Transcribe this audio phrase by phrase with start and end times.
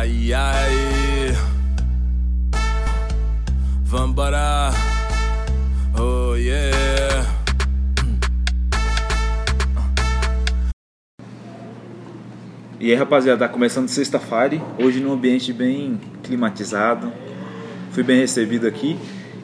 [0.00, 1.36] Ai, ai.
[3.84, 4.70] Vambora.
[5.94, 7.26] Oh, yeah.
[12.80, 17.12] E aí, rapaziada, tá começando sexta-feira, hoje num ambiente bem climatizado.
[17.92, 18.98] Fui bem recebido aqui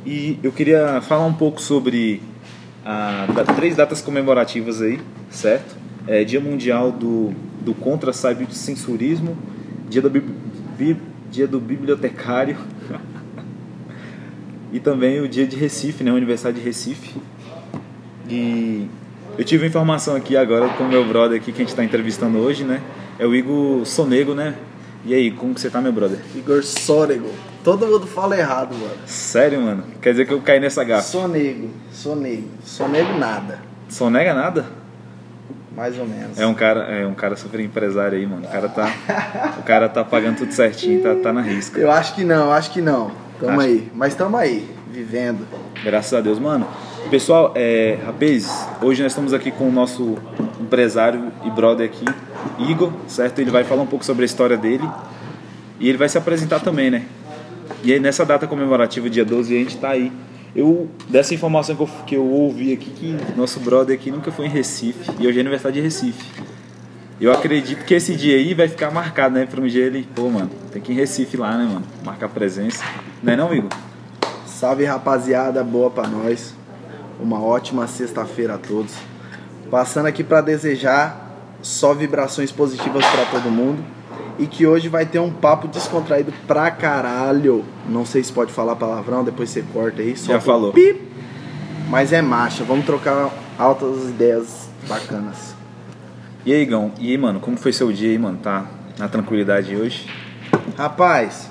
[0.07, 2.23] e eu queria falar um pouco sobre
[2.83, 5.77] a, da, três datas comemorativas aí, certo?
[6.07, 9.37] É, Dia Mundial do, do Contra Cybercensurismo,
[9.91, 10.09] Dia do,
[10.77, 10.97] Bi,
[11.31, 12.57] Dia do Bibliotecário
[14.73, 16.13] e também o Dia de Recife, né?
[16.13, 17.15] O aniversário de Recife.
[18.29, 18.89] E
[19.39, 22.39] eu tive informação aqui agora com o meu brother aqui que a gente está entrevistando
[22.39, 22.83] hoje, né?
[23.19, 24.55] É o Igor Sonego, né?
[25.05, 26.19] E aí, como que você tá, meu brother?
[26.35, 27.31] Igor Sonego.
[27.63, 28.95] Todo mundo fala errado, mano.
[29.07, 29.85] Sério, mano?
[30.01, 31.03] Quer dizer que eu caí nessa gafa?
[31.03, 32.49] Sonego, sonego.
[32.65, 33.61] Sonego nada.
[33.89, 34.67] Sonega nada?
[35.77, 36.39] Mais ou menos.
[36.39, 38.47] É um cara, é um cara super empresário aí, mano.
[38.47, 38.91] O cara tá,
[39.59, 41.79] o cara tá pagando tudo certinho, tá, tá na risca.
[41.79, 43.11] Eu acho que não, acho que não.
[43.39, 43.89] Tamo Acho- aí.
[43.95, 45.47] Mas tamo aí, vivendo.
[45.85, 46.67] Graças a Deus, mano.
[47.11, 50.17] Pessoal, é, rapaz, hoje nós estamos aqui com o nosso
[50.61, 52.05] empresário e brother aqui,
[52.69, 53.39] Igor, certo?
[53.41, 54.89] Ele vai falar um pouco sobre a história dele
[55.79, 57.03] e ele vai se apresentar também, né?
[57.85, 60.11] E aí nessa data comemorativa, dia 12, a gente tá aí.
[60.57, 64.47] Eu, dessa informação que eu, que eu ouvi aqui, que nosso brother aqui nunca foi
[64.47, 66.25] em Recife e hoje é aniversário de Recife.
[67.21, 69.45] Eu acredito que esse dia aí vai ficar marcado, né?
[69.45, 71.85] Pra um dia ele, pô, mano, tem que ir em Recife lá, né, mano?
[72.03, 72.83] Marcar presença.
[73.23, 73.69] Não é não, Igor?
[74.47, 76.55] Salve, rapaziada, boa pra nós.
[77.21, 78.95] Uma ótima sexta-feira a todos.
[79.71, 83.85] Passando aqui pra desejar só vibrações positivas pra todo mundo.
[84.39, 87.65] E que hoje vai ter um papo descontraído pra caralho.
[87.89, 90.11] Não sei se pode falar palavrão, depois você corta aí.
[90.11, 90.73] Já solta o falou.
[90.73, 91.07] Pip.
[91.89, 95.55] Mas é marcha, vamos trocar altas ideias bacanas.
[96.45, 96.93] E aí, Igão?
[96.99, 98.39] E aí, mano, como foi seu dia aí, mano?
[98.39, 98.67] Tá
[98.99, 100.11] na tranquilidade hoje?
[100.77, 101.49] Rapaz,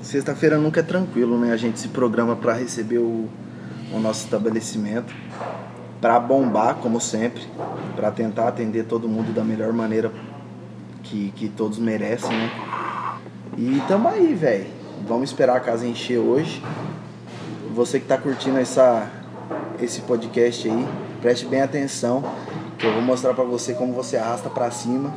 [0.00, 1.52] sexta-feira nunca é tranquilo, né?
[1.52, 3.28] A gente se programa pra receber o,
[3.92, 5.14] o nosso estabelecimento,
[6.00, 7.42] pra bombar, como sempre,
[7.96, 10.12] pra tentar atender todo mundo da melhor maneira
[11.12, 12.50] que, que todos merecem, né?
[13.58, 14.66] E tamo aí, velho.
[15.06, 16.62] Vamos esperar a casa encher hoje.
[17.74, 19.10] Você que tá curtindo essa,
[19.80, 20.88] esse podcast aí,
[21.20, 22.24] preste bem atenção,
[22.78, 25.12] que eu vou mostrar pra você como você arrasta pra cima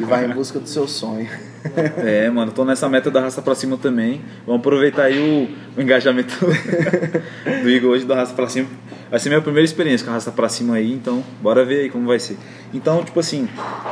[0.00, 1.28] e vai em busca do seu sonho.
[1.96, 4.20] É, mano, tô nessa meta da raça pra cima também.
[4.46, 6.34] Vamos aproveitar aí o, o engajamento
[7.62, 8.68] do Igor hoje da raça pra cima.
[9.10, 11.90] Vai ser minha primeira experiência com a raça pra cima aí, então bora ver aí
[11.90, 12.36] como vai ser.
[12.72, 13.48] Então, tipo assim,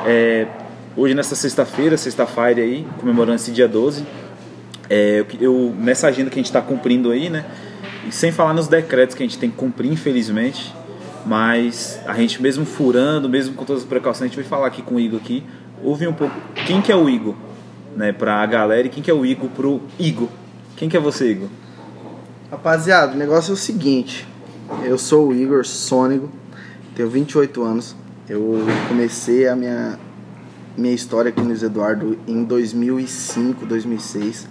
[0.07, 0.47] é,
[0.97, 4.05] hoje nessa sexta-feira, sexta-feira aí, comemorando esse dia 12,
[4.89, 7.45] é, eu, nessa agenda que a gente tá cumprindo aí, né?
[8.07, 10.75] E sem falar nos decretos que a gente tem que cumprir, infelizmente.
[11.25, 14.83] Mas a gente mesmo furando, mesmo com todas as precauções, a gente vai falar aqui
[14.83, 15.45] com o Igor aqui.
[15.83, 16.35] Ouvir um pouco
[16.67, 17.35] quem que é o Igor,
[17.97, 20.29] né, pra galera e quem que é o Igor pro Igor.
[20.77, 21.49] Quem que é você, Igor?
[22.51, 24.27] Rapaziada, o negócio é o seguinte.
[24.83, 26.31] Eu sou o Igor Sônigo,
[26.95, 27.97] tenho 28 anos.
[28.29, 29.99] Eu comecei a minha,
[30.81, 34.49] minha história aqui no Luiz Eduardo em 2005, 2006.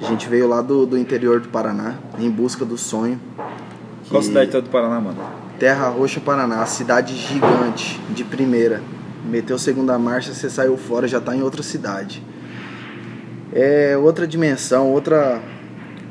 [0.00, 3.18] A gente veio lá do, do interior do Paraná, em busca do sonho.
[4.10, 5.16] Qual cidade tá do Paraná, mano?
[5.58, 8.82] Terra Roxa, Paraná, cidade gigante, de primeira.
[9.24, 12.22] Meteu segunda marcha, você saiu fora, já tá em outra cidade.
[13.52, 15.40] É outra dimensão, outra,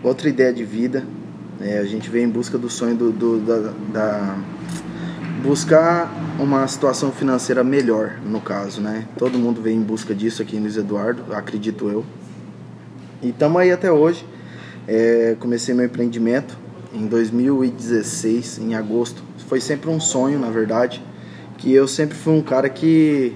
[0.04, 1.06] outra ideia de vida.
[1.62, 4.36] É, a gente veio em busca do sonho do, do- da, da-
[5.44, 9.06] buscar uma situação financeira melhor, no caso, né?
[9.18, 12.06] Todo mundo vem em busca disso aqui em Luiz Eduardo, acredito eu.
[13.22, 14.26] E estamos aí até hoje.
[14.88, 16.58] É, comecei meu empreendimento
[16.94, 19.24] em 2016, em agosto.
[19.48, 21.02] Foi sempre um sonho, na verdade,
[21.58, 23.34] que eu sempre fui um cara que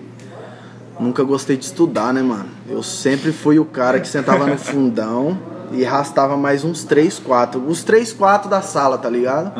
[0.99, 2.49] nunca gostei de estudar, né, mano?
[2.67, 5.39] Eu sempre fui o cara que sentava no fundão
[5.71, 7.63] e arrastava mais uns 3, 4.
[7.65, 9.53] Os 3, 4 da sala, tá ligado?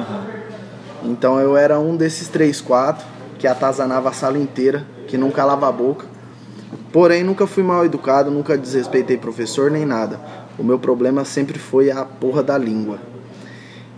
[1.04, 5.68] Então eu era um desses 3, 4 que atazanava a sala inteira, que não calava
[5.68, 6.06] a boca.
[6.92, 10.20] Porém, nunca fui mal educado, nunca desrespeitei professor nem nada.
[10.58, 13.00] O meu problema sempre foi a porra da língua.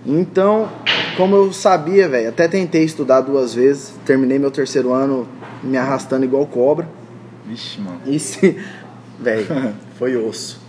[0.06, 0.70] Então,
[1.18, 5.28] como eu sabia, velho, até tentei estudar duas vezes, terminei meu terceiro ano
[5.64, 6.88] me arrastando igual cobra.
[7.46, 8.00] Vixe, mano.
[8.06, 8.58] E se.
[9.20, 9.46] Velho,
[10.00, 10.60] foi osso.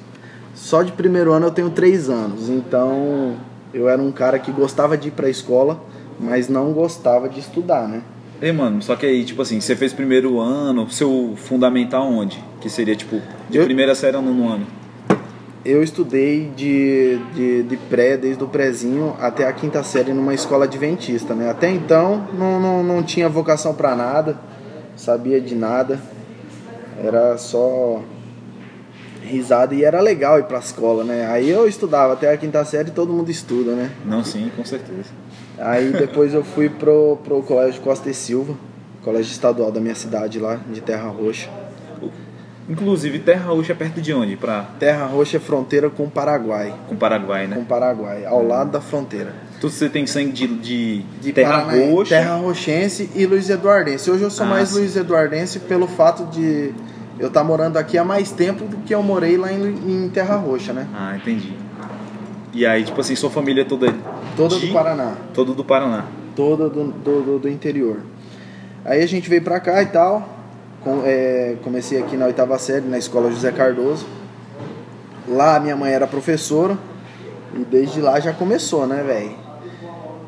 [0.54, 3.36] Só de primeiro ano eu tenho três anos, então
[3.72, 5.82] eu era um cara que gostava de ir pra escola,
[6.20, 8.02] mas não gostava de estudar, né?
[8.42, 12.42] Ei, mano, só que aí, tipo assim, você fez primeiro ano, seu fundamental onde?
[12.60, 14.66] Que seria, tipo, de Eu- primeira série ao nono ano.
[15.64, 20.64] Eu estudei de, de, de pré, desde o prézinho até a quinta série numa escola
[20.64, 21.48] adventista, né?
[21.48, 24.36] Até então não, não, não tinha vocação pra nada,
[24.96, 26.00] sabia de nada,
[27.00, 28.02] era só
[29.22, 31.26] risada e era legal ir pra escola, né?
[31.26, 33.92] Aí eu estudava até a quinta série todo mundo estuda, né?
[34.04, 35.10] Não, sim, com certeza.
[35.62, 38.54] Aí depois eu fui pro, pro colégio Costa e Silva,
[39.02, 41.48] colégio estadual da minha cidade lá, de Terra Roxa.
[42.68, 44.36] Inclusive, Terra Roxa é perto de onde?
[44.36, 46.72] Pra, Terra Roxa é fronteira com o Paraguai.
[46.88, 47.60] com Paraguai, Com né?
[47.60, 49.34] o Paraguai, ao lado da fronteira.
[49.60, 52.14] Tu, você tem sangue de, de, De Terra Paranaí, Roxa.
[52.16, 54.10] Terra Roxense e Luiz Eduardense.
[54.10, 54.78] Hoje eu sou Ah, mais sim.
[54.78, 56.72] Luiz Eduardense pelo fato de
[57.18, 60.36] eu estar morando aqui há mais tempo do que eu morei lá em, em Terra
[60.36, 60.86] Roxa, né?
[60.94, 61.52] Ah, entendi.
[62.52, 63.92] E aí, tipo assim, sua família toda.
[64.36, 65.14] Toda de- do Paraná.
[65.34, 66.06] Toda do Paraná.
[66.34, 68.00] toda do, do, do- interior.
[68.84, 70.28] Aí a gente veio pra cá e tal.
[70.82, 74.06] Com- é, comecei aqui na oitava série, na escola José Cardoso.
[75.28, 76.76] Lá minha mãe era professora.
[77.54, 79.32] E desde lá já começou, né, velho?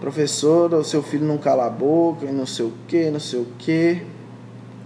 [0.00, 3.40] Professora, o seu filho não cala a boca, e não sei o que, não sei
[3.40, 4.02] o que.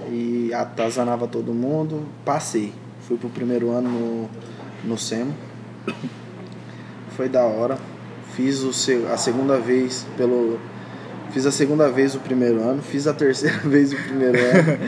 [0.09, 2.05] E atazanava todo mundo.
[2.25, 2.73] Passei.
[3.03, 4.29] Fui pro primeiro ano no,
[4.85, 5.35] no SEMO.
[7.17, 7.77] Foi da hora.
[8.39, 8.71] Fiz o,
[9.13, 10.61] a segunda vez pelo.
[11.33, 14.79] Fiz a segunda vez o primeiro ano, fiz a terceira vez o primeiro ano.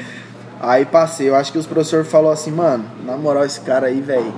[0.60, 1.28] Aí passei.
[1.28, 4.32] Eu acho que os professores falaram assim, mano, na moral, esse cara aí, velho.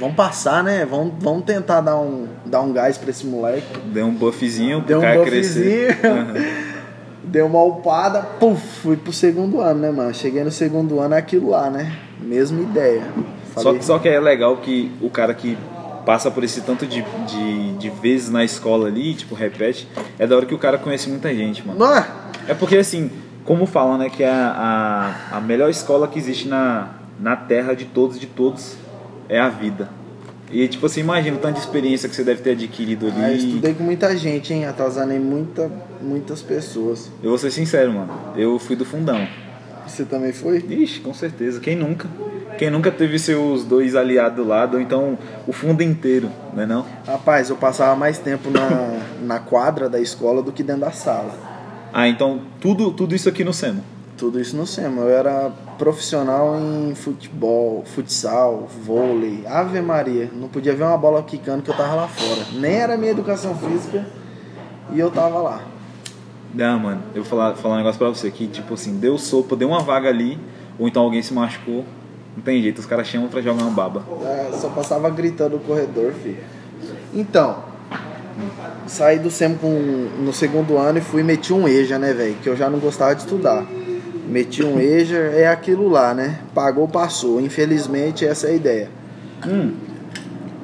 [0.00, 0.84] Vamos passar, né?
[0.84, 3.78] Vamos, vamos tentar dar um, dar um gás pra esse moleque.
[3.92, 5.96] Deu um buffzinho pro Deu um cara crescer.
[6.04, 6.34] Aham.
[7.22, 10.12] Deu uma upada, puf, fui pro segundo ano, né, mano?
[10.14, 11.96] Cheguei no segundo ano, é aquilo lá, né?
[12.20, 13.02] Mesma ideia.
[13.54, 15.56] Só, Falei, que- só que é legal que o cara que
[16.06, 19.88] passa por esse tanto de, de, de vezes na escola ali, tipo, repete,
[20.18, 21.80] é da hora que o cara conhece muita gente, mano.
[21.80, 22.08] Não é?
[22.46, 23.10] É porque assim,
[23.44, 27.86] como falam, né, que a, a, a melhor escola que existe na, na terra de
[27.86, 28.76] todos, de todos,
[29.28, 29.90] é a vida.
[30.50, 33.24] E tipo assim, imagina o tanto de experiência que você deve ter adquirido ali.
[33.24, 34.64] Ah, eu estudei com muita gente, hein?
[34.64, 35.68] Atazanei muita,
[36.00, 37.10] muitas pessoas.
[37.20, 38.12] Eu vou ser sincero, mano.
[38.36, 39.26] Eu fui do fundão.
[39.86, 40.58] Você também foi?
[40.58, 41.60] Ixi, com certeza.
[41.60, 42.08] Quem nunca?
[42.58, 46.86] Quem nunca teve seus dois aliados do lado, ou então o fundo inteiro, né não?
[47.06, 51.34] Rapaz, eu passava mais tempo na, na quadra da escola do que dentro da sala.
[51.92, 53.82] Ah, então tudo, tudo isso aqui no SEMO.
[54.16, 55.02] Tudo isso no SEMA.
[55.02, 59.44] Eu era profissional em futebol, futsal, vôlei.
[59.46, 60.30] Ave Maria.
[60.32, 62.46] Não podia ver uma bola quicando que eu tava lá fora.
[62.54, 64.06] Nem era minha educação física
[64.92, 65.60] e eu tava lá.
[66.54, 69.54] Não, mano, eu vou falar, falar um negócio pra você que, tipo assim, deu sopa,
[69.56, 70.38] deu uma vaga ali,
[70.78, 71.84] ou então alguém se machucou,
[72.36, 74.04] não tem jeito, os caras chamam pra jogar uma baba.
[74.24, 76.38] É, só passava gritando no corredor, filho.
[77.14, 77.64] Então,
[78.86, 79.68] saí do SEM com,
[80.20, 82.36] no segundo ano e fui meti um EJA, né, velho?
[82.42, 83.64] Que eu já não gostava de estudar.
[84.28, 86.40] Meti um EJA, é aquilo lá, né?
[86.54, 87.40] Pagou, passou.
[87.40, 88.90] Infelizmente, essa é a ideia.
[89.46, 89.74] Hum,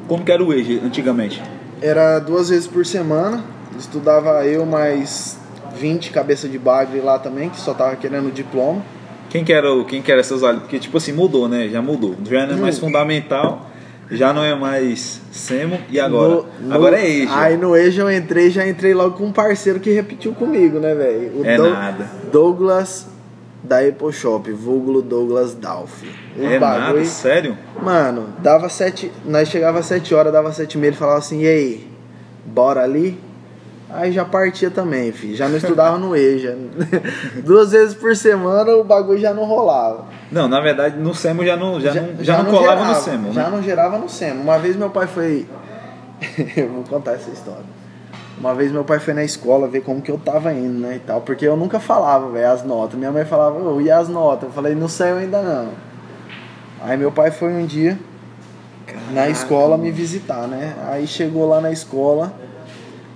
[0.09, 1.43] como que era o EJA antigamente?
[1.81, 3.43] Era duas vezes por semana.
[3.79, 5.39] Estudava eu mais
[5.83, 8.81] 20 cabeça de bagre lá também, que só tava querendo diploma.
[9.29, 10.63] Quem que era, o- quem que era essas áreas?
[10.63, 11.69] Porque, tipo assim, mudou, né?
[11.69, 12.15] Já mudou.
[12.31, 12.81] Já não é mais Hum.
[12.83, 13.67] fundamental,
[14.11, 16.29] já não é mais SEMO, e agora?
[16.29, 17.37] No- no- agora é EJA.
[17.37, 20.95] Aí no EJA eu entrei, já entrei logo com um parceiro que repetiu comigo, né,
[20.95, 21.41] velho?
[21.45, 22.07] É Dou- nada.
[22.31, 23.09] Douglas
[23.65, 26.03] da Apple Shop, vulgo Douglas Dalf.
[26.39, 27.59] O É bagulho- nada, sério?
[27.83, 29.11] Mano, dava sete.
[29.25, 31.87] Nós chegava às sete horas, dava sete e meia, ele falava assim, e aí,
[32.47, 33.19] bora ali?
[33.93, 35.37] Aí já partia também, filho.
[35.37, 36.57] Já não estudava no EJA.
[37.45, 40.07] Duas vezes por semana o bagulho já não rolava.
[40.31, 43.33] Não, na verdade, no SEMO já não, já, não, já não colava gerava, no SEMO,
[43.33, 43.51] Já né?
[43.51, 44.43] não gerava no SEMO.
[44.43, 45.47] Uma vez meu pai foi.
[46.57, 47.83] eu vou contar essa história.
[48.39, 50.99] Uma vez meu pai foi na escola ver como que eu tava indo, né, e
[50.99, 51.21] tal.
[51.21, 52.99] Porque eu nunca falava, velho, as notas.
[52.99, 54.45] Minha mãe falava, ô, e as notas?
[54.45, 55.69] Eu falei, não saiu ainda não.
[56.81, 57.99] Aí meu pai foi um dia
[59.13, 60.75] na escola me visitar, né?
[60.89, 62.33] Aí chegou lá na escola,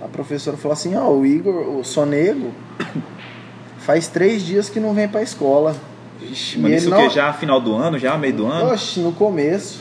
[0.01, 2.51] a professora falou assim, ó, o Igor, o Sonego,
[3.79, 5.75] faz três dias que não vem pra escola.
[6.21, 7.09] Ixi, Mas isso ele que não...
[7.09, 8.71] já final do ano, já meio do ano?
[8.71, 9.79] Oxe, no começo.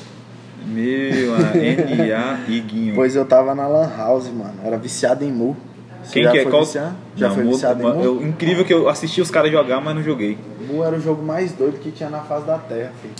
[0.67, 2.95] Meu, a NA Iguinho.
[2.95, 4.55] Pois eu tava na Lan House, mano.
[4.65, 5.57] Era viciado em Mu.
[6.03, 6.45] Você Quem já que é?
[6.45, 6.65] Qual?
[6.65, 6.95] viciado?
[7.17, 8.03] Já Não, foi Mu- viciado em Mu?
[8.05, 10.37] eu- Incrível que eu assisti os caras jogar, mas não joguei.
[10.69, 13.15] Mu era o jogo mais doido que tinha na face da Terra, filho.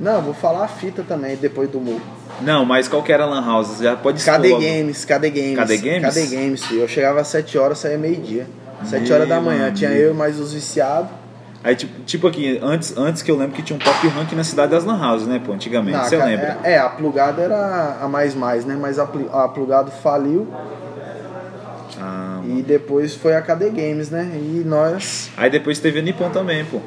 [0.00, 2.00] Não, vou falar a fita também, depois do Mu.
[2.40, 3.78] Não, mas qual que era a Lan House?
[3.78, 4.62] Já pode KD logo.
[4.62, 5.58] Games, KD Games.
[5.58, 6.14] KD Games?
[6.14, 6.80] KD Games, filho.
[6.82, 8.46] Eu chegava às 7 horas, saía meio-dia.
[8.84, 9.72] 7 Meu horas da manhã.
[9.72, 11.10] Tinha eu e mais os viciados.
[11.64, 14.44] Aí, tipo, tipo aqui, antes, antes que eu lembro que tinha um top rank na
[14.44, 15.52] cidade das Lan Houses, né, pô?
[15.52, 16.58] Antigamente, você lembra?
[16.62, 18.78] É, é, a plugada era a mais mais, né?
[18.80, 20.46] Mas a, a plugada faliu
[22.00, 24.30] Ah, e depois foi a KD Games, né?
[24.34, 26.80] E nós Aí depois teve a Nippon também, pô.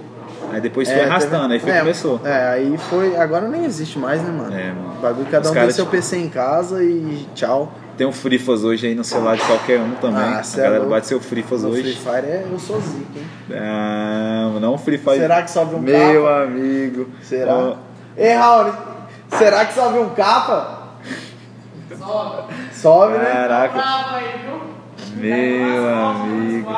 [0.51, 2.21] Aí depois foi É, arrastando, teve- aí foi é, começou.
[2.25, 3.15] É, aí foi.
[3.15, 4.53] Agora nem existe mais, né, mano?
[4.53, 4.95] É, mano.
[4.97, 7.71] O bagulho, cada Os um tem seu tipo- PC em casa e tchau.
[7.97, 10.17] Tem um Frifas hoje aí no celular de qualquer um também.
[10.23, 10.89] Ah, a é galera louco.
[10.89, 11.83] bate seu Frifas hoje.
[11.83, 13.27] Free Fire é, eu sou zica, hein?
[13.53, 15.17] Ah, não Free Fire.
[15.17, 16.43] Será que sobe um Meu capa?
[16.43, 17.07] amigo.
[17.21, 17.53] Será?
[17.55, 17.75] Ó,
[18.17, 18.73] Ei, Raul,
[19.37, 20.79] Será que sobe um capa?
[21.97, 22.53] Sobe.
[22.73, 23.25] Sobe, né?
[23.25, 23.81] Caraca,
[24.15, 24.61] aí, viu?
[25.15, 26.71] meu amigo.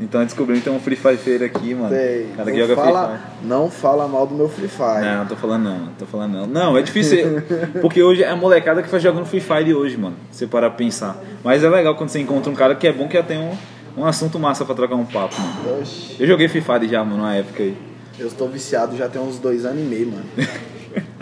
[0.00, 1.90] Então descobrimos então um Free Fire aqui, mano.
[1.90, 2.28] Tem.
[2.36, 3.48] Cara que não, joga fala, Free Fire.
[3.48, 5.00] não fala mal do meu Free Fire.
[5.04, 6.46] Não, não tô falando não, não tô falando não.
[6.46, 7.42] Não, é difícil,
[7.80, 10.14] porque hoje é a molecada que faz jogando Free Fire hoje, mano.
[10.30, 11.16] Você parar pra pensar.
[11.42, 13.56] Mas é legal quando você encontra um cara que é bom que já tem um,
[13.96, 15.80] um assunto massa pra trocar um papo, mano.
[15.80, 17.76] Oxi, Eu joguei Free Fire já, mano, na época aí.
[18.20, 20.24] eu estou viciado já tem uns dois anos e meio, mano.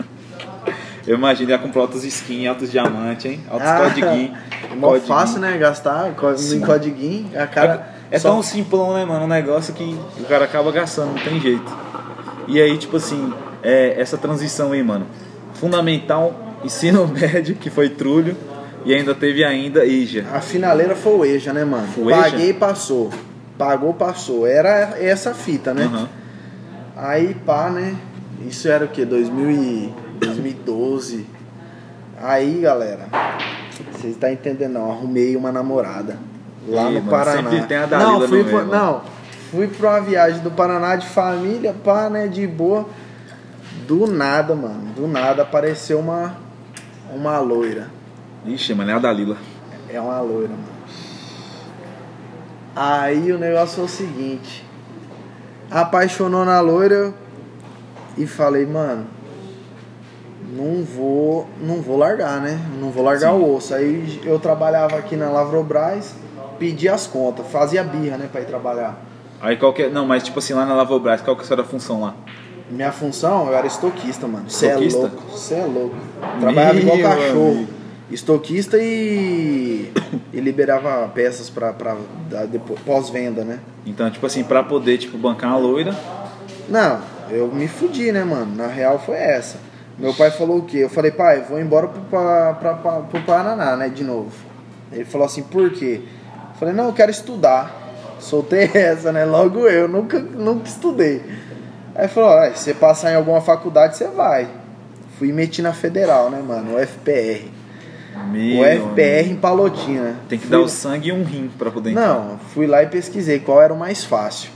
[1.07, 3.39] Eu imagino já comprar altos skins, altos diamantes, hein?
[3.49, 4.37] Altos Ah, codiguinhos.
[4.69, 5.57] É mó fácil, né?
[5.57, 7.31] Gastar em codiguinho.
[7.41, 7.95] A cara.
[8.09, 9.25] É, só- tão simplão, né, mano?
[9.25, 11.71] Um negócio que o cara acaba gastando, não tem jeito.
[12.47, 15.05] E aí, tipo assim, é, essa transição aí, mano.
[15.53, 16.33] Fundamental,
[16.63, 18.35] ensino médio, que foi trulho,
[18.85, 20.25] e ainda teve ainda IJA.
[20.33, 21.87] A finaleira foi o EJA, né, mano?
[21.87, 22.21] Foi EJA?
[22.21, 23.09] Paguei, passou.
[23.57, 24.45] Pagou, passou.
[24.47, 25.83] Era essa fita, né?
[25.85, 26.07] Aham.
[26.95, 27.95] Aí, pá, né?
[28.47, 29.03] Isso era o quê?
[29.03, 31.25] 2000 e 2012.
[32.21, 33.07] Aí, galera,
[33.91, 34.91] vocês estão entendendo não?
[34.91, 36.17] Arrumei uma namorada
[36.67, 37.49] lá Ih, no mano, Paraná.
[37.49, 39.01] sempre tem a Dalila não, fui no meio, não,
[39.51, 42.85] fui pra uma viagem do Paraná de família, pá, né, de boa.
[43.87, 46.35] Do nada, mano, do nada apareceu uma
[47.13, 47.87] uma loira.
[48.45, 49.37] Ixi, mano, é a Dalila.
[49.89, 50.77] É uma loira, mano.
[52.75, 54.65] Aí o negócio foi o seguinte.
[55.71, 57.13] Apaixonou na loira
[58.17, 59.07] e falei, mano,
[60.55, 62.59] não vou, não vou largar, né?
[62.79, 63.37] Não vou largar Sim.
[63.37, 63.73] o osso.
[63.73, 66.15] Aí eu trabalhava aqui na Lavrobras,
[66.57, 68.97] pedi as contas, fazia birra, né, pra ir trabalhar.
[69.41, 69.89] Aí qual que é...
[69.89, 72.15] Não, mas tipo assim, lá na Lavobras, qual que era a função lá?
[72.69, 74.49] Minha função, eu era estoquista, mano.
[74.49, 74.99] Você é Estoquista?
[74.99, 75.95] louco, você é louco.
[76.39, 77.51] Trabalhava igual Meu cachorro.
[77.51, 77.73] amigo.
[78.11, 79.91] Estoquista e,
[80.33, 81.95] e liberava peças pra, pra
[82.85, 83.59] pós-venda, né?
[83.85, 85.95] Então, tipo assim, pra poder, tipo, bancar uma loira...
[86.69, 86.99] Não,
[87.29, 88.53] eu me fudi, né, mano?
[88.55, 89.57] Na real foi essa.
[89.97, 90.79] Meu pai falou o quê?
[90.79, 94.31] Eu falei, pai, vou embora pro, pra, pra, pra- pro Paraná, né, de novo.
[94.91, 96.01] Ele falou assim, por quê?
[96.59, 97.85] Falei, não, eu quero estudar.
[98.19, 99.25] Soltei essa, né?
[99.25, 101.21] Logo eu, nunca, nunca estudei.
[101.95, 104.47] Aí falou, ó, se você passar em alguma faculdade, você vai.
[105.17, 106.75] Fui meti na federal, né, mano?
[106.75, 107.51] O FPR.
[108.31, 110.15] Meu o FPR em Palotina.
[110.27, 112.07] Tem que Fui- dar o sangue e um rim pra poder entrar.
[112.07, 114.49] Não, fui lá e pesquisei qual era o mais fácil.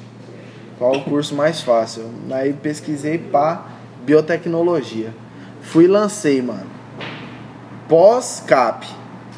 [0.79, 2.05] Qual o curso mais fácil.
[2.31, 3.65] Aí pesquisei pá,
[4.03, 5.13] biotecnologia.
[5.61, 6.65] Fui e lancei, mano.
[7.87, 8.87] Pós-CAP.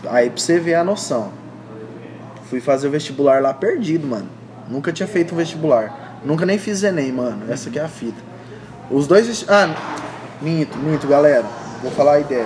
[0.09, 1.31] Aí pra você ver a noção.
[2.53, 4.27] Fui fazer o vestibular lá perdido, mano.
[4.69, 6.19] Nunca tinha feito um vestibular.
[6.23, 7.51] Nunca nem fiz Enem, mano.
[7.51, 8.21] Essa aqui é a fita.
[8.91, 9.73] Os dois Ah,
[10.39, 11.45] minto, minto, galera.
[11.81, 12.45] Vou falar a ideia.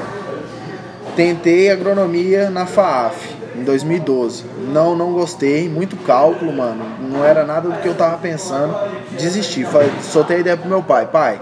[1.18, 4.46] Tentei agronomia na FAAF em 2012.
[4.72, 5.68] Não, não gostei.
[5.68, 6.86] Muito cálculo, mano.
[7.02, 8.74] Não era nada do que eu tava pensando.
[9.20, 9.66] Desisti.
[9.66, 11.06] Falei, soltei a ideia pro meu pai.
[11.08, 11.42] Pai,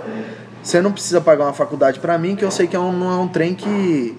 [0.63, 3.11] você não precisa pagar uma faculdade pra mim, que eu sei que é um- não
[3.11, 4.17] é um trem que,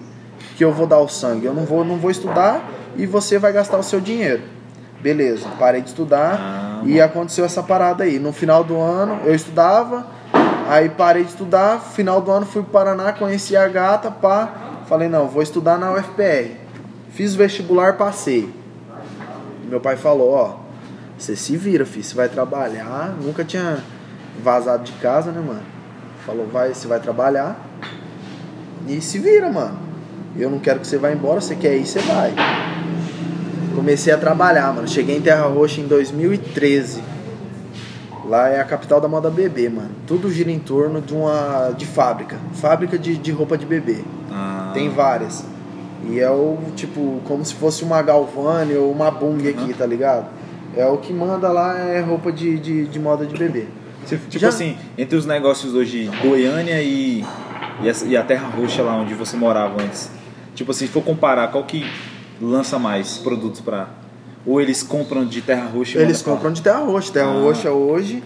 [0.55, 1.45] que eu vou dar o sangue.
[1.47, 4.43] Eu não vou, não vou estudar e você vai gastar o seu dinheiro.
[5.01, 8.17] Beleza, parei de estudar Ah, e aconteceu essa parada aí.
[8.17, 10.07] No final do ano eu estudava,
[10.67, 14.49] aí parei de estudar, final do ano fui pro Paraná, conheci a gata, pá.
[14.87, 16.55] Falei, não, vou estudar na UFPR.
[17.11, 18.53] Fiz o vestibular, passei.
[19.65, 20.55] Meu pai falou, ó,
[21.17, 23.15] você se vira, filho, você vai trabalhar.
[23.21, 23.79] Nunca tinha
[24.41, 25.63] vazado de casa, né, mano?
[26.25, 27.57] Falou, vai, você vai trabalhar
[28.87, 29.77] e se vira, mano.
[30.37, 32.33] Eu não quero que você vá embora, você quer ir, você vai.
[33.77, 34.87] Comecei a trabalhar, mano.
[34.87, 36.99] Cheguei em Terra Roxa em 2013.
[38.25, 39.91] Lá é a capital da moda bebê, mano.
[40.07, 44.03] Tudo gira em torno de uma de fábrica, fábrica de, de roupa de bebê.
[44.31, 45.45] Ah, Tem várias.
[46.09, 50.25] E é o tipo como se fosse uma Galvani ou uma Bung aqui, tá ligado?
[50.75, 53.65] É o que manda lá é roupa de, de, de moda de bebê.
[54.07, 57.23] Tipo Já- assim, entre os negócios hoje, Goiânia e,
[57.83, 60.09] e, essa- e a Terra Roxa lá onde você morava antes.
[60.55, 61.85] Tipo assim, se for comparar, qual que
[62.41, 63.87] lança mais produtos pra...
[64.45, 67.11] Ou eles compram de Terra Roxa Eles mandam pra compram de Terra Roxa.
[67.13, 67.41] Terra Ah.
[67.41, 68.23] Roxa hoje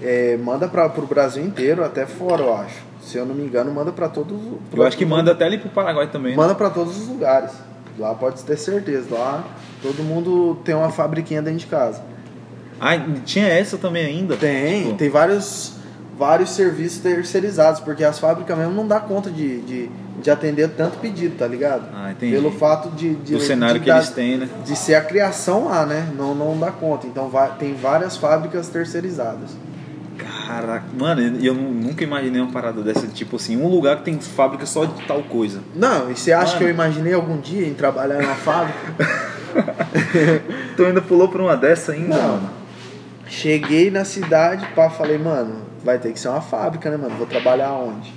[0.00, 2.76] é, manda para pro Brasil inteiro, até fora, eu acho.
[3.02, 4.38] Se eu não me engano, manda para todos.
[4.74, 6.32] Eu acho que manda até ali pro Paraguai também.
[6.32, 6.36] né?
[6.36, 7.50] Manda para todos os lugares.
[7.98, 9.06] Lá pode ter certeza.
[9.10, 9.44] Lá
[9.82, 12.02] todo mundo tem uma fabriquinha dentro de casa.
[12.80, 12.92] Ah,
[13.26, 14.36] tinha essa também ainda?
[14.36, 15.74] Tem, Tipo, tem vários,
[16.18, 19.90] vários serviços terceirizados, porque as fábricas mesmo não dá conta de, de,
[20.20, 21.84] de atender tanto pedido, tá ligado?
[21.94, 22.32] Ah, entendi.
[22.32, 24.48] Pelo fato de, de Do cenário de que dar- eles têm, né?
[24.64, 26.08] de ser a criação lá, né?
[26.16, 27.06] Não, não dá conta.
[27.06, 29.50] Então vai, tem várias fábricas terceirizadas.
[30.46, 34.18] Caraca, mano, eu nu- nunca imaginei uma parada dessa, tipo assim, um lugar que tem
[34.20, 35.60] fábrica só de tal coisa.
[35.74, 36.58] Não, e você acha Mano.
[36.58, 38.78] que eu imaginei algum dia em trabalhar em uma fábrica?
[40.76, 42.28] Tu ainda pulou por uma dessa ainda, Não.
[42.34, 42.50] mano?
[43.26, 47.14] Cheguei na cidade, pá, falei, mano, vai ter que ser uma fábrica, né, mano?
[47.16, 48.12] Vou trabalhar onde?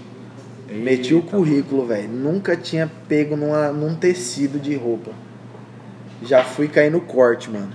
[0.73, 2.09] Meti o Eita, currículo, velho.
[2.09, 5.11] Nunca tinha pego numa, num tecido de roupa.
[6.23, 7.71] Já fui cair no corte, mano.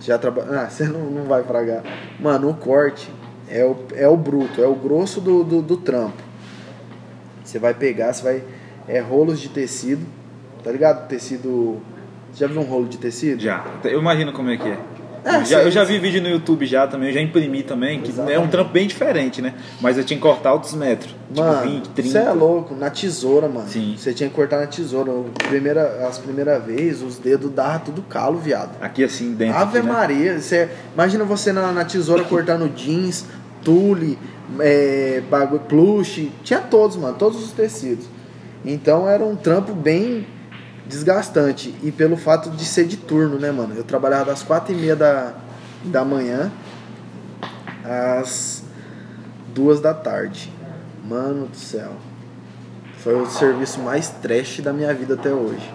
[0.00, 0.46] Já traba...
[0.50, 1.82] Ah, você não, não vai pragar.
[2.20, 3.10] Mano, o corte
[3.48, 6.22] é o, é o bruto, é o grosso do, do, do trampo.
[7.44, 8.42] Você vai pegar, você vai.
[8.88, 10.04] É rolos de tecido.
[10.62, 11.08] Tá ligado?
[11.08, 11.80] Tecido.
[12.32, 13.40] Você já viu um rolo de tecido?
[13.40, 13.64] Já.
[13.84, 14.78] Eu imagino como é que é.
[15.26, 18.10] É, já, eu já vi vídeo no YouTube já também, eu já imprimi também, que
[18.10, 18.50] é um Exatamente.
[18.52, 19.54] trampo bem diferente, né?
[19.80, 21.12] Mas eu tinha que cortar outros metros.
[21.34, 22.10] Mano, tipo 20, 30.
[22.10, 23.68] você é louco, na tesoura, mano.
[23.68, 23.96] Sim.
[23.98, 25.12] Você tinha que cortar na tesoura.
[25.48, 28.80] Primeira, as primeiras vezes, os dedos davam tudo calo, viado.
[28.80, 29.56] Aqui assim dentro.
[29.58, 29.92] Ave aqui, né?
[29.92, 33.26] Maria, você, imagina você na, na tesoura cortando jeans,
[33.64, 34.16] tule,
[34.60, 38.06] é, bagulho, plush, tinha todos, mano, todos os tecidos.
[38.64, 40.24] Então era um trampo bem
[40.88, 41.74] desgastante.
[41.82, 43.74] E pelo fato de ser de turno, né, mano?
[43.76, 45.34] Eu trabalhava das quatro e meia da,
[45.84, 46.50] da manhã
[47.84, 48.62] às
[49.54, 50.52] duas da tarde.
[51.08, 51.92] Mano do céu.
[52.98, 55.72] Foi o serviço mais trash da minha vida até hoje.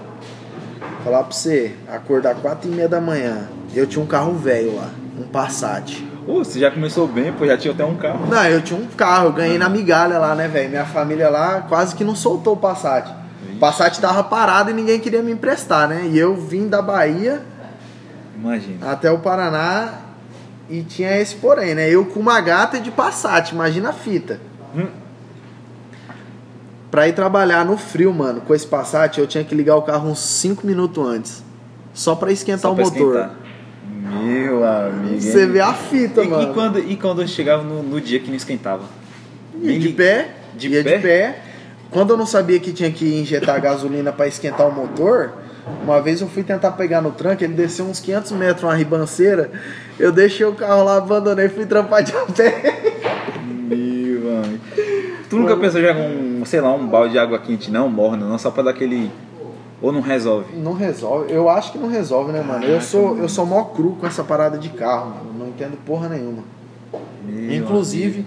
[1.03, 3.47] Falar pra você, acordar quatro e meia da manhã.
[3.73, 6.05] Eu tinha um carro velho lá, um Passat.
[6.25, 8.27] Pô, você já começou bem, pô, já tinha até um carro.
[8.27, 10.69] Não, eu tinha um carro, eu ganhei na migalha lá, né, velho?
[10.69, 13.20] Minha família lá quase que não soltou o Passat.
[13.61, 16.07] O Passat tava parado e ninguém queria me emprestar, né?
[16.11, 17.43] E eu vim da Bahia
[18.35, 18.89] Imagina.
[18.91, 19.99] até o Paraná
[20.67, 21.87] e tinha esse porém, né?
[21.87, 24.39] Eu com uma gata de Passat, imagina a fita.
[24.75, 24.87] Hum.
[26.89, 30.09] Pra ir trabalhar no frio, mano, com esse Passat, eu tinha que ligar o carro
[30.09, 31.43] uns 5 minutos antes.
[31.93, 33.15] Só pra esquentar Só o pra motor.
[33.15, 33.35] esquentar.
[34.23, 35.21] Meu amigo.
[35.21, 36.49] Você vê a fita, e, mano.
[36.49, 38.85] e quando, e quando chegava no, no dia que não esquentava?
[39.61, 40.95] Ia de pé, De ia pé?
[40.97, 41.50] de pé.
[41.91, 45.33] Quando eu não sabia que tinha que injetar gasolina pra esquentar o motor,
[45.83, 49.51] uma vez eu fui tentar pegar no tranco, ele desceu uns 500 metros, uma ribanceira.
[50.00, 52.93] Eu deixei o carro lá, abandonei e fui trampar de a pé.
[53.43, 54.63] Meu amigo.
[55.29, 58.25] Tu nunca pensou em jogar um, sei lá, um balde de água quente, não, morna,
[58.25, 59.11] não, só pra dar aquele.
[59.81, 60.55] Ou não resolve?
[60.55, 61.33] Não resolve.
[61.33, 62.63] Eu acho que não resolve, né, mano?
[62.63, 65.39] Eu Caraca, sou, eu sou mó cru com essa parada de carro, mano.
[65.39, 66.44] Não entendo porra nenhuma.
[67.25, 68.25] Meu Inclusive,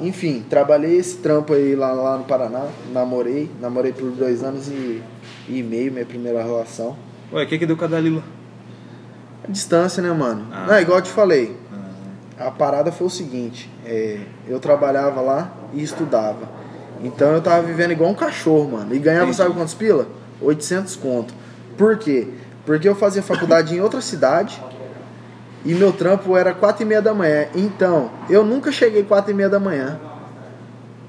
[0.00, 2.66] enfim, trabalhei esse trampo aí lá, lá no Paraná.
[2.92, 3.50] Namorei.
[3.60, 5.02] Namorei por dois anos e,
[5.48, 6.96] e meio, minha primeira relação.
[7.32, 8.22] Ué, o que que deu com a Dalila?
[9.46, 10.46] A distância, né, mano?
[10.52, 10.66] Ah.
[10.68, 11.56] Não, igual eu te falei.
[12.38, 16.48] Ah, A parada foi o seguinte, é, eu trabalhava lá e estudava.
[17.02, 18.94] Então eu tava vivendo igual um cachorro, mano.
[18.94, 19.36] E ganhava, Entendi.
[19.36, 20.06] sabe quantos pila?
[20.40, 21.34] 800 conto.
[21.76, 22.28] Por quê?
[22.64, 24.60] Porque eu fazia faculdade em outra cidade
[25.64, 27.46] e meu trampo era 4 e meia da manhã.
[27.54, 29.98] Então, eu nunca cheguei 4 e meia da manhã.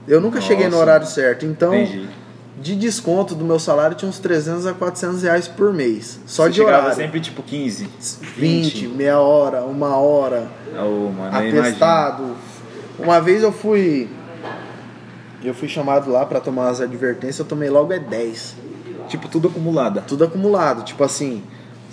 [0.08, 0.82] Eu nunca cheguei no Nossa.
[0.84, 1.46] horário certo.
[1.46, 2.08] Então, entendi.
[2.62, 6.20] de desconto do meu salário tinha uns 300 a 400 reais por mês.
[6.26, 6.96] Só Você de chegava horário.
[6.96, 7.90] sempre tipo 15,
[8.38, 12.36] 20, meia hora, uma hora Oh, mano, atestado.
[13.00, 14.08] Uma vez eu fui.
[15.44, 18.56] Eu fui chamado lá pra tomar as advertências, eu tomei logo é 10.
[19.08, 20.02] Tipo, tudo acumulada.
[20.02, 20.84] Tudo acumulado.
[20.84, 21.44] Tipo assim,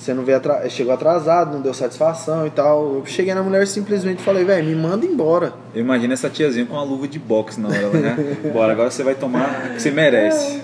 [0.02, 2.94] você não veio chegou atrasado, não deu satisfação e tal.
[2.96, 5.52] Eu cheguei na mulher e simplesmente falei, velho, me manda embora.
[5.74, 8.16] Eu imagino essa tiazinha com uma luva de boxe na hora, né?
[8.52, 10.60] Bora, agora você vai tomar o que você merece.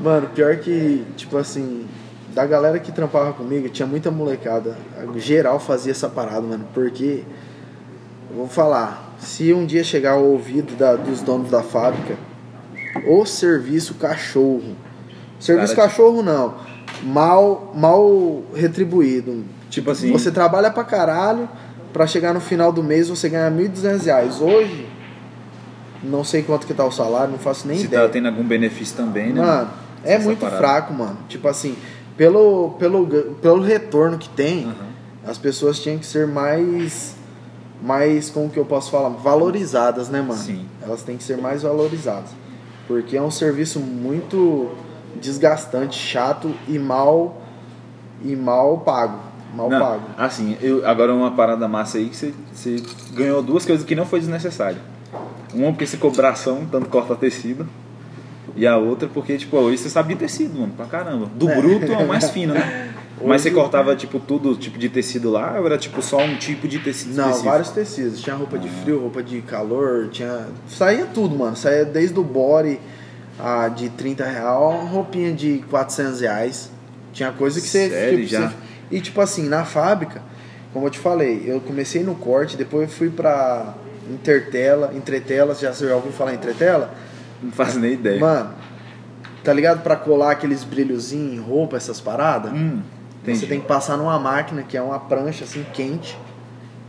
[0.00, 1.86] Mano, pior que, tipo assim,
[2.34, 4.76] da galera que trampava comigo, tinha muita molecada.
[5.16, 7.24] Geral fazia essa parada, mano, porque.
[8.34, 12.14] Vou falar, se um dia chegar ao ouvido da- dos donos da fábrica,
[13.06, 14.76] o serviço cachorro.
[15.40, 16.54] Serviço Cara, cachorro não.
[17.02, 19.44] Mal, mal retribuído.
[19.70, 21.48] Tipo assim, Você trabalha pra caralho,
[21.92, 24.40] pra chegar no final do mês você ganha 1.200 reais.
[24.40, 24.86] Hoje,
[26.02, 28.02] não sei quanto que tá o salário, não faço nem se ideia.
[28.02, 29.40] tá tendo algum benefício também, né?
[29.40, 29.70] Mano,
[30.04, 30.58] é Essa muito parada.
[30.58, 31.18] fraco, mano.
[31.28, 31.76] Tipo assim,
[32.16, 33.06] pelo, pelo,
[33.40, 34.74] pelo retorno que tem, Aham.
[35.26, 37.16] as pessoas tinham que ser mais.
[37.80, 39.08] Mais, como que eu posso falar?
[39.10, 40.34] Valorizadas, né, mano?
[40.40, 40.66] Sim.
[40.82, 42.30] Elas têm que ser mais valorizadas.
[42.88, 44.68] Porque é um serviço muito
[45.20, 47.42] desgastante, chato e mal.
[48.24, 49.18] E mal pago.
[49.54, 50.02] Mal Não, pago.
[50.18, 54.04] assim, eu, agora uma parada massa aí que você, você ganhou duas coisas que não
[54.04, 54.78] foi desnecessário.
[55.54, 57.66] Uma porque você cobração, tanto corta tecido.
[58.56, 61.26] E a outra porque, tipo, hoje você sabia tecido, mano, pra caramba.
[61.34, 61.54] Do É.
[61.60, 62.92] bruto ao mais fino, né?
[63.20, 66.36] Mas Hoje- você cortava, tipo, tudo tipo de tecido lá ou era, tipo, só um
[66.36, 67.50] tipo de tecido Não, específico?
[67.50, 68.20] vários tecidos.
[68.20, 70.46] Tinha roupa de frio, roupa de calor, tinha.
[70.68, 71.56] Saía tudo, mano.
[71.56, 72.78] Saía desde o body
[73.38, 76.70] a de 30 real, a roupinha de 400 reais.
[77.12, 77.88] Tinha coisa que você.
[77.88, 78.48] Sério, tipo, já?
[78.48, 78.54] você-
[78.90, 80.22] E tipo assim, na fábrica,
[80.72, 83.74] como eu te falei, eu comecei no corte, depois eu fui pra
[84.10, 86.92] Intertela, Entretela, já você já ouviu falar Entretela?
[87.42, 88.18] Não faço nem ideia.
[88.18, 88.50] Mano,
[89.44, 92.52] tá ligado pra colar aqueles brilhozinhos em roupa, essas paradas?
[92.52, 92.80] Hum.
[93.26, 96.18] Você tem que passar numa máquina que é uma prancha assim quente,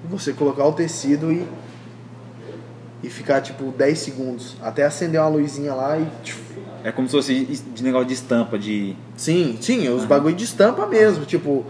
[0.06, 1.46] e você colocar o tecido e
[3.04, 4.56] e ficar tipo 10 segundos.
[4.62, 6.06] Até acender uma luzinha lá e.
[6.84, 8.96] É como se fosse de negócio de estampa, de.
[9.18, 11.26] Sim, sim, os bagulho de estampa mesmo.
[11.26, 11.66] Tipo,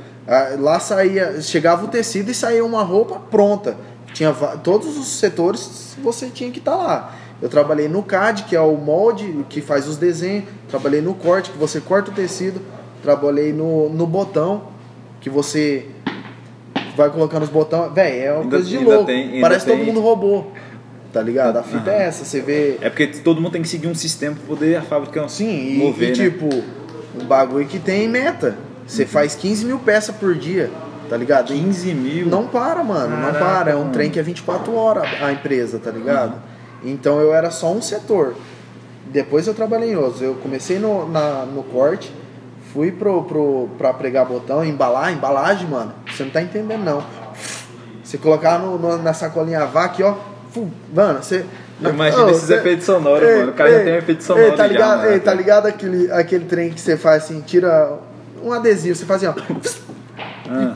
[0.60, 1.42] lá saía.
[1.42, 3.76] Chegava o tecido e saía uma roupa pronta.
[4.13, 4.32] Tinha
[4.63, 7.15] todos os setores você tinha que estar lá.
[7.42, 10.46] Eu trabalhei no CAD, que é o molde que faz os desenhos.
[10.68, 12.60] Trabalhei no corte, que você corta o tecido.
[13.02, 14.63] Trabalhei no, no botão,
[15.22, 15.88] que você
[16.98, 17.94] vai colocando os botões.
[17.94, 19.06] Véi, é uma Ainda- coisa de louco.
[19.06, 20.52] tem- Parece que tem- todo mundo roubou.
[21.12, 21.58] Tá ligado?
[21.58, 22.00] A fita Aham.
[22.00, 22.78] é essa, você vê.
[22.82, 25.78] É porque todo mundo tem que seguir um sistema pra poder a fábrica Sim, e,
[25.78, 26.30] mover, e, né?
[26.30, 26.48] tipo,
[27.19, 28.56] um bagulho que tem meta.
[28.86, 30.69] Você faz 15 mil peças por dia,
[31.10, 31.52] tá ligado?
[31.54, 32.28] E 15 mil.
[32.28, 33.72] Não para, mano, não Caraca, para.
[33.72, 33.91] É um mano.
[33.91, 36.36] trem que é 24 horas a empresa, tá ligado?
[36.84, 38.36] Então eu era só um setor.
[39.12, 40.22] Depois eu trabalhei em outros.
[40.22, 42.13] Eu comecei no, na, no corte,
[42.72, 45.91] fui pro, pro, pra pregar botão, embalar, embalagem, mano.
[46.12, 47.04] Você não tá entendendo, não.
[48.04, 50.15] Você colocar no, no- na sacolinha VAC, ó.
[50.93, 51.45] Mano, você.
[51.81, 53.51] Imagina Ô, esses cê- efeitos sonoros, Ei, mano.
[53.51, 55.12] O cara já ei, tem um efeito ei, sonoro tá já, ligado, mano.
[55.12, 57.93] ei, tá ligado aquele, aquele trem que você faz assim, tira
[58.43, 60.49] um adesivo, você faz assim, ó.
[60.49, 60.75] Ah,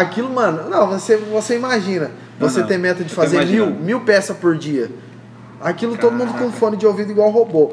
[0.00, 2.68] Aquilo, mano, não, você, você imagina, você Aham.
[2.68, 4.90] tem meta de fazer mil, mil peças por dia.
[5.60, 7.72] Aquilo todo mundo com fone de ouvido igual robô.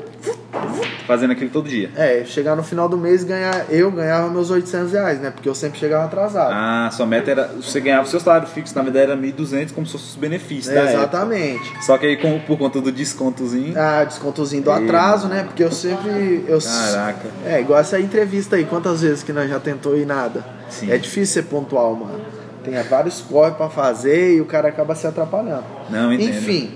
[1.08, 1.90] Fazendo aquilo todo dia.
[1.96, 5.30] É, chegar no final do mês ganhar, eu ganhava meus 800 reais, né?
[5.32, 6.52] Porque eu sempre chegava atrasado.
[6.54, 7.48] Ah, sua meta era.
[7.62, 10.70] Você ganhava o seu salário fixo, na verdade era 1.200 como se fosse os benefícios.
[10.70, 10.98] É, da época.
[10.98, 11.74] exatamente.
[11.86, 13.74] Só que aí, com- por conta do descontozinho.
[13.78, 15.44] Ah, descontozinho do Ei, atraso, né?
[15.44, 16.46] Porque eu sempre.
[16.48, 17.28] Eu, Caraca.
[17.46, 20.46] É, igual essa entrevista aí, quantas vezes que nós já tentou e nada.
[20.70, 20.92] Sim.
[20.92, 22.20] É difícil ser pontual, mano.
[22.64, 25.66] Tem vários corre pra fazer e o cara acaba se atrapalhando.
[25.90, 26.30] Não, entendo.
[26.30, 26.72] Enfim,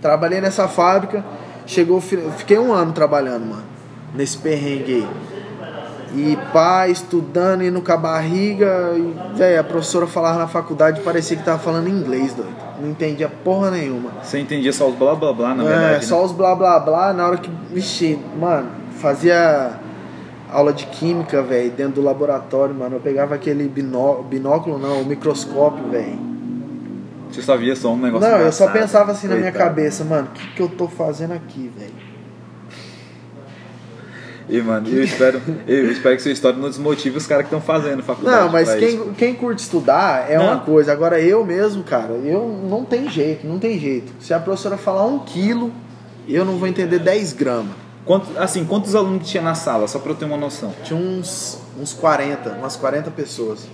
[0.00, 1.24] trabalhei nessa fábrica,
[1.66, 3.64] chegou, fiquei um ano trabalhando, mano,
[4.14, 5.08] nesse perrengue aí.
[6.14, 11.36] E pá, estudando, indo com a barriga, e, véi, a professora falava na faculdade, parecia
[11.36, 12.52] que tava falando inglês, doido.
[12.80, 14.10] Não entendia porra nenhuma.
[14.22, 16.04] Você entendia só os blá blá blá, na é, verdade.
[16.04, 16.24] só né?
[16.24, 19.78] os blá blá blá, na hora que, vixi, mano, fazia
[20.50, 22.96] aula de química, velho, dentro do laboratório, mano.
[22.96, 26.18] Eu pegava aquele binó binóculo, não, o microscópio, velho.
[27.30, 28.28] Você só via só um negócio.
[28.28, 31.32] Não, eu só pensava assim na minha cabeça, mano, o que, que eu tô fazendo
[31.32, 32.01] aqui, velho?
[34.48, 37.60] E, mano, eu espero, eu espero que sua história não desmotive os caras que estão
[37.60, 38.44] fazendo faculdade.
[38.44, 38.98] Não, mas pra isso.
[39.04, 40.46] quem, quem curte estudar é Não.
[40.46, 40.92] uma coisa.
[40.92, 44.12] Agora eu mesmo, cara, eu não tem jeito, não tem jeito.
[44.20, 45.70] Se a professora falar um quilo,
[46.28, 47.72] eu não vou entender 10 gramas.
[48.04, 50.74] Quanto, assim, quantos alunos tinha na sala, só pra eu ter uma noção?
[50.82, 53.66] Tinha uns, uns 40, umas 40 pessoas.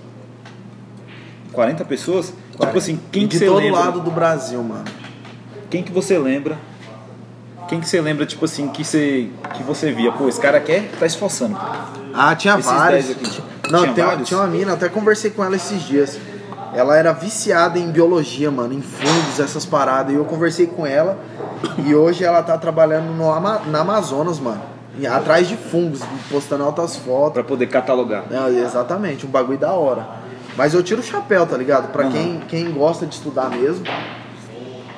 [1.53, 2.33] 40 pessoas?
[2.57, 2.67] 40.
[2.67, 3.81] Tipo assim, quem E que de você todo lembra?
[3.81, 4.85] lado do Brasil, mano.
[5.71, 6.59] Quem que você lembra?
[7.69, 10.11] Quem que você lembra, tipo assim, que você, que você via?
[10.13, 11.57] Pô, esse cara quer, tá esforçando.
[12.15, 13.07] Ah, tinha Esses vários.
[13.07, 13.43] 10 aqui.
[13.71, 14.29] Não, Tinha tem, uma- vários?
[14.29, 16.19] tinha uma mina, até conversei com ela esses dias.
[16.75, 20.13] Ela era viciada em biologia, mano, em fungos, essas paradas.
[20.13, 21.19] E eu conversei com ela
[21.85, 24.61] e hoje ela tá trabalhando no Ama- na Amazonas, mano.
[25.11, 26.01] Atrás de fungos,
[26.31, 27.35] postando altas fotos.
[27.35, 28.25] Pra poder catalogar.
[28.31, 30.07] Não, exatamente, um bagulho da hora.
[30.57, 31.93] Mas eu tiro o chapéu, tá ligado?
[31.93, 32.13] Pra Aham.
[32.13, 33.85] quem, quem gosta de estudar mesmo.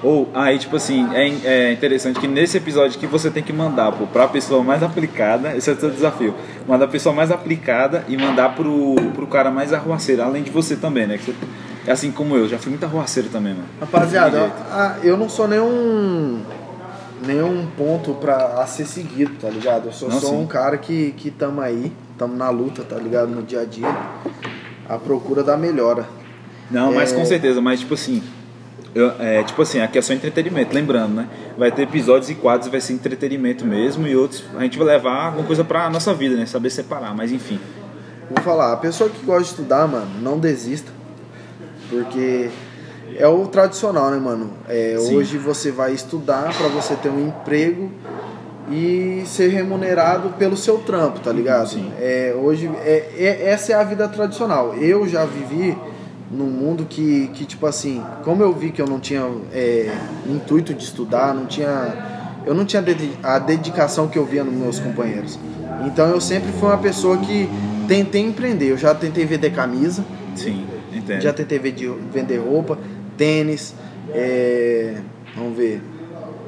[0.03, 3.93] Ou, aí, tipo assim, é, é interessante que nesse episódio que você tem que mandar
[3.93, 6.35] pô, pra pessoa mais aplicada, esse é o seu desafio,
[6.67, 10.75] mandar a pessoa mais aplicada e mandar pro, pro cara mais arruaceiro, além de você
[10.75, 11.19] também, né?
[11.19, 11.35] Que você,
[11.87, 13.67] é assim como eu, já fui muito arruaceiro também, mano.
[13.79, 16.41] Rapaziada, ah, eu não sou nenhum
[17.27, 19.87] nenhum ponto pra a ser seguido, tá ligado?
[19.87, 20.37] Eu só Não, sou sim.
[20.43, 23.29] um cara que, que tamo aí, tamo na luta, tá ligado?
[23.29, 23.95] No dia a dia,
[24.89, 26.07] à procura da melhora.
[26.71, 27.17] Não, mas É.
[27.17, 28.23] com certeza, mas tipo assim,
[28.95, 31.29] eu- é, tipo assim, aqui é só entretenimento, lembrando, né?
[31.57, 35.27] Vai ter episódios e quadros, vai ser entretenimento mesmo, e outros a gente vai levar
[35.27, 36.47] alguma coisa pra nossa vida, né?
[36.47, 37.59] Saber separar, mas enfim.
[38.31, 40.91] Vou falar, a pessoa que gosta de estudar, mano, não desista.
[41.89, 42.49] Porque
[43.17, 44.53] é o tradicional, né, mano?
[44.69, 47.91] É, hoje você vai estudar pra você ter um emprego
[48.71, 51.71] e ser remunerado pelo seu trampo, tá ligado?
[51.71, 51.91] Sim.
[51.99, 54.75] É, hoje, é, é- essa é a vida tradicional.
[54.77, 55.77] Eu já vivi
[56.31, 59.93] num mundo que, que tipo assim, como eu vi que eu não tinha é,
[60.27, 62.21] intuito de estudar, não tinha.
[62.47, 62.83] Eu não tinha
[63.23, 65.39] a dedicação que eu via nos meus companheiros.
[65.85, 67.49] Então eu sempre fui uma pessoa que
[67.87, 68.71] tentei empreender.
[68.71, 71.21] Eu já tentei vender camisa, Sim, entendo.
[71.21, 72.79] já tentei vender, roupa,
[73.17, 73.75] tênis,
[74.15, 74.97] é,
[75.37, 75.83] vamos ver.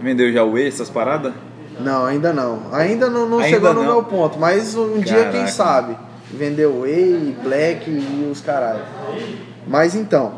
[0.01, 1.33] Vendeu já o E, essas paradas?
[1.79, 2.63] Não, ainda não.
[2.73, 3.93] Ainda não, não Ainda chegou no não?
[3.93, 5.47] meu ponto, mas um dia quem Caraca.
[5.49, 5.97] sabe.
[6.31, 8.83] Vendeu Whey, Black e os caralho.
[9.67, 10.35] Mas então,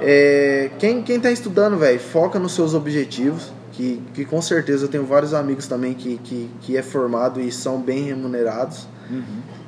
[0.00, 3.52] é, quem, quem tá estudando, velho, foca nos seus objetivos.
[3.72, 7.50] Que, que com certeza eu tenho vários amigos também que, que, que é formado e
[7.50, 8.86] são bem remunerados.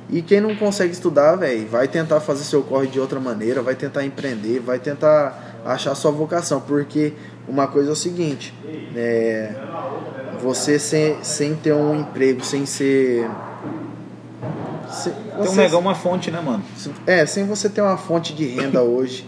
[0.09, 3.73] E quem não consegue estudar, velho, vai tentar fazer seu corre de outra maneira, vai
[3.73, 7.13] tentar empreender, vai tentar achar sua vocação, porque
[7.47, 8.53] uma coisa é o seguinte,
[8.95, 9.51] é,
[10.39, 13.27] você sem, sem ter um emprego, sem ser.
[15.41, 16.63] Tem um você- uma fonte, né, mano?
[17.05, 19.27] é, sem você ter uma fonte de renda hoje,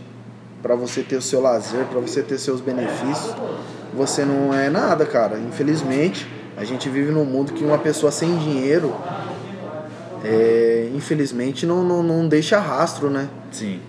[0.62, 3.36] pra você ter o seu lazer, pra você ter seus benefícios,
[3.94, 5.40] você não é nada, cara.
[5.40, 8.94] Infelizmente, a gente vive num mundo que uma pessoa sem dinheiro,
[10.24, 13.28] é, infelizmente, não, não, não deixa rastro, né?
[13.52, 13.80] Sim.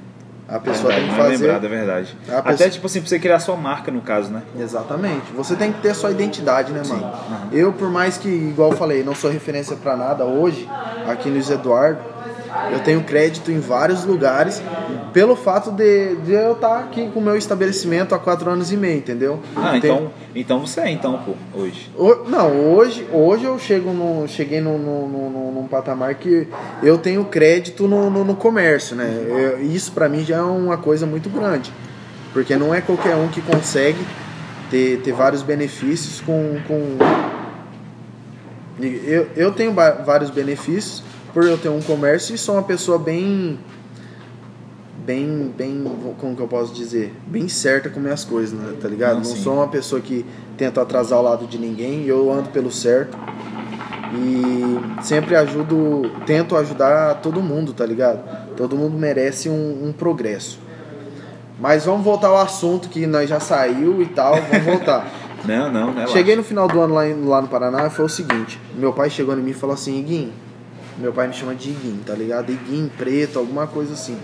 [0.49, 1.45] A pessoa verdade, tem que é fazer.
[1.47, 2.17] lembrado, é verdade.
[2.29, 4.43] A Até, pessoa- tipo assim, pra você criar sua marca, no caso, né?
[4.59, 5.31] Exatamente.
[5.37, 7.05] Você tem que ter sua identidade, né, mano?
[7.05, 7.49] Aham.
[7.53, 10.67] Eu, por mais que, igual eu falei, não sou referência pra nada hoje,
[11.07, 12.01] aqui no Luiz Eduardo,
[12.73, 14.63] eu tenho crédito em vários lugares
[15.13, 18.77] pelo fato de, de eu estar aqui com o meu estabelecimento há quatro anos e
[18.77, 19.41] meio, entendeu?
[19.57, 21.91] Ah, Tem- então, então você é, então, pô, hoje.
[21.97, 26.47] Ho- Não, hoje, hoje eu chego no, cheguei no, no, no- num patamar que
[26.83, 29.09] eu tenho crédito no, no, no comércio, né?
[29.29, 31.73] Eu- isso pra mim já é uma coisa muito grande.
[32.33, 33.99] Porque não é qualquer um que consegue
[34.71, 36.59] ter, ter vários benefícios com.
[36.69, 36.97] com...
[38.81, 43.59] Eu, eu tenho vários benefícios por eu ter um comércio e sou uma pessoa bem.
[45.05, 45.85] Bem, bem,
[46.19, 47.15] como que eu posso dizer?
[47.27, 48.75] Bem certa com minhas coisas, né?
[48.79, 49.23] Tá ligado?
[49.23, 50.25] Não, não sou uma pessoa que
[50.59, 53.17] tenta atrasar o lado de ninguém, eu ando pelo certo.
[54.13, 58.55] E sempre ajudo, tento ajudar todo mundo, tá ligado?
[58.55, 60.59] Todo mundo merece um, um progresso.
[61.59, 65.11] Mas vamos voltar ao assunto que nós já saiu e tal, vamos voltar.
[65.45, 66.07] Não, não?
[66.09, 69.09] Cheguei no final do ano lá, lá no Paraná e foi o seguinte: meu pai
[69.09, 70.33] chegou em mim e falou assim, Iguinho,
[70.99, 72.51] meu pai me chama de Iguinho, tá ligado?
[72.51, 74.19] Iguinho, preto, alguma coisa assim.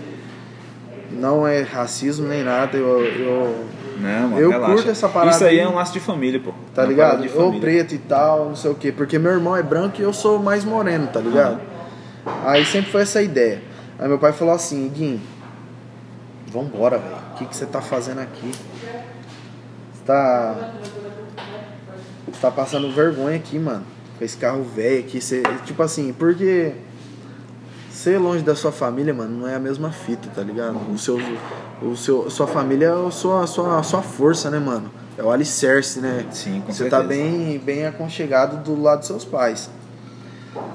[1.11, 3.65] Não é racismo nem nada, eu, eu
[3.99, 4.73] Não, mano, Eu relaxa.
[4.73, 6.51] curto essa parada Isso aí é um laço de família, pô.
[6.73, 7.29] tá Uma ligado?
[7.39, 8.91] Ou preto e tal, não sei o quê.
[8.91, 11.61] Porque meu irmão é branco e eu sou mais moreno, tá ligado?
[12.43, 13.61] Aí sempre foi essa ideia.
[13.99, 15.21] Aí meu pai falou assim, Iguinho,
[16.47, 17.15] vambora, velho.
[17.33, 18.51] O que, que você tá fazendo aqui?
[19.93, 20.55] Você tá.
[22.27, 23.83] Você tá passando vergonha aqui, mano.
[24.17, 25.21] Com esse carro velho aqui.
[25.21, 26.73] Você, tipo assim, porque.
[27.91, 30.77] Ser longe da sua família, mano, não é a mesma fita, tá ligado?
[30.93, 31.17] O seu,
[31.81, 34.91] o seu, sua família é a sua, a sua, a sua força, né, mano?
[35.17, 36.25] É o alicerce, né?
[36.29, 37.01] Sim, com Você certeza.
[37.01, 39.69] tá bem, bem aconchegado do lado dos seus pais.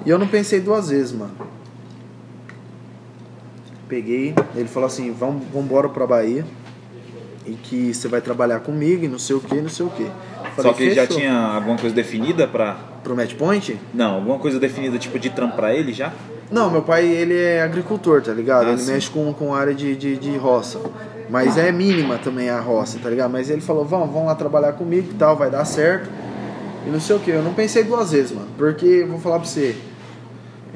[0.04, 1.32] E eu não pensei duas vezes, mano.
[3.88, 6.44] Peguei, ele falou assim, vamos embora pra Bahia.
[7.46, 10.10] E que você vai trabalhar comigo e não sei o que, não sei o que.
[10.62, 12.76] Só que ele já tinha alguma coisa definida pra.
[13.02, 13.78] Pro match point?
[13.94, 16.12] Não, alguma coisa definida, tipo, de trampo pra ele já?
[16.50, 18.66] Não, meu pai, ele é agricultor, tá ligado?
[18.66, 18.92] Ah, ele sim.
[18.92, 20.80] mexe com, com área de, de, de roça.
[21.28, 23.30] Mas é mínima também a roça, tá ligado?
[23.30, 26.10] Mas ele falou, vamos, vamos lá trabalhar comigo e tal, vai dar certo.
[26.86, 27.30] E não sei o que.
[27.30, 28.48] Eu não pensei duas vezes, mano.
[28.58, 29.76] Porque, vou falar pra você,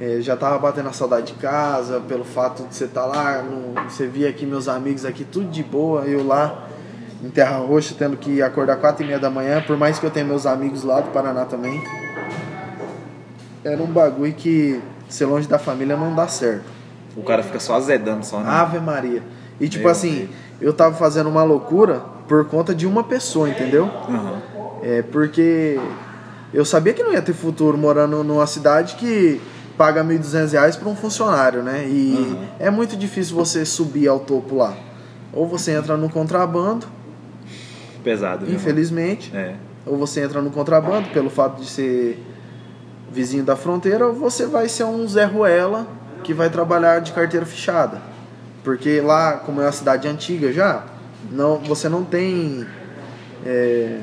[0.00, 3.74] é, já tava batendo a saudade de casa, pelo fato de você estar lá, no-
[3.90, 6.68] você via aqui meus amigos aqui, tudo de boa, eu lá
[7.24, 10.10] em Terra Roxa, tendo que acordar quatro e meia da manhã, por mais que eu
[10.10, 11.82] tenha meus amigos lá do Paraná também.
[13.64, 16.64] Era um bagulho que ser longe da família não dá certo.
[17.16, 18.50] O cara fica só azedando, só, né?
[18.50, 19.22] Ave Maria.
[19.60, 20.30] E tipo Meu assim, Deus.
[20.60, 23.84] eu tava fazendo uma loucura por conta de uma pessoa, entendeu?
[24.08, 24.42] Aham.
[24.82, 25.78] É porque
[26.52, 29.40] eu sabia que não ia ter futuro morando numa cidade que
[29.78, 31.87] paga 1.200 reais para um funcionário, né?
[31.88, 32.46] E Uhum.
[32.58, 34.74] é muito difícil você subir ao topo lá.
[35.32, 36.87] Ou você entra no contrabando,
[38.04, 38.54] Pesado, viu?
[38.54, 39.34] infelizmente?
[39.34, 39.54] É.
[39.86, 42.22] ou você entra no contrabando pelo fato de ser
[43.12, 45.86] vizinho da fronteira, ou você vai ser um Zé Ruela
[46.22, 48.00] que vai trabalhar de carteira fechada.
[48.62, 50.84] Porque lá, como é uma cidade antiga já,
[51.30, 52.66] não, você não tem.
[53.44, 53.98] é,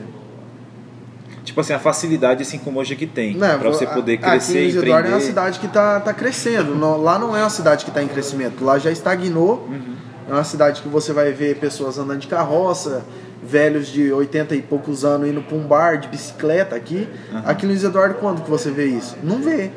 [1.43, 3.35] Tipo assim, a facilidade assim como hoje que tem.
[3.35, 5.11] né, pra você poder aqui crescer, em Luiz Eduardo empreender.
[5.11, 6.75] é uma cidade que está tá crescendo.
[6.75, 8.63] Não- lá não é uma cidade que está em crescimento.
[8.63, 9.67] Lá já estagnou.
[9.67, 9.95] Uhum.
[10.29, 13.03] É uma cidade que você vai ver pessoas andando de carroça,
[13.43, 17.08] velhos de 80 e poucos anos indo para um bar de bicicleta aqui.
[17.32, 17.41] Uhum.
[17.45, 19.17] Aqui no Luiz Eduardo, quando que você vê isso?
[19.23, 19.71] Não vê.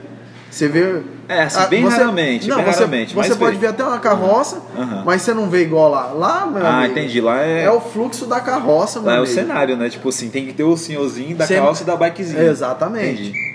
[0.51, 1.01] Você vê.
[1.29, 3.63] É, assim, bem você- raramente, Não, bem você, raramente, Você pode vê.
[3.63, 5.03] ver até uma carroça, Aham.
[5.05, 6.13] mas você não vê igual lá.
[6.13, 7.21] Lá, meu Ah, amigo, entendi.
[7.21, 9.89] Lá é, É o fluxo da carroça, lá é o cenário, né?
[9.89, 12.43] Tipo assim, tem que ter o senhorzinho da Sempre- carroça e da bikezinha.
[12.43, 13.23] Exatamente.
[13.31, 13.55] Entendi.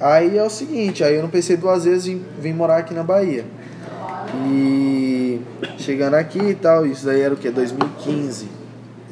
[0.00, 3.02] Aí é o seguinte, aí eu não pensei duas vezes em vir morar aqui na
[3.02, 3.44] Bahia.
[4.46, 5.40] E
[5.78, 7.50] chegando aqui e tal, isso daí era o que?
[7.50, 8.48] 2015.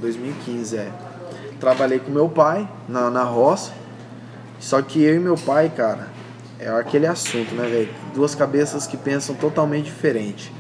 [0.01, 0.91] 2015, é.
[1.61, 3.73] Trabalhei com meu pai na, na roça.
[4.59, 6.09] Só que eu e meu pai, cara,
[6.59, 7.89] é aquele assunto, né, velho?
[8.15, 10.53] Duas cabeças que pensam totalmente diferente.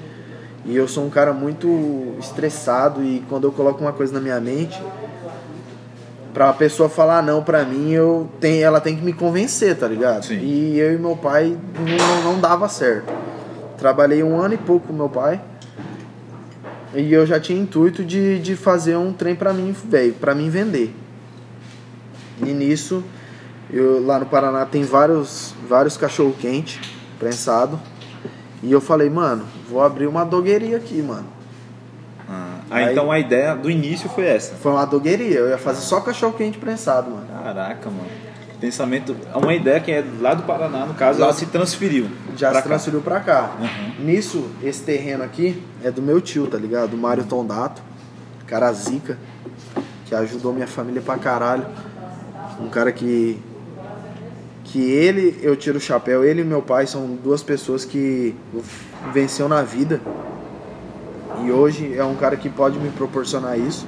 [0.65, 4.41] E eu sou um cara muito estressado e quando eu coloco uma coisa na minha
[4.41, 4.81] mente,
[6.33, 10.27] pra pessoa falar não pra mim, eu tenho, ela tem que me convencer, tá ligado?
[10.27, 10.39] Sim.
[10.39, 13.13] E eu e meu pai não, não dava certo.
[13.79, 15.41] Trabalhei um ano e pouco com meu pai.
[16.95, 20.51] E eu já tinha intuito de, de fazer um trem pra mim, velho, pra mim
[20.51, 20.95] vender.
[22.45, 23.05] E nisso,
[23.73, 26.81] eu, lá no Paraná tem vários, vários cachorro quente
[27.19, 27.79] prensado.
[28.63, 31.27] E eu falei, mano, vou abrir uma dogueria aqui, mano.
[32.29, 34.55] Ah, Aí- então a ideia do início foi essa.
[34.55, 37.27] Foi uma dogueria, eu ia fazer só cachorro quente prensado, mano.
[37.43, 38.30] Caraca, mano.
[38.61, 39.17] Pensamento.
[39.33, 42.09] É uma ideia que é lá do Paraná, no caso, ela se transferiu.
[42.37, 42.63] Já se cá.
[42.63, 43.57] transferiu pra cá.
[43.59, 44.05] Uhum.
[44.05, 46.91] Nisso, esse terreno aqui é do meu tio, tá ligado?
[46.91, 47.83] Do Mário Tondato,
[48.47, 49.17] cara zica,
[50.05, 51.67] que ajudou minha família pra caralho.
[52.61, 53.39] Um cara que.
[54.65, 58.37] Que ele, eu tiro o chapéu, ele e meu pai são duas pessoas que
[59.13, 60.01] venceu na vida.
[61.45, 63.85] E hoje é um cara que pode me proporcionar isso.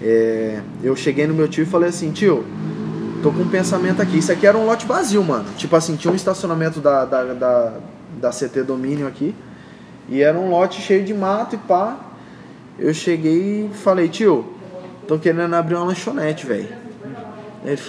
[0.00, 2.44] É, eu cheguei no meu tio e falei assim, tio,
[3.22, 4.18] tô com um pensamento aqui.
[4.18, 5.46] Isso aqui era um lote vazio, mano.
[5.56, 7.72] Tipo assim, tinha um estacionamento da, da, da,
[8.20, 9.34] da CT Domínio aqui.
[10.08, 11.96] E era um lote cheio de mato e pá.
[12.78, 14.52] Eu cheguei e falei, tio,
[15.06, 16.68] tô querendo abrir uma lanchonete, velho.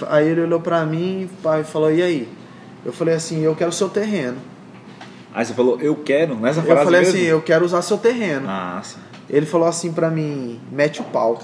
[0.08, 1.28] Aí ele olhou pra mim
[1.60, 2.28] e falou, e aí?
[2.84, 4.36] Eu falei assim, eu quero seu terreno.
[5.34, 7.16] Aí você falou, eu quero, nessa Eu frase falei mesmo?
[7.16, 8.46] assim, eu quero usar seu terreno.
[8.48, 8.98] Ah, sim.
[9.28, 11.40] Ele falou assim pra mim, mete o pau.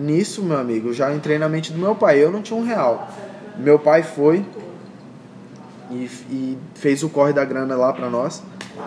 [0.00, 2.22] Nisso, meu amigo, eu já entrei na mente do meu pai.
[2.22, 3.08] Eu não tinha um real.
[3.58, 4.42] Meu pai foi
[5.90, 8.42] e, e fez o corre da grana lá pra nós.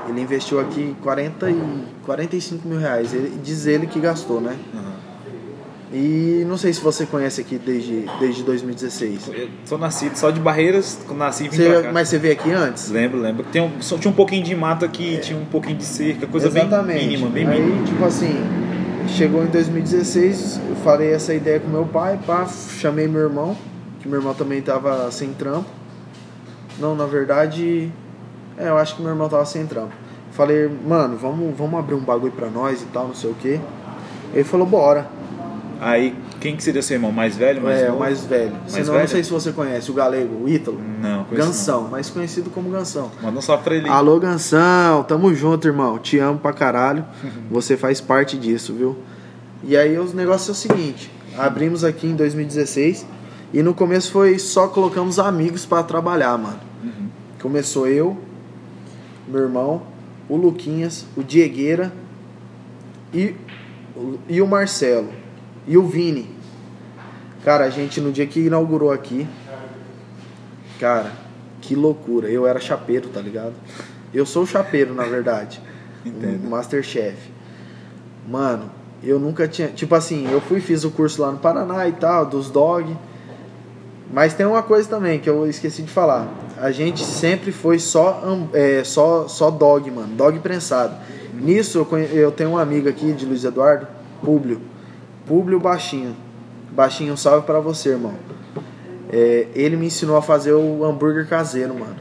[0.09, 3.13] Ele investiu aqui 40 e 45 mil reais.
[3.13, 4.57] Ele, diz ele que gastou, né?
[4.73, 4.93] Uhum.
[5.95, 9.29] E não sei se você conhece aqui desde, desde 2016.
[9.31, 12.89] Eu sou nascido só de Barreiras, nasci e vim Você- mas você veio aqui antes?
[12.89, 13.45] Lembro, lembro.
[13.51, 16.47] Tem um, só tinha um pouquinho de mato aqui, tinha um pouquinho de cerca, coisa
[16.47, 16.97] Exatamente.
[16.97, 17.85] bem mínima, bem Aí, mínima.
[17.85, 18.33] tipo assim,
[19.07, 23.55] chegou em 2016, eu falei essa ideia com meu pai, pá, chamei meu irmão,
[23.99, 25.69] que meu irmão também tava sem trampo.
[26.79, 27.91] Não, na verdade,
[28.57, 29.93] é, eu acho que meu irmão tava sem trampo.
[30.31, 33.59] Falei, mano, vamos, vamos abrir um bagulho pra nós e tal, não sei o que.
[34.33, 35.07] Ele falou, bora.
[35.79, 37.09] Aí, quem que seria seu irmão?
[37.09, 37.61] Mais velho?
[37.61, 37.95] Mais é, novo?
[37.95, 38.51] o mais velho.
[38.51, 38.99] Mais Senão, velho?
[38.99, 40.77] não sei se você conhece o galego, o Ítalo.
[41.01, 43.09] Não, conheço Gansão, mais conhecido como Gansão.
[43.15, 43.27] não.
[43.27, 43.87] Manda um salve pra ele.
[43.87, 45.97] Alô, Gansão, tamo junto, irmão.
[45.97, 47.05] Te amo pra caralho.
[47.49, 48.97] Você faz parte disso, viu?
[49.63, 53.05] E aí os negócios é o seguinte: abrimos aqui em 2016
[53.53, 56.59] e no começo foi só colocamos amigos pra trabalhar, mano.
[56.83, 57.07] Uhum.
[57.41, 58.17] Começou eu,
[59.29, 59.83] meu irmão,
[60.27, 61.93] o Luquinhas, o Diegueira
[63.13, 63.33] e,
[64.27, 65.23] e o Marcelo
[65.67, 66.32] e o Vini.
[67.43, 69.27] Cara, a gente no dia que inaugurou aqui,
[70.79, 71.11] cara,
[71.61, 72.29] que loucura.
[72.29, 73.53] Eu era chapeiro, tá ligado?
[74.13, 75.61] Eu sou chapeiro, na verdade.
[76.05, 76.45] Entendo.
[76.45, 77.17] o Masterchef.
[78.27, 78.69] Mano,
[79.03, 79.69] eu nunca tinha.
[79.69, 82.95] Tipo assim, eu fui fiz o curso lá no Paraná e tal, dos dog.
[84.11, 86.27] Mas tem uma coisa também que eu esqueci de falar.
[86.57, 88.21] A gente sempre foi só,
[88.53, 90.15] é, só, só dog, mano.
[90.15, 90.95] Dog prensado.
[91.33, 93.87] Nisso eu, conhe- eu tenho um amigo aqui de Luiz Eduardo,
[94.23, 94.61] Públio.
[95.25, 96.15] Públio Baixinho.
[96.75, 98.13] Baixinho, um salve pra você, irmão.
[99.11, 101.95] É, ele me ensinou a fazer o hambúrguer caseiro, mano.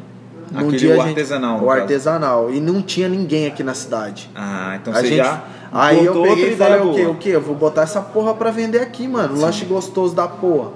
[0.51, 2.51] Num Aquele, dia o gente- artesanal, O artesanal.
[2.51, 4.31] E não tinha ninguém aqui na cidade.
[4.35, 5.43] Ah, então A você gente- já.
[5.71, 7.07] Aí eu peguei e falei o quê?
[7.07, 7.29] O quê?
[7.31, 9.39] Eu vou botar essa porra pra vender aqui, mano.
[9.41, 10.71] Lanche gostoso da porra.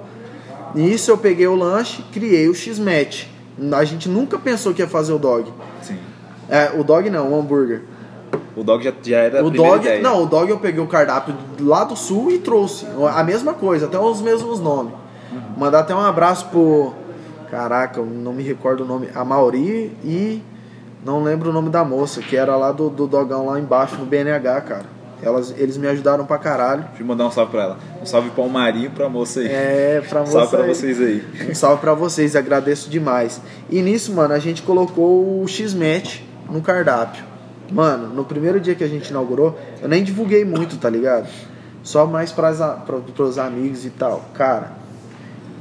[0.73, 3.25] Nisso eu peguei o lanche, criei o X-Match.
[3.75, 5.51] A gente nunca pensou que ia fazer o dog.
[5.81, 5.97] Sim.
[6.49, 7.81] É, o dog não, o hambúrguer.
[8.57, 10.01] O dog já, já era o dog, ideia.
[10.01, 12.87] não, o dog eu peguei o cardápio lá do sul e trouxe.
[13.13, 14.93] A mesma coisa, até os mesmos nomes.
[15.31, 15.41] Uhum.
[15.57, 16.91] Mandar até um abraço pro.
[17.51, 19.09] Caraca, eu não me recordo o nome.
[19.13, 20.41] A Mauri e.
[21.05, 24.05] Não lembro o nome da moça, que era lá do, do dogão lá embaixo no
[24.05, 24.97] BNH, cara.
[25.21, 26.83] Elas, eles me ajudaram pra caralho.
[26.89, 27.77] Deixa eu mandar um salve pra ela.
[28.01, 29.47] Um salve pra o Marinho e pra moça aí.
[29.47, 30.93] É, pra Um salve pra você.
[30.93, 31.49] vocês aí.
[31.49, 33.39] Um salve pra vocês, agradeço demais.
[33.69, 37.23] E nisso, mano, a gente colocou o X-Match no cardápio.
[37.71, 41.27] Mano, no primeiro dia que a gente inaugurou, eu nem divulguei muito, tá ligado?
[41.83, 44.25] Só mais pras, pra, pros amigos e tal.
[44.33, 44.71] Cara,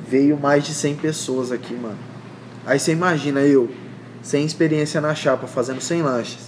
[0.09, 1.99] veio mais de 100 pessoas aqui, mano.
[2.65, 3.71] Aí você imagina eu,
[4.23, 6.39] sem experiência na chapa, fazendo 100 lanches.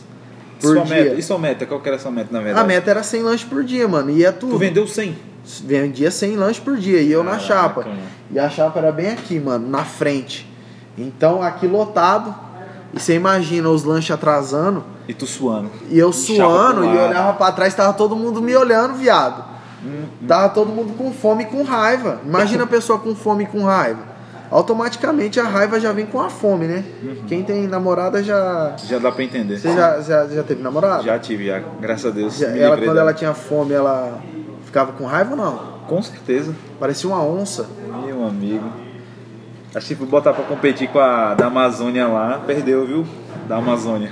[0.59, 0.97] E Por sua dia.
[1.05, 1.15] meta?
[1.15, 1.67] E sua meta?
[1.67, 2.65] Qual que era a sua meta, na verdade?
[2.65, 4.11] A meta era 100 lanches por dia, mano.
[4.11, 4.53] E é tudo.
[4.53, 5.17] Tu vendeu 100?
[5.65, 7.81] Vendia 100 lanches por dia e eu na Caraca, chapa.
[7.83, 8.01] mano.
[8.31, 10.47] E a chapa era bem aqui, mano, na frente.
[10.97, 12.35] Então aqui lotado.
[12.93, 14.85] E você imagina os lanches atrasando.
[15.09, 15.71] E tu suando.
[15.91, 19.43] E eu suando e olhava pra trás, tava todo mundo me olhando, viado.
[20.27, 22.21] Tava todo mundo com fome e com raiva.
[22.27, 24.01] Imagina a pessoa com fome e com raiva.
[24.51, 26.85] Automaticamente a raiva já vem com a fome, né?
[27.27, 28.75] Quem tem namorada já.
[28.85, 29.59] Já dá pra entender.
[29.59, 31.03] Você já, já, já teve namorada?
[31.03, 31.61] Já tive, já.
[31.81, 32.39] Graças a Deus.
[32.39, 33.01] Já- ela, quando dela.
[33.01, 34.21] ela tinha fome, ela
[34.65, 35.79] ficava com raiva ou não?
[35.87, 36.55] Com certeza.
[36.81, 37.67] Parecia uma onça.
[38.05, 38.65] Meu amigo.
[39.75, 42.41] Acho que botar pra competir com a da Amazônia lá.
[42.47, 43.07] Perdeu, viu?
[43.47, 44.11] Da Amazônia.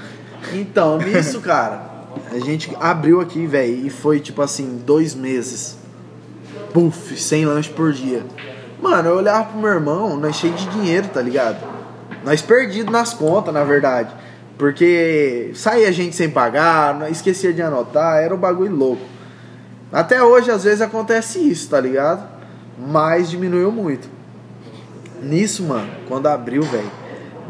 [0.53, 1.97] Então, nisso, cara,
[2.33, 5.77] A gente abriu aqui, velho, e foi tipo assim, dois meses.
[6.73, 8.25] Puf, sem lanche por dia.
[8.81, 11.59] Mano, eu olhava pro meu irmão, nós cheio de dinheiro, tá ligado?
[12.25, 14.15] Nós perdidos nas contas, na verdade.
[14.59, 19.03] Porque saía gente sem pagar, esquecia de anotar, era um bagulho louco.
[19.93, 22.27] Até hoje, às vezes, acontece isso, tá ligado?
[22.79, 24.09] Mas diminuiu muito.
[25.23, 26.91] Nisso, mano, quando abriu, velho,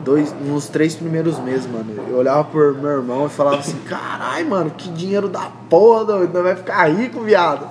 [0.07, 4.45] dois, nos três primeiros meses, mano, eu olhava pro meu irmão e falava assim, carai,
[4.45, 7.69] mano, que dinheiro da porra, nós vai ficar rico, viado.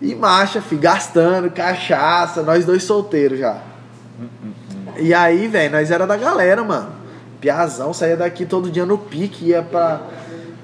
[0.00, 3.60] E marcha, fi, gastando, cachaça, nós dois solteiros já.
[4.98, 6.92] E aí, velho, nós era da galera, mano.
[7.40, 10.00] Piazão, saía daqui todo dia no pique, ia pra.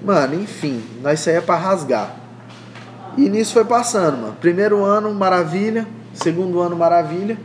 [0.00, 2.14] Mano, enfim, nós saía pra rasgar.
[3.16, 4.36] E nisso foi passando, mano.
[4.40, 5.86] Primeiro ano, maravilha.
[6.14, 7.36] Segundo ano, maravilha.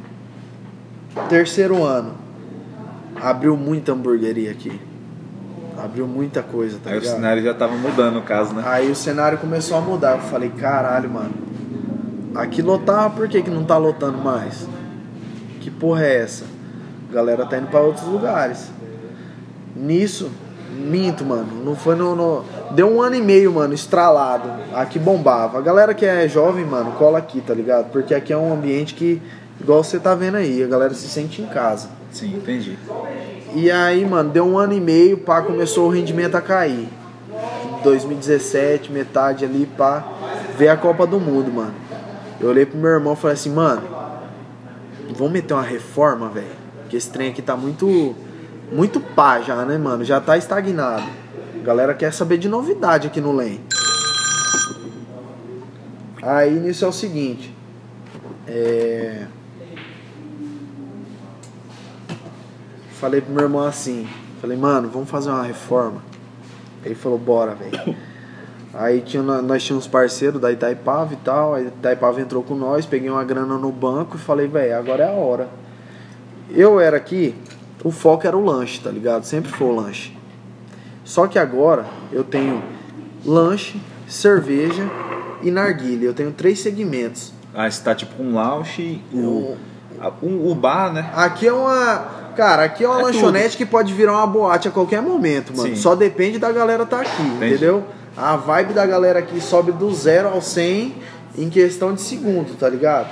[1.30, 2.27] Terceiro ano,
[3.22, 4.80] abriu muita hamburgueria aqui.
[5.78, 7.16] Abriu muita coisa, tá Aí o ligado?
[7.16, 8.64] cenário já tava mudando, no caso, né?
[8.66, 10.14] Aí o cenário começou a mudar.
[10.14, 11.32] Eu falei, caralho, mano.
[12.34, 14.68] Aqui lotava, por que, que não tá lotando mais?
[15.62, 16.46] Que porra é essa?
[17.10, 18.70] A galera tá indo pra outros lugares.
[19.76, 20.32] Nisso,
[20.76, 21.64] minto, mano.
[21.64, 24.50] Não foi no, no- Deu um ano e meio, mano, estralado.
[24.74, 25.60] Aqui bombava.
[25.60, 27.92] A galera que é jovem, mano, cola aqui, tá ligado?
[27.92, 29.22] Porque aqui é um ambiente que,
[29.62, 31.90] igual você tá vendo aí, a galera se sente em casa.
[32.18, 32.76] Sim, entendi.
[33.54, 36.90] E aí, mano, deu um ano e meio, pá, começou o rendimento a cair.
[37.84, 40.04] 2017, metade ali, pá,
[40.58, 41.76] veio a Copa do Mundo, mano.
[42.40, 43.84] Eu olhei pro meu irmão e falei assim, mano,
[45.16, 46.48] vamos meter uma reforma, velho.
[46.82, 48.16] Porque esse trem aqui tá muito.
[48.72, 50.04] Muito pá já, né, mano?
[50.04, 51.08] Já tá estagnado.
[51.62, 53.62] A galera quer saber de novidade aqui no LEM.
[56.24, 57.56] Aí nisso é o seguinte.
[58.48, 59.28] É.
[63.00, 64.08] Falei pro meu irmão assim,
[64.42, 66.02] falei, mano, vamos fazer uma reforma.
[66.84, 67.96] Ele falou, bora, velho.
[68.74, 73.10] Aí tinha, nós tínhamos parceiro da Itaipava e tal, a Itaipava entrou com nós, peguei
[73.10, 75.48] uma grana no banco e falei, velho, agora é a hora.
[76.52, 77.34] Eu era aqui,
[77.84, 79.24] o foco era o lanche, tá ligado?
[79.24, 80.16] Sempre foi o lanche.
[81.04, 82.62] Só que agora eu tenho
[83.26, 84.84] lanche, cerveja
[85.42, 86.06] e narguilha.
[86.06, 87.34] Eu tenho três segmentos.
[87.56, 89.56] Ah, você tá tipo um lounge, o,
[90.00, 91.10] a- um- o bar, né?
[91.16, 92.27] Aqui é uma.
[92.38, 95.70] Cara, aqui é uma É lanchonete que pode virar uma boate a qualquer momento, mano.
[95.70, 95.76] Sim.
[95.76, 97.56] Só depende da galera tá aqui, Entendi.
[97.56, 97.84] entendeu?
[98.16, 100.96] A vibe da galera aqui sobe do zero ao 100
[101.36, 103.10] em questão de segundo, tá ligado?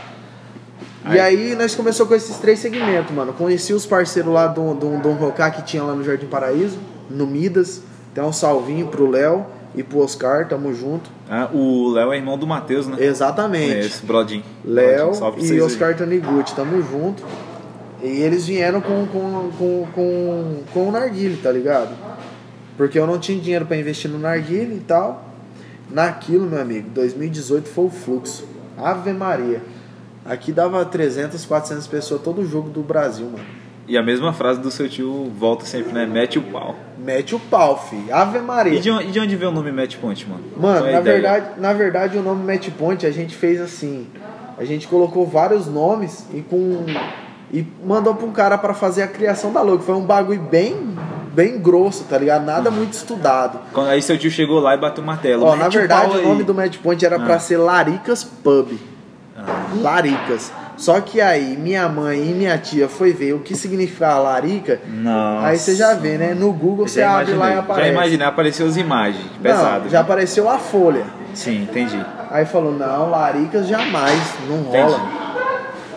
[1.12, 3.34] E aí nós começamos com esses três segmentos, mano.
[3.34, 6.78] Conheci os parceiros lá do, do, do Rocá que tinha lá no Jardim Paraíso,
[7.10, 7.82] no Midas.
[8.14, 9.46] Tem um salvinho pro Léo
[9.76, 11.10] e pro Oscar, tamo junto.
[11.30, 12.98] Ah, o Léo é irmão do Matheus, né?
[13.00, 14.04] Exatamente.
[14.06, 14.44] Brodinho.
[14.64, 15.62] Léo Brodinho, pra e.
[15.62, 17.24] Oscar Taniguchi, tamo junto.
[18.06, 21.96] E eles vieram com, com, com, com, com o narguile, tá ligado?
[22.78, 25.24] Porque eu não tinha dinheiro pra investir no narguile e tal.
[25.90, 28.48] Naquilo, meu amigo, 2018 foi o fluxo.
[28.78, 29.62] Ave Maria.
[30.26, 33.44] Aqui dava 300, 400 pessoas todo jogo do Brasil, mano.
[33.88, 36.08] E a mesma frase do seu tio volta sempre, né?
[36.08, 36.76] Mete o pau.
[36.98, 38.12] Mete o pau, fi.
[38.12, 38.74] Ave Maria.
[38.74, 40.44] E de, onde- de onde veio o nome Match Point, mano?
[40.58, 41.14] Mano, é na ideia?
[41.22, 44.08] verdade, na verdade o nome Match Point a gente fez assim.
[44.58, 46.84] A gente colocou vários nomes e com
[47.60, 49.82] e mandou pra um cara pra fazer a criação da logo.
[49.82, 50.96] Foi um bagulho bem
[51.34, 52.46] bem grosso, tá ligado?
[52.46, 53.60] Nada muito estudado.
[53.90, 55.46] Aí seu tio chegou lá e bateu o martelo.
[55.46, 56.44] Ó, na verdade o nome aí.
[56.44, 57.40] do Match Point era Ah.
[57.40, 58.70] ser Laricas Pub.
[59.38, 59.44] Ah,
[59.82, 60.52] Laricas.
[60.78, 64.82] Só que aí minha mãe e minha tia foi ver o que significava larica.
[64.88, 65.48] Nossa.
[65.48, 66.34] Aí você já vê, né?
[66.34, 67.88] No Google você Já abre lá e aparece.
[67.88, 69.26] Já imaginei, apareceu as imagens.
[69.36, 69.90] Não, Pesado.
[69.90, 70.04] já né?
[70.04, 71.06] apareceu a folha.
[71.34, 72.04] Sim, entendi.
[72.32, 75.00] Aí falou, não, Laricas jamais, não rola.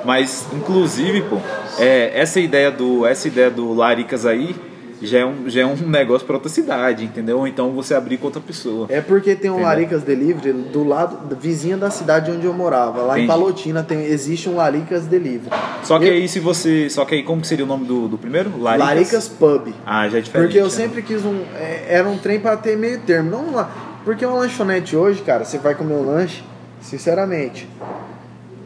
[0.04, 1.36] Mas, inclusive, pô,
[1.78, 4.54] é, essa ideia do essa ideia do Laricas aí
[5.00, 7.38] já é um, já é um negócio pra outra cidade, entendeu?
[7.38, 8.86] Ou então você abrir com outra pessoa.
[8.90, 9.68] É porque tem um Entendeu?
[9.68, 13.02] Laricas Delivery do lado, vizinha da cidade onde eu morava.
[13.02, 13.38] Lá em Entendi.
[13.40, 15.50] Palotina tem, existe um Laricas Delivery.
[15.84, 16.88] Só que Eu- aí se você.
[16.90, 18.50] Só que aí como que seria o nome do, do primeiro?
[18.60, 18.88] Laricas.
[18.88, 19.68] Laricas Pub.
[19.86, 20.46] Ah, já é diferente.
[20.48, 20.70] Porque eu né?
[20.70, 21.42] sempre quis um.
[21.54, 23.30] é, Era um trem pra ter meio termo.
[23.30, 23.70] Não lá.
[24.04, 26.42] Porque uma lanchonete hoje, cara, você vai comer um lanche,
[26.80, 27.68] sinceramente.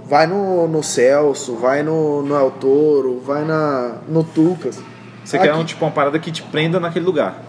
[0.06, 4.80] Vai no, no Celso, vai no, no El Toro, vai na, no Tucas.
[5.24, 7.42] Você quer Aqui- um, tipo uma parada que te prenda naquele lugar.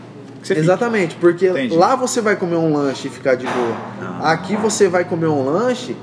[0.49, 1.75] Exatamente, porque Entendi.
[1.75, 3.75] lá você vai comer um lanche e ficar de boa.
[4.01, 4.31] Ah.
[4.33, 5.95] Aqui você vai comer um lanche,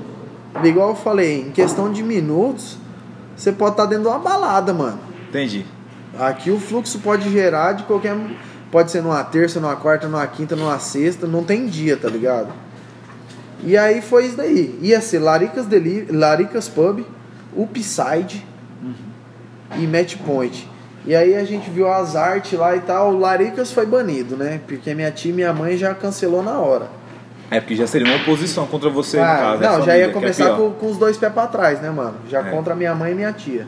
[0.63, 2.77] igual eu falei, em questão de minutos,
[3.35, 4.99] você pode estar dentro de uma balada, mano.
[5.29, 5.65] Entendi.
[6.19, 8.15] Aqui o fluxo pode gerar de qualquer.
[8.71, 12.49] Pode ser numa terça, numa quarta, numa quinta, numa sexta, não tem dia, tá ligado?
[13.63, 14.77] E aí foi isso daí.
[14.81, 17.05] Ia ser Laricas, Deli Laricas Pub,
[17.55, 18.45] Upside
[19.77, 20.67] e Match Point.
[21.05, 23.13] E aí a gente viu as artes lá e tal.
[23.13, 24.59] O Laricas foi banido, né?
[24.67, 26.87] Porque minha tia e minha mãe já cancelou na hora.
[27.49, 29.61] É porque já seria uma oposição contra você, Ah, caso.
[29.61, 30.57] né, não, já ia é começar pior.
[30.57, 32.15] com, com os dois pés pra trás, né, mano?
[32.29, 32.49] Já É.
[32.49, 33.67] contra minha mãe e minha tia.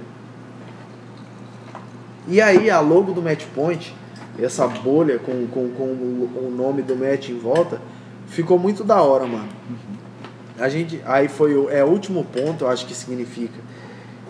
[2.27, 3.93] E aí a logo do Match Point,
[4.41, 7.81] essa bolha com, com, com o nome do match em volta,
[8.34, 9.47] ficou muito da hora, mano.
[10.59, 13.59] A gente, aí foi o, é último ponto, eu acho que significa.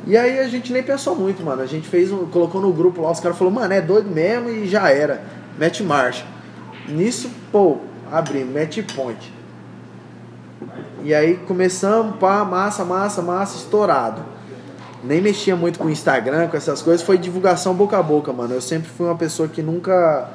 [0.05, 1.61] E aí a gente nem pensou muito, mano.
[1.61, 4.49] A gente fez um, colocou no grupo lá, os caras falaram, mano, é doido mesmo
[4.49, 5.23] e já era.
[5.57, 6.25] Match marcha.
[6.87, 7.77] Nisso, pô,
[8.11, 9.33] abri, match point.
[11.03, 14.23] E aí começamos, pá, massa, massa, massa, estourado.
[15.03, 18.53] Nem mexia muito com o Instagram, com essas coisas, foi divulgação boca a boca, mano.
[18.53, 20.29] Eu sempre fui uma pessoa que nunca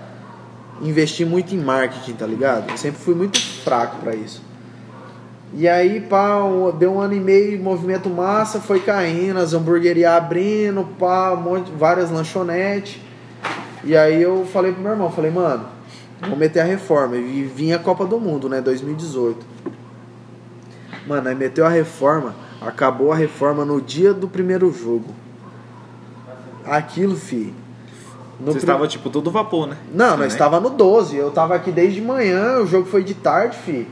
[0.82, 2.70] investi muito em marketing, tá ligado?
[2.70, 4.42] Eu sempre fui muito fraco pra isso.
[5.54, 6.40] E aí, pá,
[6.78, 11.70] deu um ano e meio, movimento massa, foi caindo, as hamburguerias abrindo, pá, um monte,
[11.70, 13.00] várias lanchonetes.
[13.82, 15.66] E aí eu falei pro meu irmão, falei, mano,
[16.20, 17.16] vou meter a reforma.
[17.16, 19.46] E vinha a Copa do Mundo, né, 2018.
[21.06, 25.14] Mano, aí meteu a reforma, acabou a reforma no dia do primeiro jogo.
[26.66, 27.54] Aquilo, fi.
[28.40, 29.76] No Você prim- estava, tipo, todo vapor, né?
[29.92, 30.18] não, Também.
[30.24, 31.16] nós estava no 12.
[31.16, 33.86] Eu tava aqui desde manhã, o jogo foi de tarde, fi.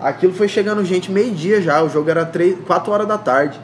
[0.00, 1.82] Aquilo foi chegando gente meio-dia já.
[1.82, 3.60] O jogo era 3, 4 horas da tarde.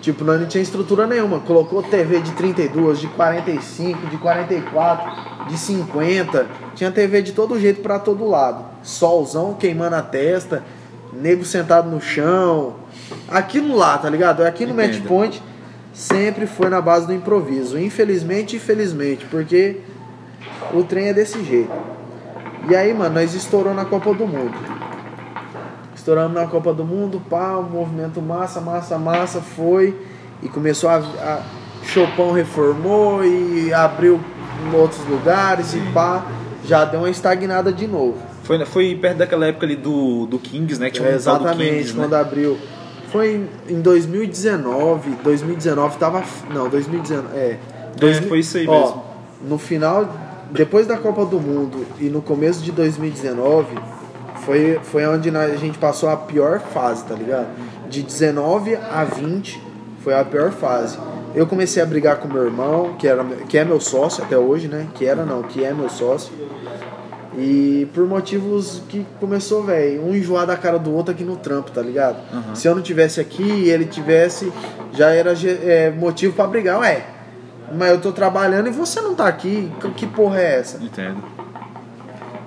[0.00, 1.40] Tipo, nós não tinha estrutura nenhuma.
[1.40, 6.46] Colocou TV de 32, de 45, de 44, de 50.
[6.74, 8.64] Tinha TV de todo jeito pra todo lado.
[8.82, 10.62] Solzão queimando a testa,
[11.12, 12.74] nego sentado no chão.
[13.28, 14.42] Aquilo lá, tá ligado?
[14.42, 15.00] Aqui no Match.
[15.02, 15.42] Point
[15.96, 17.78] sempre foi na base do improviso.
[17.78, 19.80] Infelizmente, infelizmente, porque
[20.74, 21.72] o trem é desse jeito.
[22.68, 24.54] E aí, mano, nós estourou na Copa do Mundo.
[25.94, 29.96] Estouramos na Copa do Mundo, pá, um movimento massa, massa, massa, foi.
[30.42, 30.96] E começou a.
[30.98, 31.42] a
[31.84, 34.20] Chopão reformou e abriu
[34.66, 36.26] em outros lugares e pá.
[36.64, 38.18] Já deu uma estagnada de novo.
[38.42, 40.90] Foi, foi perto daquela época ali do, do Kings, né?
[40.90, 42.02] Que É, exatamente, Kings, né?
[42.02, 42.58] quando abriu.
[43.10, 45.10] Foi em, em 2019.
[45.22, 46.24] 2019 tava.
[46.52, 47.36] Não, 2019.
[47.36, 47.58] É.
[48.28, 49.04] foi isso aí ó, mesmo.
[49.48, 50.08] No final,
[50.50, 53.76] depois da Copa do Mundo e no começo de 2019,
[54.44, 57.48] foi, foi onde a gente passou a pior fase, tá ligado?
[57.88, 59.60] De 19 a 20
[60.02, 60.98] foi a pior fase.
[61.34, 64.68] Eu comecei a brigar com meu irmão, que, era, que é meu sócio até hoje,
[64.68, 64.86] né?
[64.94, 66.32] Que era não, que é meu sócio.
[67.38, 71.70] E por motivos que começou, velho, um enjoar da cara do outro aqui no trampo,
[71.70, 72.16] tá ligado?
[72.32, 72.54] Aham.
[72.54, 74.50] Se eu não tivesse aqui e ele tivesse,
[74.92, 75.34] já era
[75.64, 76.78] é, motivo pra brigar.
[76.80, 77.04] Ué,
[77.76, 80.82] mas eu tô trabalhando e você não tá aqui, que- que porra é essa?
[80.82, 81.22] Entendo.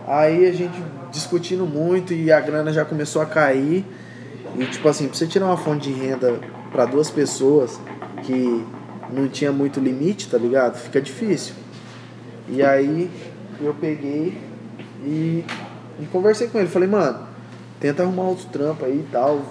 [0.08, 0.82] Aí a gente
[1.12, 3.86] discutindo muito e a grana já começou a cair.
[4.58, 6.40] E tipo assim, pra você tirar uma fonte de renda
[6.72, 7.80] pra duas pessoas
[8.24, 8.66] que
[9.12, 10.78] não tinha muito limite, tá ligado?
[10.78, 11.54] Fica difícil.
[12.48, 13.10] E aí
[13.62, 14.36] eu peguei
[15.04, 15.44] e,
[16.00, 16.68] e conversei com ele.
[16.68, 17.20] Falei, mano,
[17.80, 19.42] tenta arrumar outro trampo aí e tal.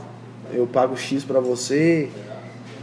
[0.53, 2.09] Eu pago X pra você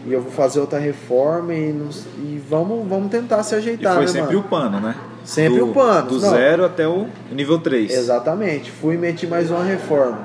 [0.06, 3.94] e eu vou fazer outra reforma e, nos- e vamos, vamos tentar se E ajeitar,
[3.96, 4.40] foi né, sempre mano?
[4.40, 4.96] o pano, né?
[5.24, 6.30] Sempre Do- o pano, Do não.
[6.30, 7.92] zero até o nível 3.
[7.92, 8.70] Exatamente.
[8.70, 10.20] Fui e meti mais uma reforma.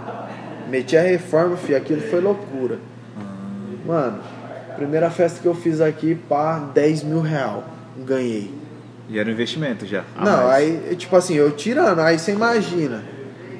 [0.68, 2.78] Meti a reforma, fi, aquilo foi loucura.
[3.86, 4.18] Mano,
[4.76, 7.64] primeira festa que eu fiz aqui, pá, 10 mil real.
[8.04, 8.50] Ganhei.
[9.10, 10.04] E era um investimento já.
[10.16, 10.50] Não, mais.
[10.88, 13.02] aí, tipo assim, eu tirando, aí você imagina.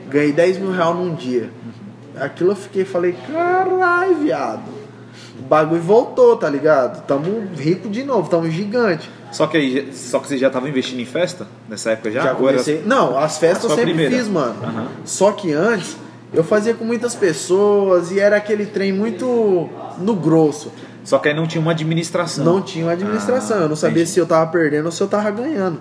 [0.09, 1.51] Ganhei 10 mil real num dia.
[2.19, 4.63] Aquilo eu fiquei, falei, caralho, viado.
[5.39, 7.05] O bagulho voltou, tá ligado?
[7.07, 9.11] Tamo rico de novo, tamo gigante.
[9.33, 12.23] Só que aí, só que você já estava investindo em festa nessa época já?
[12.23, 12.83] Já Ou era- comecei.
[12.85, 14.17] Não, as festas eu sempre primeira?
[14.17, 14.57] fiz, mano.
[14.63, 14.89] Aham.
[15.05, 15.97] Só que antes
[16.33, 20.71] eu fazia com muitas pessoas e era aquele trem muito no grosso.
[21.11, 22.45] Só que aí não tinha uma administração.
[22.45, 23.57] Não tinha uma administração.
[23.59, 24.11] Ah, eu não sabia entendi.
[24.11, 25.81] se eu tava perdendo ou se eu tava ganhando.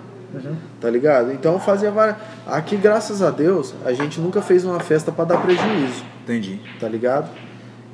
[0.80, 1.30] Tá ligado?
[1.32, 2.16] Então eu fazia várias.
[2.48, 6.02] Aqui, graças a Deus, a gente nunca fez uma festa pra dar prejuízo.
[6.24, 6.58] Entendi.
[6.80, 7.28] Tá ligado?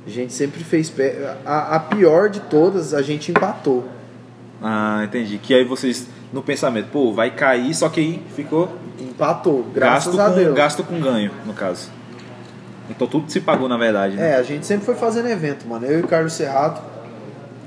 [0.06, 0.88] A gente sempre fez.
[0.88, 1.14] pe-
[1.44, 3.86] A, a pior de todas, a gente empatou.
[4.62, 5.36] Ah, entendi.
[5.36, 10.26] Que aí vocês, no pensamento, pô, vai cair, só que aí ficou Empatou, graças gasto,
[10.26, 10.54] a com, Deus.
[10.56, 11.90] gasto com ganho, no caso.
[12.88, 14.30] Então tudo se pagou, na verdade, né?
[14.30, 15.84] É, a gente sempre foi fazendo evento, mano.
[15.84, 16.95] Eu e o Carlos Serrato.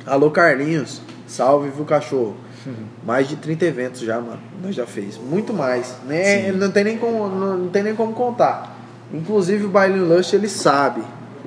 [0.09, 1.01] Alô, Carlinhos.
[1.27, 2.35] Salve, viu, cachorro?
[3.05, 4.39] Mais de 30 eventos já, mano.
[4.63, 5.17] Nós já fez.
[5.17, 5.95] Muito mais.
[6.05, 6.51] Né?
[6.51, 8.75] Não, tem nem como, não, não tem nem como contar.
[9.13, 11.01] Inclusive o Bailinho Lush, ele sabe.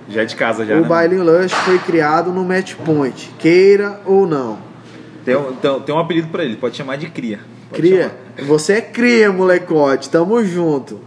[0.08, 0.88] Já é de casa já, o né?
[0.88, 3.30] Bailinho Lush foi criado no Match Point.
[3.38, 4.58] Queira ou não.
[5.24, 7.38] Tem, um- tem, tem um apelido pra ele, pode chamar de cria.
[7.68, 8.02] Pode Cria.
[8.36, 8.48] chamar.
[8.48, 10.08] Você é cria, molecote.
[10.10, 11.00] Tamo junto.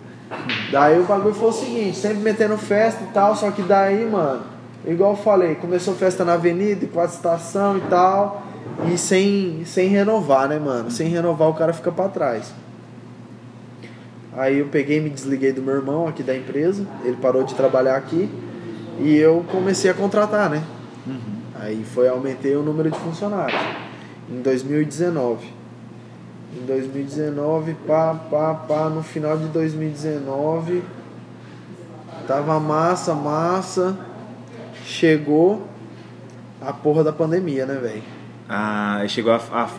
[0.72, 4.42] Daí o bagulho foi o seguinte, sempre metendo festa e tal, só que daí, mano,
[4.88, 8.44] igual eu falei, começou festa na avenida, com a estação e tal.
[8.92, 10.92] e sem, sem renovar, né, mano?
[10.92, 12.54] Sem renovar o cara fica pra trás.
[14.38, 17.56] Aí eu peguei e me desliguei do meu irmão aqui da empresa, ele parou de
[17.56, 18.30] trabalhar aqui
[19.00, 20.62] e eu comecei a contratar, né?
[21.58, 23.60] Aí foi, aumentei o número de funcionários.
[24.30, 25.54] Em 2019.
[26.56, 30.84] Em 2019, pá, pá, pá, no final de 2019,
[32.28, 33.98] tava massa, massa.
[34.86, 35.64] Chegou
[36.62, 38.04] a porra da pandemia, né, velho?
[38.48, 39.70] Ah, chegou a, a-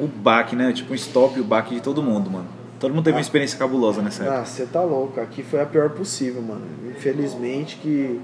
[0.00, 0.72] o, o baque, né?
[0.72, 2.46] Tipo um stop, o baque de todo mundo, mano.
[2.80, 4.40] Todo mundo teve uma experiência cabulosa nessa época.
[4.40, 5.20] Ah, você tá louco.
[5.20, 6.62] Aqui foi a pior possível, mano.
[6.90, 8.20] Infelizmente que,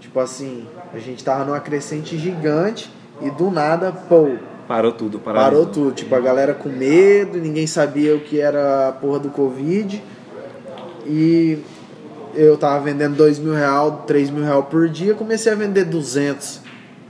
[0.00, 2.90] tipo assim, a gente tava numa crescente gigante
[3.22, 4.36] e do nada, pô,
[4.66, 5.66] Parou tudo, parou paralisou.
[5.66, 5.92] tudo.
[5.92, 10.00] Tipo, a galera com medo, ninguém sabia o que era a porra do Covid.
[11.06, 11.58] E
[12.34, 16.60] eu tava vendendo dois mil real, três mil real por dia, comecei a vender 200,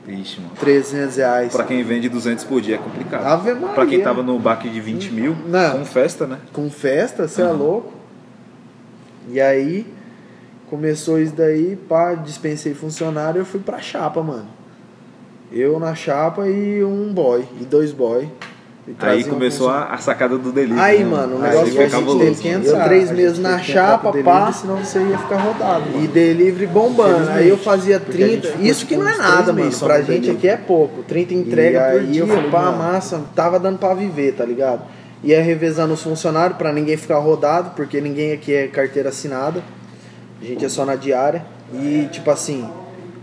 [0.08, 0.52] Ixi, mano.
[0.58, 1.52] 300 reais.
[1.52, 3.24] Pra quem vende 200 por dia é complicado.
[3.24, 3.68] Ave Maria.
[3.74, 5.78] Pra quem tava no baque de 20 mil, Não.
[5.78, 6.38] com festa, né?
[6.52, 7.52] com festa, você é Aham.
[7.52, 7.92] louco.
[9.28, 9.86] E aí
[10.68, 14.46] começou isso daí, pá, dispensei funcionário e eu fui pra chapa, mano.
[15.52, 18.28] Eu na chapa e um boy, e dois boy.
[18.98, 19.92] Aí um começou funcionário.
[19.92, 20.80] a, a sacada do delírio.
[20.80, 22.18] Aí, né, mano, o Aí negócio foi que a gente cabuloso.
[22.24, 22.84] teve que entrar.
[22.84, 24.52] Três meses na chapa, pá.
[24.52, 25.84] Senão você ia ficar rodado.
[26.02, 27.30] E delivery bombando.
[27.30, 28.48] Aí eu fazia Porque a gente 30.
[28.52, 29.70] ficou, Isso que não é nada, mano.
[29.78, 30.36] Pra gente delivery.
[30.36, 31.02] aqui é pouco.
[31.04, 32.22] 30 entrega E por aí dia.
[32.22, 32.78] eu falei, pá, mano.
[32.78, 33.20] massa.
[33.34, 34.82] Tava dando pra viver, tá ligado?
[35.22, 39.62] Ia revezando os funcionários pra ninguém ficar rodado, porque ninguém aqui é carteira assinada.
[40.40, 41.44] A gente é só na diária.
[41.74, 42.66] E, tipo assim,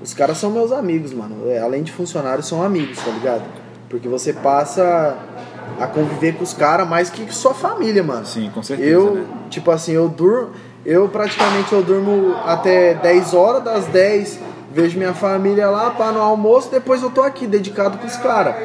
[0.02, 1.50] os caras são meus amigos, mano.
[1.50, 3.44] É, Além de funcionários, são amigos, tá ligado?
[3.90, 5.18] Porque você passa
[5.80, 8.26] a conviver com os caras mais que sua família, mano.
[8.26, 9.26] Sim, com certeza, Eu, né?
[9.50, 10.52] tipo assim, eu durmo.
[10.86, 14.40] Eu praticamente eu durmo até 10 horas, das 10
[14.72, 18.56] vejo minha família lá, pá, no almoço, depois eu tô aqui, dedicado pros caras.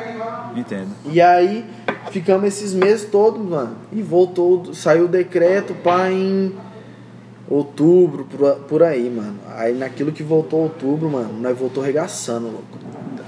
[0.55, 0.91] Entendo.
[1.07, 1.65] E aí
[2.11, 3.77] ficamos esses meses todos, mano.
[3.91, 6.55] E voltou, saiu o decreto, pá, em
[7.49, 9.39] outubro, por, por aí, mano.
[9.57, 12.79] Aí naquilo que voltou outubro, mano, nós voltou regaçando, louco.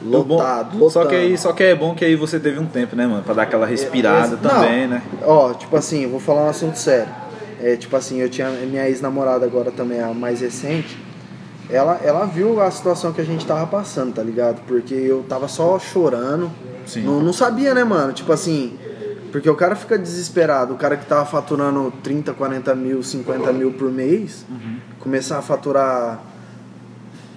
[0.05, 2.95] Lotado, Bom, Só que, aí, só que é bom que aí você teve um tempo,
[2.95, 3.23] né, mano?
[3.23, 5.03] Pra dar aquela respirada Esse- também, não, né?
[5.23, 7.09] Ó, tipo assim, eu vou falar um assunto sério.
[7.61, 10.99] É, tipo assim, eu tinha minha ex-namorada agora também, a mais recente.
[11.71, 14.61] Ela, ela viu a situação que a gente tava passando, tá ligado?
[14.67, 16.51] Porque eu tava só chorando.
[16.85, 17.03] Sim.
[17.05, 18.13] Não, não sabia, né, mano?
[18.13, 18.75] Tipo assim,
[19.33, 20.75] porque o cara fica desesperado.
[20.75, 24.77] O cara que tava faturando 30, 40 mil, 50 mil por mês, Uhum.
[25.01, 26.21] começar a faturar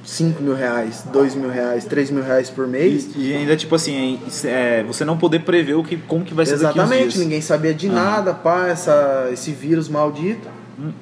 [0.07, 3.09] 5 mil reais, 2 mil reais, 3 mil reais por mês.
[3.13, 6.45] E, e ainda, tipo assim, é, você não poder prever o que, como que vai
[6.45, 7.95] ser Exatamente, ninguém sabia de Aham.
[7.95, 10.47] nada, pá, essa, esse vírus maldito.
[10.79, 10.93] Hum.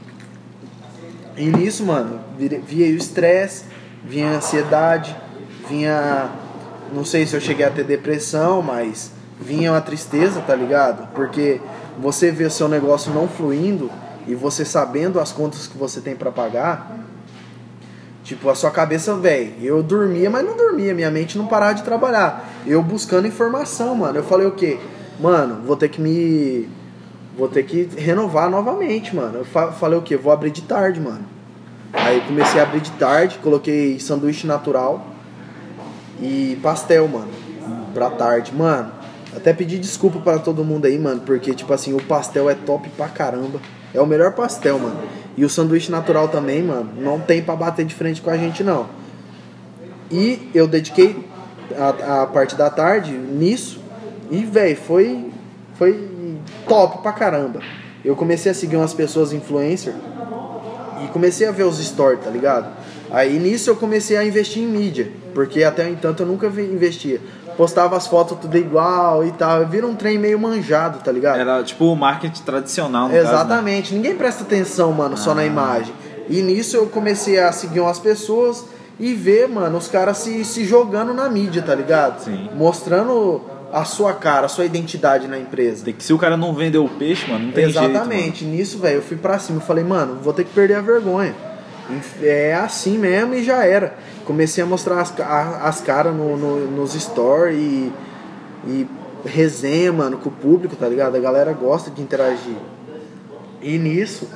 [1.37, 3.65] E nisso, mano, via o estresse,
[4.03, 5.15] vinha a ansiedade,
[5.69, 6.31] vinha.
[6.91, 11.07] Não sei se eu cheguei a ter depressão, mas vinha uma tristeza, tá ligado?
[11.13, 11.61] Porque
[11.99, 13.91] você vê o seu negócio não fluindo
[14.27, 17.04] e você sabendo as contas que você tem pra pagar,
[18.25, 21.83] Tipo, a sua cabeça, velho, eu dormia, mas não dormia, minha mente não parava de
[21.83, 22.49] trabalhar.
[22.65, 24.17] Eu buscando informação, mano.
[24.17, 24.77] Eu falei o quê?
[25.19, 26.67] Mano, vou ter que me.
[27.37, 29.37] Vou ter que renovar novamente, mano.
[29.39, 30.17] Eu fa- falei o quê?
[30.17, 31.23] Vou abrir de tarde, mano.
[31.93, 35.05] Aí comecei a abrir de tarde, coloquei sanduíche natural
[36.19, 37.27] e pastel, mano.
[37.93, 38.51] Pra tarde.
[38.55, 38.91] Mano,
[39.35, 42.89] até pedi desculpa para todo mundo aí, mano, porque, tipo assim, o pastel é top
[42.97, 43.59] pra caramba.
[43.93, 44.97] É o melhor pastel, mano.
[45.37, 48.63] E o sanduíche natural também, mano, não tem pra bater de frente com a gente,
[48.63, 48.87] não.
[50.09, 51.25] E eu dediquei
[51.77, 53.81] a, a parte da tarde nisso.
[54.31, 55.31] E, velho, foi,
[55.77, 56.09] foi
[56.67, 57.61] top pra caramba.
[58.03, 59.93] Eu comecei a seguir umas pessoas influencer
[61.03, 62.69] e comecei a ver os stories, tá ligado?
[63.11, 67.19] Aí nisso eu comecei a investir em mídia, porque até então eu nunca investia.
[67.57, 71.39] Postava as fotos tudo igual e tal, vira um trem meio manjado, tá ligado?
[71.39, 73.29] Era tipo o marketing tradicional, no caso, né?
[73.31, 75.45] Exatamente, ninguém presta atenção, mano, só na Ah.
[75.45, 75.93] imagem.
[76.29, 78.65] E nisso eu comecei a seguir umas pessoas
[78.99, 82.19] e ver, mano, os caras se, se jogando na mídia, tá ligado?
[82.23, 82.49] Sim.
[82.55, 83.41] Mostrando
[83.71, 85.83] a sua cara, a sua identidade na empresa.
[85.85, 87.89] Tem que, se o cara não vendeu o peixe, mano, não tem jeito.
[87.89, 89.57] Exatamente, nisso, velho, eu fui pra cima.
[89.59, 91.33] Eu falei, mano, vou ter que perder a vergonha.
[92.21, 93.95] É assim mesmo e já era.
[94.25, 97.91] Comecei a mostrar as, as caras no, no- nos stories e,
[98.67, 98.87] e
[99.25, 101.15] resenha, mano, com o público, tá ligado?
[101.15, 102.55] A galera gosta de interagir.
[103.61, 104.27] E nisso,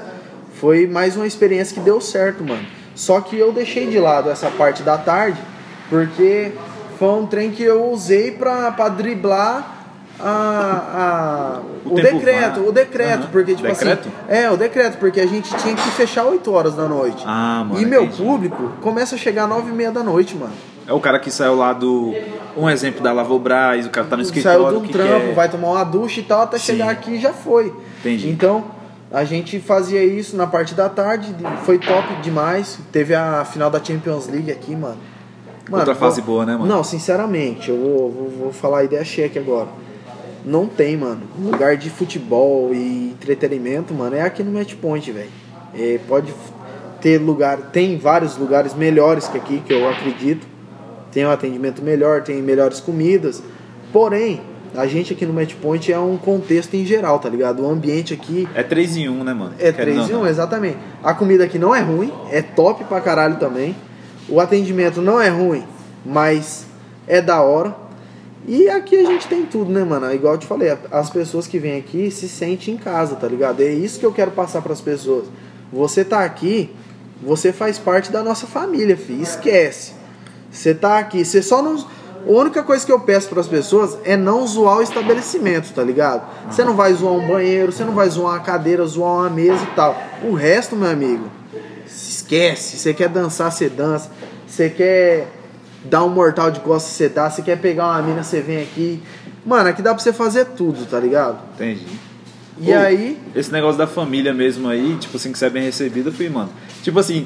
[0.56, 2.66] foi mais uma experiência que deu certo, mano.
[2.96, 5.40] Só que eu deixei de lado essa parte da tarde,
[5.90, 6.52] porque
[6.98, 9.79] foi um trem que eu usei pra, pra driblar
[10.22, 11.60] a, a,
[11.90, 13.30] O o, decreto, o decreto, Aham.
[13.32, 14.10] porque tipo Decreto?
[14.10, 17.24] assim, é, o decreto, porque a gente tinha que fechar 8 horas da noite.
[17.26, 17.82] Ah, mano.
[17.82, 18.22] e meu entendi.
[18.24, 20.54] público começa a chegar às 9 e meia da noite, mano.
[20.88, 22.14] É o cara que saiu lá do.
[22.58, 24.62] Um exemplo da Lavobras, o cara tá no escritório.
[24.64, 25.34] Saiu de um que trampo, quer...
[25.36, 26.66] vai tomar uma ducha e tal, até Sim.
[26.74, 27.72] chegar aqui já foi.
[28.00, 28.28] Entendi.
[28.30, 28.64] Então,
[29.12, 32.80] a gente fazia isso na parte da tarde, foi top demais.
[32.92, 34.98] Teve a final da Champions League aqui, mano.
[35.72, 36.66] Outra pô- fase boa, né, mano?
[36.66, 39.68] Não, sinceramente, eu vou, vou, vou falar a ideia cheque agora.
[40.46, 41.22] Não tem, mano.
[41.40, 45.30] Lugar de futebol e entretenimento, mano, é aqui no Match Point, velho.
[45.74, 46.34] É, pode
[47.02, 50.48] ter lugar, tem vários lugares melhores que aqui, que eu acredito.
[51.12, 53.42] Tem um atendimento melhor, tem melhores comidas.
[53.92, 54.42] Porém,
[54.76, 57.64] a gente aqui no Match Point é um contexto em geral, tá ligado?
[57.64, 59.54] O ambiente aqui É 3 em 1, né, mano?
[59.60, 60.30] é Querendo 3 em ou 1, não.
[60.30, 60.78] exatamente.
[61.04, 63.76] A comida aqui não é ruim, é top pra caralho também.
[64.28, 65.64] O atendimento não é ruim,
[66.06, 66.66] mas
[67.08, 67.76] é da hora.
[68.52, 70.12] E aqui a gente tem tudo, né, mano?
[70.12, 73.62] Igual eu te falei, as pessoas que vêm aqui se sentem em casa, tá ligado?
[73.62, 75.26] É isso que eu quero passar pras pessoas.
[75.72, 76.74] Você tá aqui,
[77.22, 79.22] você faz parte da nossa família, filho.
[79.22, 79.94] Esquece.
[80.50, 81.76] Você tá aqui, você só não.
[81.76, 85.84] A única coisa que eu peço para as pessoas é não zoar o estabelecimento, tá
[85.84, 86.28] ligado?
[86.50, 89.64] Você não vai zoar um banheiro, você não vai zoar uma cadeira, zoar uma mesa
[89.64, 89.96] e tal.
[90.24, 91.30] O resto, meu amigo,
[91.86, 92.78] esquece.
[92.78, 94.10] Você quer dançar, você dança.
[94.48, 95.39] Você quer
[95.86, 97.30] dar um mortal de costas, você dá.
[97.30, 99.02] Você quer pegar uma mina, você vem aqui.
[99.46, 101.40] Mano, aqui dá pra você fazer tudo, tá ligado?
[101.56, 101.86] Entendi.
[102.62, 105.64] E Ô, aí, Esse negócio da família mesmo aí, tipo assim, que você é bem
[105.64, 106.50] recebido, eu fui, mano.
[106.84, 107.26] Tipo assim,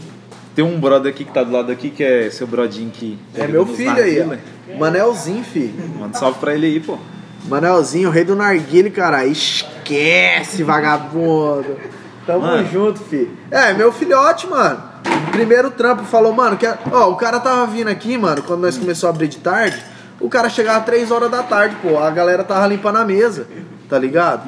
[0.55, 3.17] tem um brother aqui que tá do lado aqui, que é seu brodinho que.
[3.33, 4.77] é meu filho aí, ó.
[4.77, 5.73] Manelzinho, filho.
[5.99, 6.97] Manda salve pra ele aí, pô.
[7.45, 9.25] Manelzinho, o rei do narguile, cara.
[9.25, 11.77] Esquece, vagabundo.
[12.25, 12.69] Tamo Mano.
[12.69, 13.31] junto, filho.
[13.51, 14.92] É, meu filhote, mano.
[15.31, 19.07] Primeiro trampo falou, mano, que ó, o cara tava vindo aqui, mano, quando nós começou
[19.07, 19.77] a abrir de tarde,
[20.19, 23.47] o cara chegava 3 horas da tarde, pô, a galera tava limpando a mesa,
[23.89, 24.43] tá ligado?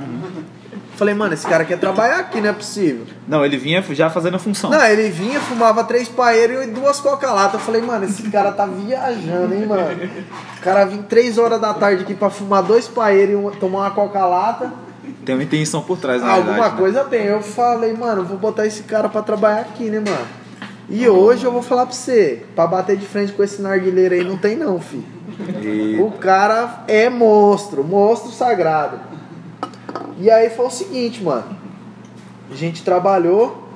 [0.96, 3.06] Falei, mano, esse cara quer trabalhar aqui, não é possível.
[3.28, 4.70] Não, ele vinha já fazendo a função.
[4.70, 7.58] Não, ele vinha, fumava três paeiros e duas coca-lata.
[7.58, 9.84] Eu falei, mano, esse cara tá viajando, hein, mano.
[10.58, 13.80] O cara vinha três horas da tarde aqui pra fumar dois paeiros e uma- tomar
[13.80, 14.72] uma coca-lata.
[15.26, 16.74] Tem uma intenção por trás, na Alguma verdade.
[16.76, 16.80] né?
[16.80, 17.26] coisa tem.
[17.26, 20.26] Eu falei, mano, vou botar esse cara pra trabalhar aqui, né, mano?
[20.88, 24.24] E hoje eu vou falar pra você, pra bater de frente com esse narguileiro aí
[24.24, 25.04] não tem não, filho.
[25.64, 29.00] E- O cara é monstro, monstro sagrado.
[30.20, 31.58] E aí foi o seguinte, mano.
[32.52, 33.68] A gente trabalhou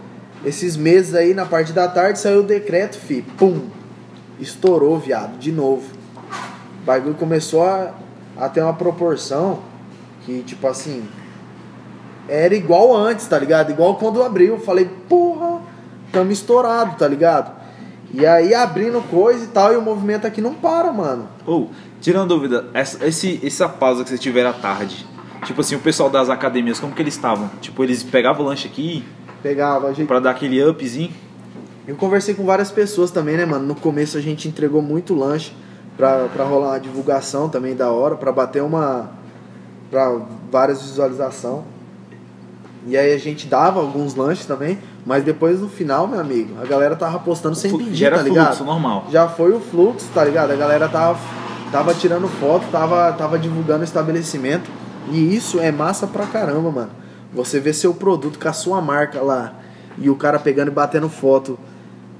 [0.45, 3.21] esses meses aí na parte da tarde, saiu o decreto, fi.
[3.21, 3.61] Pum!
[4.39, 5.83] Estourou, viado, de novo.
[6.81, 7.91] O bagulho começou a,
[8.37, 9.59] a ter uma proporção
[10.25, 11.03] que, tipo assim,
[12.27, 13.71] era igual antes, tá ligado?
[13.71, 14.59] Igual quando abriu.
[14.59, 15.28] Falei, porra,
[16.11, 17.51] tamo estourado, tá ligado?
[18.13, 21.27] E aí abrindo coisa e tal, e o movimento aqui não para, mano.
[21.45, 21.69] Ou,
[22.01, 25.05] tirando dúvida, essa, esse, essa pausa que vocês tiveram à tarde,
[25.45, 27.49] tipo assim, o pessoal das academias, como que eles estavam?
[27.61, 29.05] Tipo, eles pegavam o lanche aqui
[29.41, 31.11] Pegava, a gente pra dar aquele upzinho?
[31.87, 33.65] Eu conversei com várias pessoas também, né, mano?
[33.65, 35.53] No começo a gente entregou muito lanche
[35.95, 39.09] pra, pra rolar uma divulgação também da hora, pra bater uma.
[39.89, 40.19] pra
[40.51, 41.63] várias visualização.
[42.85, 46.65] E aí a gente dava alguns lanches também, mas depois no final, meu amigo, a
[46.65, 48.45] galera tava postando sem pedir, já era tá ligado?
[48.47, 49.05] fluxo, normal.
[49.11, 50.51] Já foi o fluxo, tá ligado?
[50.51, 51.17] A galera tava,
[51.71, 54.69] tava tirando foto, tava, tava divulgando o estabelecimento.
[55.11, 56.91] E isso é massa pra caramba, mano.
[57.33, 59.53] Você vê seu produto com a sua marca lá
[59.97, 61.57] e o cara pegando e batendo foto,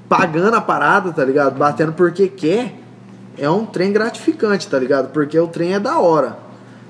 [0.08, 1.56] pagando a parada, tá ligado?
[1.56, 2.76] Batendo porque quer.
[3.38, 5.12] É um trem gratificante, tá ligado?
[5.12, 6.36] Porque o trem é da hora.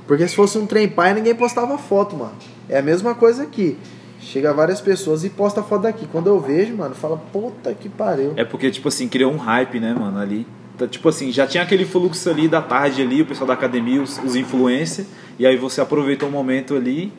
[0.07, 2.32] Porque se fosse um trem pai, ninguém postava foto, mano.
[2.68, 3.78] É a mesma coisa aqui.
[4.20, 6.06] Chega várias pessoas e posta foto daqui.
[6.12, 8.34] Quando eu vejo, mano, fala, puta que pariu.
[8.36, 10.46] É porque, tipo assim, criou um hype, né, mano, ali.
[10.76, 14.00] Tá, tipo assim, já tinha aquele fluxo ali da tarde ali, o pessoal da academia,
[14.02, 15.06] os, os influencers,
[15.38, 17.12] e aí você aproveitou o momento ali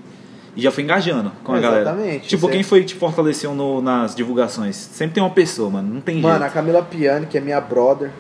[0.56, 1.82] e já foi engajando com a galera.
[1.82, 4.76] Exatamente, Tipo, quem foi que te fortaleceu no- nas divulgações?
[4.76, 6.54] Sempre tem uma pessoa, mano, não tem Mano, a jeito.
[6.54, 8.12] Camila Piani, que é minha brother.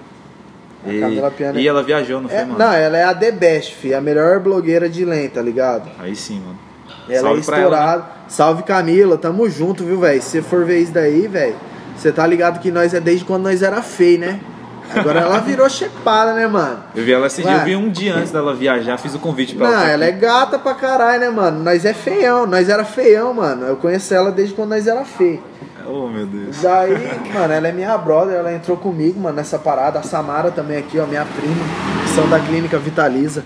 [0.86, 1.61] A E, Camila Piani.
[1.61, 2.57] e ela viajou, não foi, é, mano?
[2.57, 5.89] não, ela é a The Best, fi, a melhor blogueira de LEM, tá ligado?
[5.99, 6.57] Aí sim, mano.
[7.10, 7.76] Ela Salve é pra ela, né?
[7.78, 8.06] estourada.
[8.28, 10.22] Salve Camila, tamo junto, viu, velho?
[10.22, 11.56] Se você for ver isso daí, velho,
[11.95, 14.39] você tá ligado que nós é desde quando nós era feio, né?
[14.93, 16.80] Agora ela virou chepada, né, mano?
[16.95, 19.56] Eu vi ela esse dia, eu vi um dia antes dela viajar, fiz o convite
[19.56, 19.84] pra Não, ela.
[19.84, 21.64] tá ela é gata pra caralho, né, mano?
[21.64, 23.66] Nós é feião, nós era feião, mano.
[23.66, 25.41] Eu conheço ela desde quando nós era feio.
[25.88, 26.62] Oh, meu Deus.
[26.62, 26.93] Daí,
[27.34, 29.99] mano, ela é minha brother, ela entrou comigo, mano, nessa parada.
[29.99, 31.56] A Samara também aqui, ó, minha prima,
[32.16, 33.43] são da clínica Vitaliza.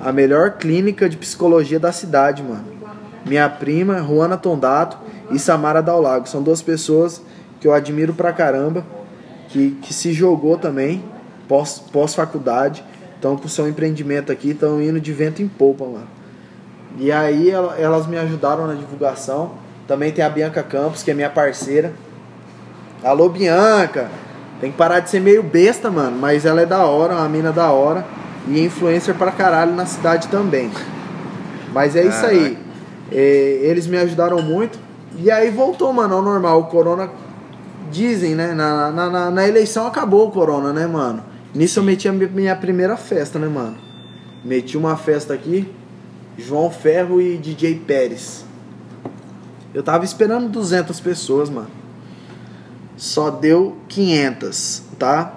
[0.00, 2.77] A melhor clínica de psicologia da cidade, mano.
[3.28, 4.96] Minha prima, Juana Tondato
[5.30, 6.28] e Samara Daulago.
[6.28, 7.20] São duas pessoas
[7.60, 8.84] que eu admiro pra caramba,
[9.48, 11.02] que, que se jogou também,
[11.46, 12.82] pós- pós-faculdade.
[13.16, 16.06] Estão com seu empreendimento aqui, estão indo de vento em polpa, mano.
[16.98, 19.52] E aí ela- elas me ajudaram na divulgação.
[19.86, 21.92] Também tem a Bianca Campos, que é minha parceira.
[23.02, 24.08] Alô, Bianca!
[24.60, 26.16] Tem que parar de ser meio besta, mano.
[26.18, 28.04] Mas ela é da hora, uma mina da hora.
[28.48, 30.70] E influencer pra caralho na cidade também.
[31.72, 32.58] Mas é isso aí.
[33.10, 34.78] É, eles me ajudaram muito.
[35.18, 36.60] E aí voltou, mano, ao normal.
[36.60, 37.10] O corona.
[37.90, 38.52] Dizem, né?
[38.52, 41.22] Na, na, na, na eleição acabou o corona, né, mano?
[41.54, 43.76] Nisso eu meti a mi- minha primeira festa, né, mano?
[44.44, 45.72] Meti uma festa aqui.
[46.36, 48.44] João Ferro e DJ Pérez.
[49.72, 51.68] Eu tava esperando 200 pessoas, mano.
[52.96, 55.34] Só deu 500, tá?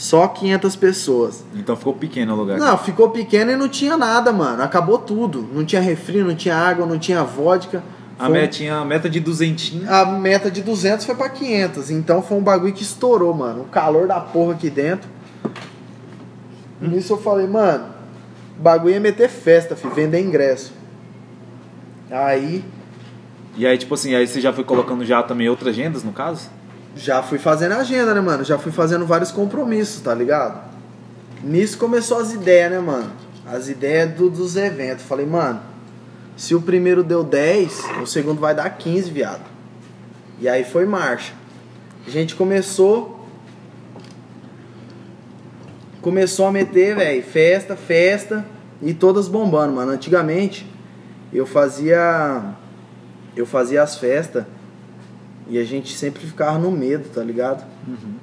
[0.00, 1.44] Só 500 pessoas.
[1.54, 2.58] Então ficou pequeno o lugar.
[2.58, 4.62] Não, ficou pequeno e não tinha nada, mano.
[4.62, 5.46] Acabou tudo.
[5.52, 7.82] Não tinha refri, não tinha água, não tinha vodka.
[8.18, 9.92] A Foi meta tinha a meta de duzentinho.
[9.92, 11.90] a meta de 200 foi pra 500.
[11.90, 13.60] Então foi um bagulho que estourou, mano.
[13.60, 15.06] O calor da porra aqui dentro.
[16.80, 17.84] Nisso eu falei, mano,
[18.58, 20.72] o bagulho ia meter festa, filho, vender ingresso.
[22.10, 22.64] Aí
[23.54, 26.48] E aí, tipo assim, aí você já foi colocando já também outras agendas, no caso?
[26.96, 28.44] Já fui fazendo agenda, né, mano?
[28.44, 30.60] Já fui fazendo vários compromissos, tá ligado?
[31.42, 33.10] Nisso começou as ideias, né, mano?
[33.46, 35.04] As ideias do- dos eventos.
[35.04, 35.60] Falei, mano,
[36.36, 39.42] se o primeiro deu 10, o segundo vai dar 15, viado.
[40.40, 41.32] E aí foi marcha.
[42.06, 43.26] A gente começou.
[46.00, 48.44] Começou a meter, velho, festa, festa
[48.80, 49.92] e todas bombando, mano.
[49.92, 50.66] Antigamente
[51.32, 52.42] eu fazia.
[53.36, 54.44] Eu fazia as festas
[55.50, 57.64] e a gente sempre ficava no medo, tá ligado?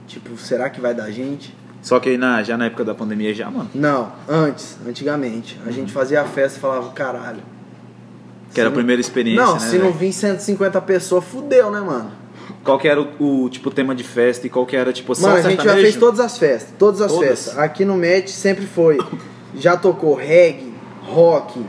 [0.07, 1.53] Tipo, será que vai dar gente?
[1.81, 3.69] Só que aí na, já na época da pandemia já, mano.
[3.75, 5.59] Não, antes, antigamente.
[5.65, 7.41] A gente fazia a festa e falava, caralho.
[8.53, 9.59] Que era a primeira experiência, Não, né?
[9.59, 9.97] se não velho?
[9.97, 12.11] vir 150 pessoas, fudeu, né, mano?
[12.63, 15.35] Qual que era o, o, tipo tema de festa e qual que era tipo Mano,
[15.35, 17.27] a gente já fez todas as festas, todas as Todas?
[17.27, 17.57] festas.
[17.57, 18.97] Aqui no Match sempre foi.
[19.55, 20.73] Já tocou reggae,
[21.03, 21.61] rock,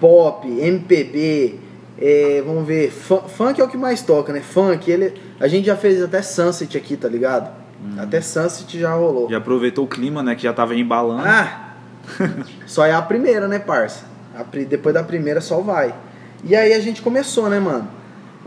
[0.00, 1.60] pop, MPB,
[1.98, 4.40] é, vamos ver, fu- funk é o que mais toca, né?
[4.40, 7.50] Funk, ele, a gente já fez até Sunset aqui, tá ligado?
[7.98, 9.26] Até Sunset já rolou.
[9.26, 9.30] Hum.
[9.30, 10.34] Já aproveitou o clima, né?
[10.34, 11.22] Que já tava embalando.
[11.26, 11.74] Ah!
[12.66, 14.04] só é a primeira, né, parça?
[14.34, 15.94] A depois da primeira só vai.
[16.42, 17.88] E aí a gente começou, né, mano?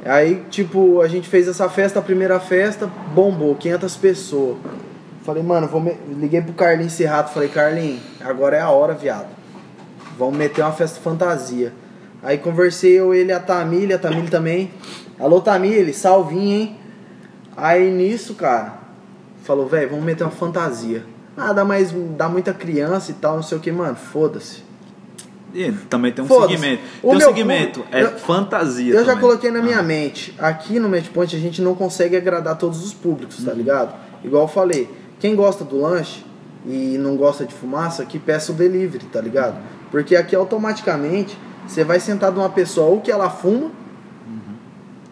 [0.06, 4.58] Aí, tipo, a gente fez essa festa, a primeira festa, bombou, 500 pessoas.
[5.24, 5.98] Falei, mano, vou me...
[6.08, 9.28] liguei pro Carlinhos Serrato, falei, Carlinhos, agora é a hora, viado.
[10.18, 11.74] Vamos meter uma festa fantasia.
[12.24, 14.72] Aí conversei eu, ele, a Tamile, a Tamile também.
[15.20, 16.76] Alô, Tamile, salvinho, hein?
[17.56, 18.74] Aí nisso, cara,
[19.44, 21.04] falou, velho, vamos meter uma fantasia.
[21.36, 24.66] Ah, dá mais, dá muita criança e tal, não sei o que, mano, foda-se.
[25.54, 26.82] E também tem um segmento.
[27.02, 29.22] O Tem um segmento, é eu- fantasia Eu já também.
[29.22, 29.64] coloquei na Ah.
[29.64, 33.46] minha mente, aqui no Matchpoint a gente não consegue agradar todos os públicos, Uhum.
[33.46, 33.96] tá ligado?
[34.24, 34.90] Igual eu falei,
[35.20, 36.24] quem gosta do lanche
[36.66, 39.56] e não gosta de fumaça, que peça o delivery, tá ligado?
[39.90, 41.38] Porque aqui automaticamente
[41.68, 43.72] você vai sentar de uma pessoa ou que ela fuma,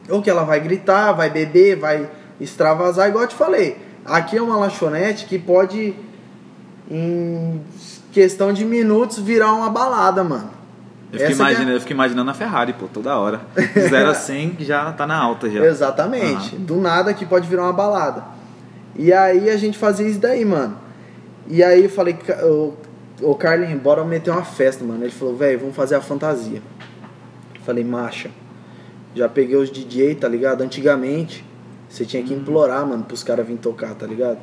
[0.09, 3.77] ou que ela vai gritar, vai beber, vai extravasar, igual eu te falei.
[4.05, 5.95] Aqui é uma lanchonete que pode,
[6.89, 7.61] em
[8.11, 10.49] questão de minutos, virar uma balada, mano.
[11.11, 13.41] Eu fiquei, Essa que é- imaginando, eu fiquei imaginando a Ferrari, pô, toda hora.
[13.55, 15.63] De 0 a 100 já tá na alta já.
[15.65, 16.55] Exatamente.
[16.55, 18.23] Do nada que pode virar uma balada.
[18.95, 20.77] E aí a gente fazia isso daí, mano.
[21.47, 22.17] E aí eu falei,
[23.19, 25.03] "Ca- ô, ô Carlinhos, bora meter uma festa, mano.
[25.03, 26.61] Ele falou, velho, vamos fazer a fantasia.
[27.65, 28.29] Falei, macha.
[29.15, 30.61] Já peguei os DJ, tá ligado?
[30.61, 31.43] Antigamente,
[31.89, 34.37] você tinha que implorar, mano, pros caras virem tocar, tá ligado?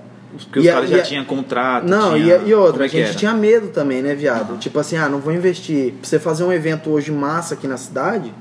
[0.44, 1.86] Porque os E a- caras já a- tinham contrato.
[1.86, 2.36] Não, tinha...
[2.38, 3.14] e, e outra, é a gente era?
[3.14, 4.56] tinha medo também, né, viado?
[4.58, 5.92] Tipo assim, ah, não vou investir.
[5.92, 8.32] Pra você fazer um evento hoje massa aqui na cidade,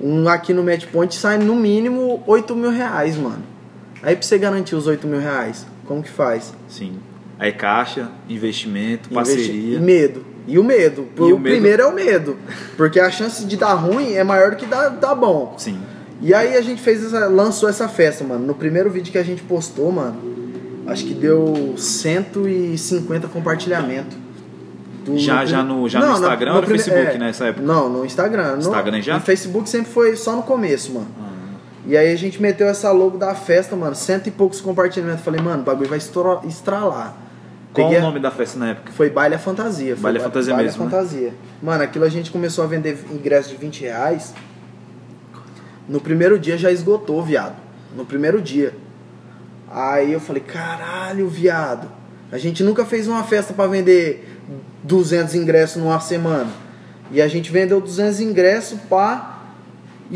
[0.00, 3.42] um aqui no Match Point sai no mínimo 8 mil reais, mano.
[4.02, 6.52] Aí pra você garantir os 8 mil reais, como que faz?
[6.68, 6.98] Sim.
[7.38, 9.76] Aí caixa, investimento, Investi- parceria.
[9.78, 10.24] E medo.
[10.46, 11.08] E o medo.
[11.16, 12.36] E o o medo- primeiro é o medo.
[12.76, 15.54] Porque a chance de dar ruim é maior do que dar, dar bom.
[15.58, 15.80] Sim.
[16.20, 18.46] E aí a gente fez essa, lançou essa festa, mano.
[18.46, 20.16] No primeiro vídeo que a gente postou, mano,
[20.86, 24.16] acho que deu 150 compartilhamentos.
[25.04, 27.66] Do- Já- já no- já no Instagram ou no Facebook nessa época?
[27.66, 28.52] Não, no Instagram.
[28.52, 29.14] No, Instagram já?
[29.14, 31.08] No Facebook sempre foi só no começo, mano.
[31.86, 35.22] E aí a gente meteu essa logo da festa, mano, cento e poucos compartilhamentos.
[35.22, 37.14] Falei, mano, o bagulho vai estralar.
[37.74, 38.92] Qual Peguei o nome da festa na época?
[38.92, 39.96] Foi Baile à Fantasia.
[39.96, 40.90] Foi Baile à Fantasia Baile à mesmo, né?
[40.90, 41.34] Fantasia.
[41.60, 44.32] Mano, aquilo a gente começou a vender ingresso de 20 reais.
[45.88, 47.56] No primeiro dia já esgotou, viado.
[47.96, 48.74] No primeiro dia.
[49.68, 51.88] Aí eu falei, caralho, viado.
[52.30, 54.40] A gente nunca fez uma festa pra vender
[54.84, 56.50] 200 ingressos numa semana.
[57.10, 59.33] E a gente vendeu 200 ingressos, pá.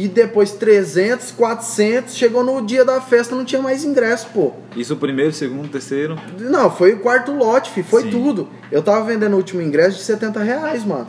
[0.01, 2.15] E depois 300, 400.
[2.15, 4.53] Chegou no dia da festa, não tinha mais ingresso, pô.
[4.77, 6.17] Isso o primeiro, segundo, terceiro.
[6.39, 8.11] Não, foi o quarto lote, fi, foi Sim.
[8.11, 8.49] tudo.
[8.71, 11.09] Eu tava vendendo o último ingresso de 70 reais, mano.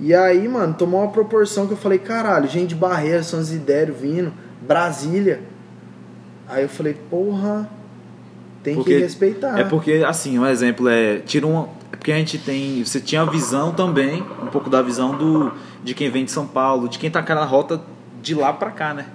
[0.00, 3.94] E aí, mano, tomou uma proporção que eu falei, caralho, gente de Barreira, São Zidério
[3.94, 5.40] vindo, Brasília.
[6.48, 7.70] Aí eu falei, porra,
[8.62, 9.56] Tem Porque- que respeitar.
[9.60, 11.18] É porque, assim, um exemplo é.
[11.20, 11.68] Tira um.
[11.92, 12.84] É porque a gente tem.
[12.84, 15.52] Você tinha a visão também, um pouco da visão do
[15.84, 17.80] de quem vem de São Paulo, de quem tá na rota
[18.26, 19.06] de lá pra cá, né?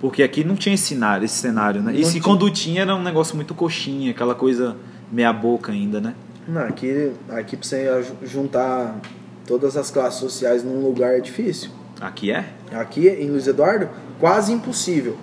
[0.00, 1.92] Porque aqui não tinha esse cenário, esse cenário, né?
[1.94, 2.22] E se tinha.
[2.22, 4.76] quando tinha era um negócio muito coxinha, aquela coisa
[5.12, 6.14] meia boca ainda, né?
[6.46, 8.98] Não, aqui, aqui pra você juntar
[9.46, 11.70] todas as classes sociais num lugar é difícil.
[12.00, 12.46] Aqui é?
[12.72, 15.16] Aqui em Luiz Eduardo, quase impossível.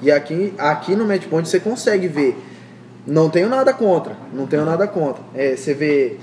[0.00, 2.36] E aqui, aqui no Match Point você consegue ver.
[3.06, 4.16] Não tenho nada contra.
[4.32, 5.22] Não tenho nada contra.
[5.34, 6.16] É, você vê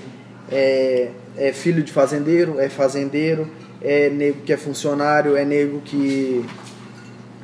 [0.51, 3.47] é, é filho de fazendeiro, é fazendeiro,
[3.82, 6.46] é nego que é funcionário, é nego que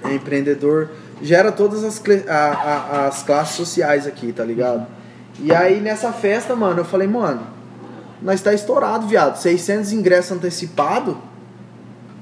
[0.04, 0.90] é empreendedor.
[1.22, 4.86] Gera todas as, a- a- as classes sociais aqui, tá ligado?
[5.40, 7.42] E aí nessa festa, mano, eu falei, mano,
[8.22, 9.36] nós tá estourado, viado.
[9.38, 11.16] 600 ingressos antecipados.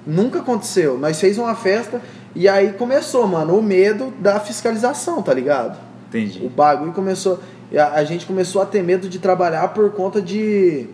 [0.05, 0.97] Nunca aconteceu.
[0.97, 2.01] Nós fez uma festa
[2.35, 5.75] e aí começou, mano, o medo da fiscalização, tá ligado?
[5.77, 6.47] O Entendi.
[6.49, 7.39] bagulho começou.
[7.75, 10.87] A, a gente começou a ter medo de trabalhar por conta de.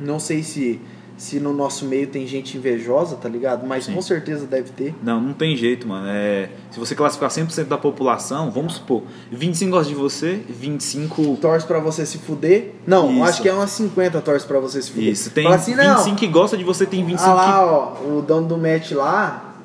[0.00, 0.80] Não sei se,
[1.20, 3.66] se no nosso meio tem gente invejosa, tá ligado?
[3.66, 3.92] Mas Sim.
[3.92, 4.94] com certeza deve ter.
[5.02, 6.06] Não, não tem jeito, mano.
[6.08, 11.66] É, se você classificar 100% da população, vamos supor, 25 gosta de você, 25 Torce
[11.66, 12.72] pra você se fuder.
[12.86, 13.24] Não, Isso.
[13.24, 15.12] acho que é umas 50 torce pra você se fuder.
[15.12, 15.96] Isso, tem Fala assim, não.
[15.98, 19.56] 25 que gosta de você, tem 25 Ah lá, ó, o dono do match lá,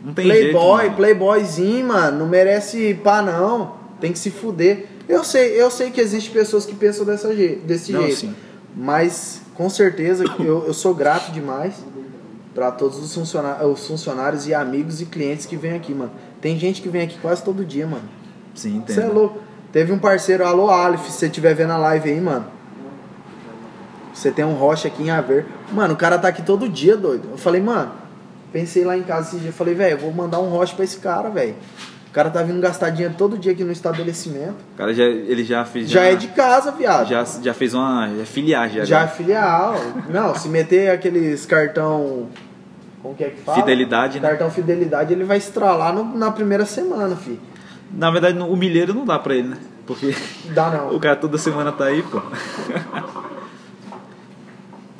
[0.00, 0.50] que não tem jeito.
[0.50, 0.96] Playboy, mano.
[0.96, 4.86] playboyzinho, mano, não merece pá não, tem que se fuder.
[5.08, 8.34] Eu sei, eu sei que existe pessoas que pensam dessa je desse Não, jeito, sim.
[8.76, 11.74] mas com certeza eu, eu sou grato demais
[12.54, 16.12] pra todos os, funciona- os funcionários e amigos e clientes que vêm aqui, mano.
[16.40, 18.08] Tem gente que vem aqui quase todo dia, mano.
[18.54, 18.94] Sim, entendo.
[18.94, 19.38] Você é louco.
[19.72, 22.46] Teve um parceiro, alô Alif, se você estiver vendo a live aí, mano.
[24.14, 25.44] Você tem um rocha aqui em Haver.
[25.72, 27.28] Mano, o cara tá aqui todo dia, doido.
[27.32, 27.92] Eu falei, mano,
[28.52, 29.52] pensei lá em casa esse dia.
[29.52, 31.54] Falei, velho, eu vou mandar um rocha pra esse cara, velho.
[32.08, 34.56] O cara tá vindo gastar dinheiro todo dia aqui no estabelecimento.
[34.74, 35.90] O cara já, ele já fez.
[35.90, 37.06] Já, é de casa, viado.
[37.08, 38.08] Já, já fez uma.
[38.08, 38.84] Já é filiar já.
[38.84, 39.74] Já é filial.
[40.08, 42.28] Não, se meter aqueles cartão.
[43.02, 43.58] Como que é que fala?
[43.58, 44.28] Fidelidade, né?
[44.28, 47.38] Cartão fidelidade, ele vai estralar no- na primeira semana, fi.
[47.92, 49.56] Na verdade, o milheiro não dá pra ele, né?
[49.86, 50.14] Porque
[50.46, 50.90] Dá não.
[50.96, 52.20] o cara toda semana tá aí, pô.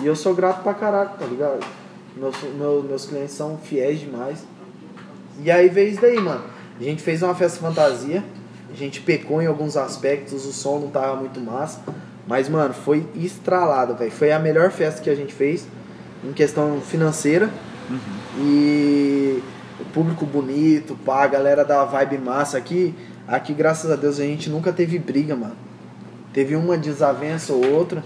[0.00, 1.64] E eu sou grato pra caralho, tá ligado?
[2.16, 4.44] Meus, meu- meus clientes são fiéis demais.
[5.42, 6.42] E aí veio isso daí, mano.
[6.80, 8.22] A gente fez uma festa fantasia.
[8.70, 11.80] A gente pecou em alguns aspectos, o som não tava muito massa.
[12.26, 14.10] Mas, mano, foi estralado, velho.
[14.10, 15.66] Foi a melhor festa que a gente fez
[16.22, 17.50] em questão financeira.
[18.38, 19.42] E
[19.80, 22.94] o público bonito, pá, a galera da vibe massa aqui.
[23.26, 25.56] Aqui, graças a Deus, a gente nunca teve briga, mano.
[26.32, 28.04] Teve uma desavença ou outra,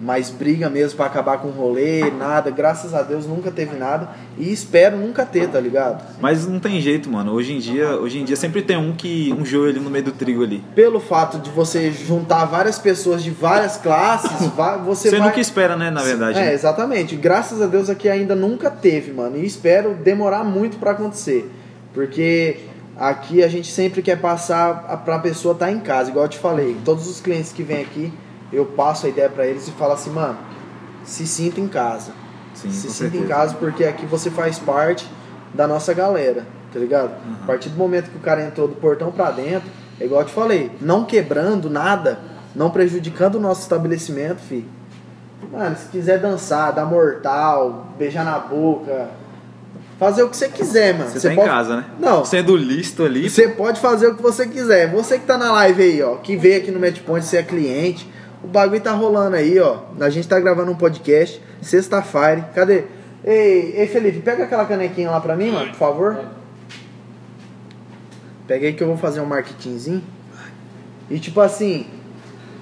[0.00, 2.50] mas briga mesmo pra acabar com o rolê, nada.
[2.50, 4.10] Graças a Deus nunca teve nada.
[4.38, 6.02] E espero nunca ter, tá ligado?
[6.20, 7.32] Mas não tem jeito, mano.
[7.32, 9.34] Hoje em dia, hoje em dia sempre tem um que.
[9.36, 10.62] um joelho no meio do trigo ali.
[10.74, 14.30] Pelo fato de você juntar várias pessoas de várias classes,
[14.86, 15.28] você, Você vai...
[15.28, 16.38] nunca espera, né, na verdade.
[16.38, 16.54] É, né?
[16.54, 17.16] exatamente.
[17.16, 19.36] Graças a Deus aqui ainda nunca teve, mano.
[19.36, 21.50] E espero demorar muito pra acontecer.
[21.92, 22.58] Porque
[22.96, 26.38] aqui a gente sempre quer passar a- pra pessoa estar em casa, igual eu te
[26.38, 26.76] falei.
[26.84, 28.12] Todos os clientes que vêm aqui,
[28.52, 30.38] eu passo a ideia pra eles e falo assim, mano,
[31.04, 32.12] se sinta em casa.
[32.54, 33.26] Sim, se sinta em certeza.
[33.26, 35.08] casa porque aqui você faz parte
[35.54, 37.10] da nossa galera, tá ligado?
[37.24, 37.34] Uhum.
[37.42, 39.68] A partir do momento que o cara entrou do portão pra dentro,
[40.00, 42.18] é igual eu te falei, não quebrando nada,
[42.54, 44.66] não prejudicando o nosso estabelecimento, fi.
[45.52, 49.08] Mano, se quiser dançar, dar mortal, beijar na boca,
[49.98, 51.10] fazer o que você quiser, mano.
[51.10, 51.84] Você tá em pode- casa, né?
[51.98, 52.24] Não.
[52.24, 53.30] Sendo listo ali.
[53.30, 54.90] Você pode fazer o que você quiser.
[54.90, 58.08] Você que tá na live aí, ó, que veio aqui no Matchpoint, você é cliente.
[58.42, 59.78] O bagulho tá rolando aí, ó.
[60.00, 62.48] A gente tá gravando um podcast, sexta-feira.
[62.54, 62.84] Cadê?
[63.24, 66.18] Ei, ei, Felipe, pega aquela canequinha lá pra mim, mano, por favor.
[68.46, 70.02] Pega aí que eu vou fazer um marketingzinho.
[71.10, 71.86] E tipo assim,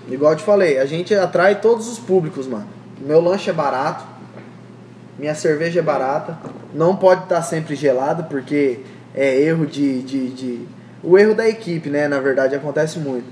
[0.08, 2.66] igual eu te falei, a gente atrai todos os públicos, mano.
[3.00, 4.04] Meu lanche é barato.
[5.18, 6.38] Minha cerveja é barata.
[6.74, 8.80] Não pode estar sempre gelada, porque
[9.14, 10.68] é erro de, de, de-
[11.02, 12.08] O erro da equipe, né?
[12.08, 13.26] Na verdade, acontece muito.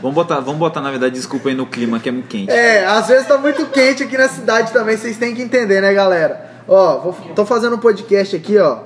[0.00, 2.50] Vamos botar, vamos botar, na verdade, desculpa aí no clima, que é muito quente.
[2.50, 5.92] É, às vezes tá muito quente aqui na cidade também, vocês têm que entender, né,
[5.94, 6.50] galera?
[6.68, 8.80] Ó, vou, tô fazendo um podcast aqui, ó.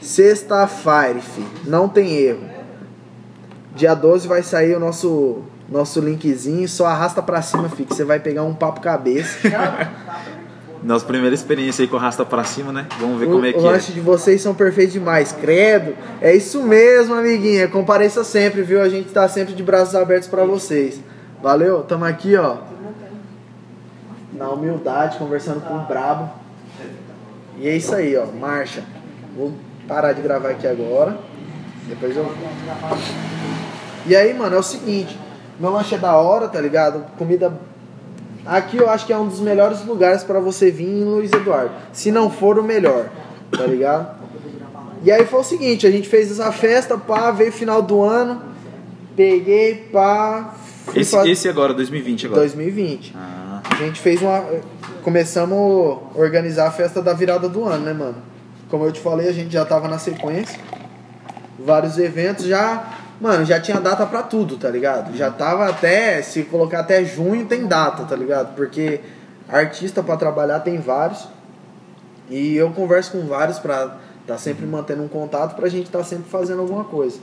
[0.00, 1.46] Sexta-feira, fi.
[1.64, 2.44] Não tem erro.
[3.74, 8.04] Dia 12 vai sair o nosso nosso linkzinho, só arrasta pra cima, fi, que você
[8.04, 9.48] vai pegar um papo cabeça.
[10.82, 12.86] Nossa primeira experiência aí com arrasta pra cima, né?
[13.00, 15.94] Vamos ver O, como é o que lanche de vocês são perfeitos demais, credo.
[16.20, 17.66] É isso mesmo, amiguinha.
[17.68, 18.80] Compareça sempre, viu?
[18.80, 21.00] A gente tá sempre de braços abertos pra vocês.
[21.42, 21.82] Valeu?
[21.82, 22.58] Tamo aqui, ó.
[24.32, 26.30] Na humildade, conversando com o brabo.
[27.58, 28.26] E é isso aí, ó.
[28.26, 28.84] Marcha.
[29.36, 29.52] Vou
[29.88, 31.18] parar de gravar aqui agora.
[31.88, 32.26] Depois eu.
[34.06, 35.18] E aí, mano, é o seguinte,
[35.58, 37.04] meu lanche é da hora, tá ligado?
[37.16, 37.52] Comida.
[38.46, 41.70] Aqui eu acho que é um dos melhores lugares pra você vir em Luiz Eduardo.
[41.92, 43.08] Se não for o melhor,
[43.50, 44.16] tá ligado?
[45.02, 48.40] E aí foi o seguinte, a gente fez essa festa, pá, veio final do ano,
[49.16, 50.54] peguei, pá.
[50.94, 52.40] Esse, fazer- esse agora, 2020 agora.
[52.42, 53.14] 2020.
[53.16, 54.44] Ah, A gente fez uma.
[55.02, 58.16] Começamos a organizar a festa da virada do ano, né, mano?
[58.70, 60.58] Como eu te falei, a gente já tava na sequência.
[61.58, 62.84] Vários eventos já.
[63.20, 65.16] Mano, já tinha data pra tudo, tá ligado?
[65.16, 66.20] Já tava até.
[66.22, 68.54] Se colocar até junho, tem data, tá ligado?
[68.54, 69.00] Porque
[69.48, 71.26] artista pra trabalhar tem vários.
[72.28, 73.96] E eu converso com vários pra
[74.26, 77.18] tá sempre mantendo um contato pra gente tá sempre fazendo alguma coisa.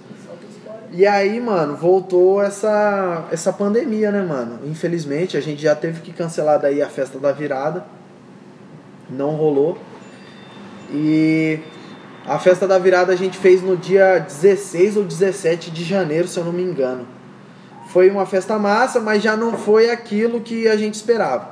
[0.92, 4.60] E aí, mano, voltou essa, essa pandemia, né, mano?
[4.64, 7.84] Infelizmente, a gente já teve que cancelar daí a festa da virada.
[9.10, 9.78] Não rolou.
[10.92, 11.60] E
[12.26, 16.40] a festa da virada a gente fez no dia 16 ou 17 de janeiro, se
[16.40, 17.06] eu não me engano.
[17.90, 21.50] Foi uma festa massa, mas já não foi aquilo que a gente esperava.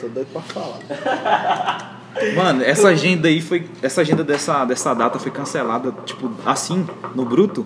[0.00, 1.98] Tô doido pra falar.
[2.34, 3.68] Mano, essa agenda aí foi.
[3.80, 7.64] Essa agenda dessa, dessa data foi cancelada, tipo, assim, no bruto.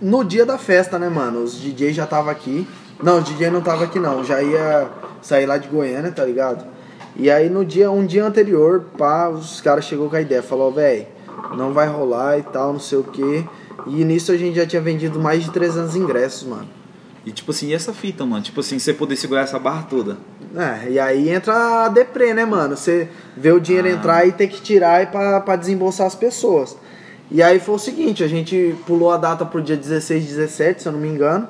[0.00, 1.42] No dia da festa, né, mano?
[1.42, 2.68] Os DJ já tava aqui.
[3.02, 4.22] Não, os DJ não tava aqui não.
[4.22, 4.88] Já ia
[5.22, 6.64] sair lá de Goiânia, tá ligado?
[7.18, 10.70] E aí no dia, um dia anterior, pá, os caras chegou com a ideia, falou,
[10.72, 11.06] velho,
[11.56, 13.44] não vai rolar e tal, não sei o quê.
[13.86, 16.68] E nisso a gente já tinha vendido mais de 300 ingressos, mano.
[17.24, 18.42] E tipo assim, e essa fita, mano?
[18.42, 20.16] Tipo assim, você poder segurar essa barra toda.
[20.54, 22.76] É, e aí entra a deprê, né, mano?
[22.76, 23.92] Você vê o dinheiro Ah.
[23.92, 26.76] entrar e ter que tirar e pra, pra desembolsar as pessoas.
[27.30, 30.88] E aí foi o seguinte, a gente pulou a data pro dia 16, 17, se
[30.88, 31.48] eu não me engano.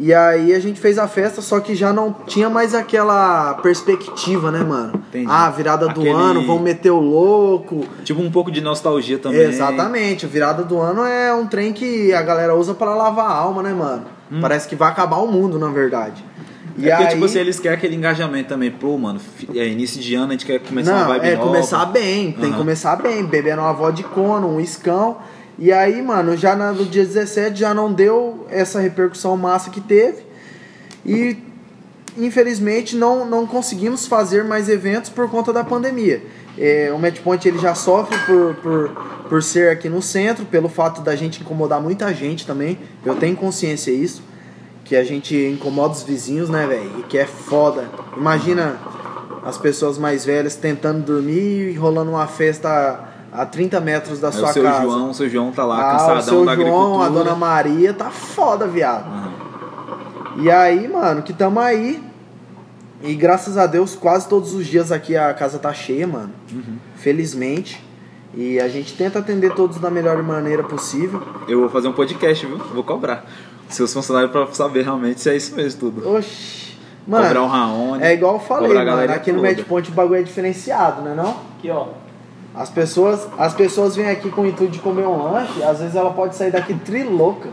[0.00, 4.50] E aí a gente fez a festa, só que já não tinha mais aquela perspectiva,
[4.50, 5.02] né, mano?
[5.08, 5.26] Entendi.
[5.28, 7.84] Ah, virada do Aquele- ano, vão meter o louco.
[8.04, 9.40] Tipo um pouco de nostalgia também.
[9.42, 13.34] Exatamente, a virada do ano é um trem que a galera usa pra lavar a
[13.34, 14.04] alma, né, mano?
[14.40, 16.22] Parece que vai acabar o mundo, na verdade.
[16.78, 16.84] Hum.
[16.86, 18.70] É porque, tipo assim, eles querem aquele engajamento também.
[18.70, 19.18] Pô, mano,
[19.54, 21.46] é início de ano, a gente quer começar uma Não, vibe é nova.
[21.48, 22.56] começar bem, tem que Aham.
[22.58, 25.16] começar bem, bebendo uma vodka, um iscão.
[25.58, 30.22] E aí, mano, já no dia 17 já não deu essa repercussão massa que teve.
[31.04, 31.36] E
[32.16, 36.22] infelizmente não, não conseguimos fazer mais eventos por conta da pandemia.
[36.56, 38.90] É, o Match Point ele já sofre por, por,
[39.28, 42.78] por ser aqui no centro, pelo fato da gente incomodar muita gente também.
[43.04, 44.22] Eu tenho consciência disso.
[44.84, 47.04] Que a gente incomoda os vizinhos, né, velho?
[47.08, 47.90] Que é foda.
[48.16, 48.78] Imagina
[49.44, 54.34] as pessoas mais velhas tentando dormir e rolando uma festa a 30 metros da Aí
[54.34, 54.82] sua o seu casa.
[54.82, 57.92] João, o seu João tá lá, ah, o cansadão seu da João, a dona Maria,
[57.92, 59.06] tá foda, viado.
[59.06, 59.32] Aham.
[60.40, 62.02] E aí, mano, que tamo aí.
[63.02, 66.30] E graças a Deus, quase todos os dias aqui a casa tá cheia, mano.
[66.52, 66.78] Uhum.
[66.96, 67.84] Felizmente.
[68.34, 71.22] E a gente tenta atender todos da melhor maneira possível.
[71.48, 72.58] Eu vou fazer um podcast, viu?
[72.58, 73.24] Vou cobrar.
[73.68, 76.08] Seus funcionários pra saber realmente se é isso mesmo tudo.
[76.16, 76.76] Oxi.
[77.04, 78.02] cobrar um Mano, Raoni.
[78.02, 78.96] é igual eu falei, cobrar a mano.
[78.96, 79.50] galera Aqui no toda.
[79.50, 81.36] Match Point o bagulho é diferenciado, né não?
[81.58, 81.88] Aqui, ó.
[82.58, 85.94] As pessoas, as pessoas vêm aqui com o intuito de comer um lanche, às vezes
[85.94, 87.48] ela pode sair daqui trilouca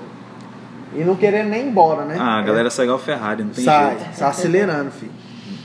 [0.96, 2.16] e não querer nem ir embora, né?
[2.20, 4.16] Ah, a galera sai igual Ferrari, não tem sai, jeito.
[4.16, 5.12] sai acelerando, filho.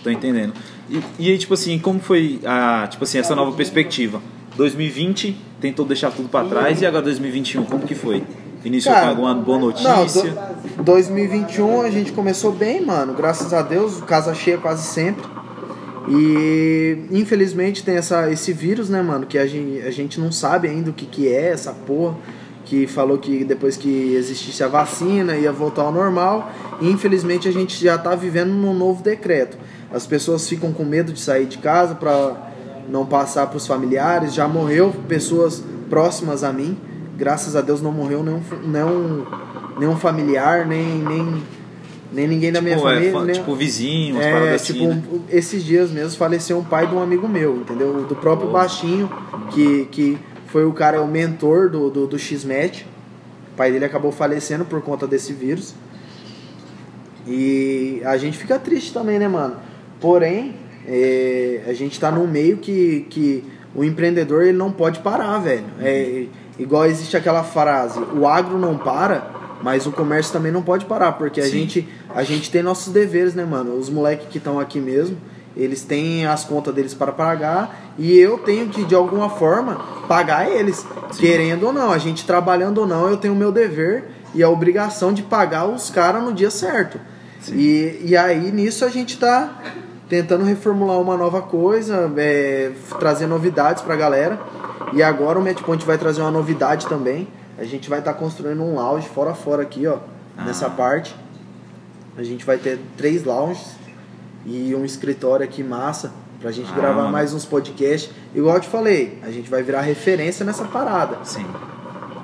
[0.05, 0.53] Tô entendendo.
[0.91, 4.21] E, e aí, tipo assim, como foi a, tipo assim, essa nova perspectiva?
[4.57, 8.23] 2020 tentou deixar tudo pra trás e agora 2021, como que foi?
[8.63, 10.35] Iniciou Cara, com alguma boa Não, notícia?
[10.77, 13.15] do- 2021 a gente começou bem, mano.
[13.15, 15.25] Graças a Deus, casa cheia quase sempre.
[16.09, 19.27] E infelizmente tem essa, esse vírus, né, mano?
[19.27, 22.17] Que a gente, a gente não sabe ainda o que, que é essa porra.
[22.65, 26.51] Que falou que depois que existisse a vacina ia voltar ao normal.
[26.81, 29.59] E infelizmente a gente já tá vivendo num novo decreto.
[29.93, 32.51] As pessoas ficam com medo de sair de casa pra
[32.89, 34.33] não passar pros familiares.
[34.35, 36.79] Já morreu pessoas próximas a mim.
[37.19, 39.27] Graças a Deus não morreu nenhum, nenhum,
[39.79, 41.43] nenhum familiar, nem, nem,
[42.13, 43.13] nem ninguém da minha Tipo, é, família.
[43.13, 45.03] fa- nem- tipo vizinho, umas é, paradas tipo, assim, né?
[45.31, 48.05] esses dias mesmo faleceu um pai de um amigo meu, entendeu?
[48.05, 49.09] Do próprio Baixinho,
[49.51, 52.87] que, que foi o cara, o mentor do, do, do X-Met.
[53.53, 55.75] O pai dele acabou falecendo por conta desse vírus.
[57.27, 59.57] E a gente fica triste também, né, mano?
[60.01, 60.55] Porém,
[60.87, 65.65] é, a gente tá num meio que, que o empreendedor ele não pode parar, velho.
[65.81, 66.25] É,
[66.59, 69.31] igual existe aquela frase, o agro não para,
[69.63, 71.51] mas o comércio também não pode parar, porque a Sim.
[71.51, 73.77] gente, a gente tem nossos deveres, né, mano?
[73.77, 75.17] Os moleques que estão aqui mesmo,
[75.57, 80.51] eles têm as contas deles para pagar e eu tenho que, de alguma forma, pagar
[80.51, 80.87] eles.
[81.19, 84.05] Querendo ou não, a gente trabalhando ou não, eu tenho o meu dever
[84.35, 87.01] e a obrigação de pagar os caras no dia certo.
[87.53, 89.61] E, e aí nisso a gente tá
[90.09, 94.39] tentando reformular uma nova coisa, é, trazer novidades pra galera.
[94.93, 97.29] E agora o Matchpoint vai trazer uma novidade também.
[97.61, 99.99] A gente vai estar construindo um lounge fora a fora aqui, ó.
[100.37, 100.45] Ah.
[100.45, 101.15] Nessa parte.
[102.17, 103.77] A gente vai ter três lounges
[104.45, 106.11] e um escritório aqui massa
[106.41, 107.13] pra gente Ah, gravar mano.
[107.13, 108.11] mais uns podcasts.
[108.35, 111.19] Igual eu te falei, a gente vai virar referência nessa parada.
[111.23, 111.45] Sim.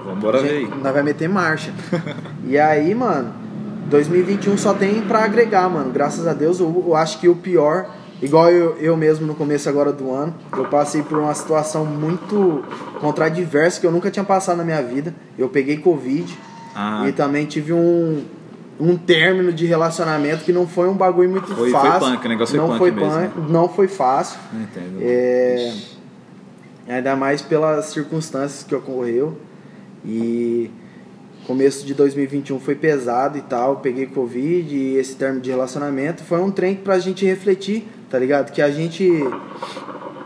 [0.05, 0.69] Vambora ver.
[0.83, 1.73] Nós vai meter marcha.
[2.45, 3.33] e aí, mano,
[3.91, 5.91] 2021 só tem pra agregar, mano.
[5.93, 7.91] Graças a Deus, eu, eu acho que o pior,
[8.23, 12.65] igual eu, eu mesmo no começo agora do ano, eu passei por uma situação muito
[13.01, 15.15] contradiversa que eu nunca tinha passado na minha vida.
[15.39, 16.37] Eu peguei Covid
[16.75, 18.25] Ah, e também tive um,
[18.81, 22.11] um término de relacionamento que não foi um bagulho muito Foi- foi fácil.
[22.13, 23.31] punk, o negócio foi não punk foi mesmo, né?
[23.35, 24.39] punk, não foi fácil.
[24.53, 24.99] não entendo.
[25.01, 25.73] É.
[26.89, 29.37] Ainda mais pelas circunstâncias que ocorreu.
[30.05, 30.71] E
[31.47, 33.77] começo de 2021 foi pesado e tal.
[33.79, 38.51] Peguei Covid e esse termo de relacionamento foi um trem pra gente refletir, tá ligado?
[38.53, 39.11] Que a gente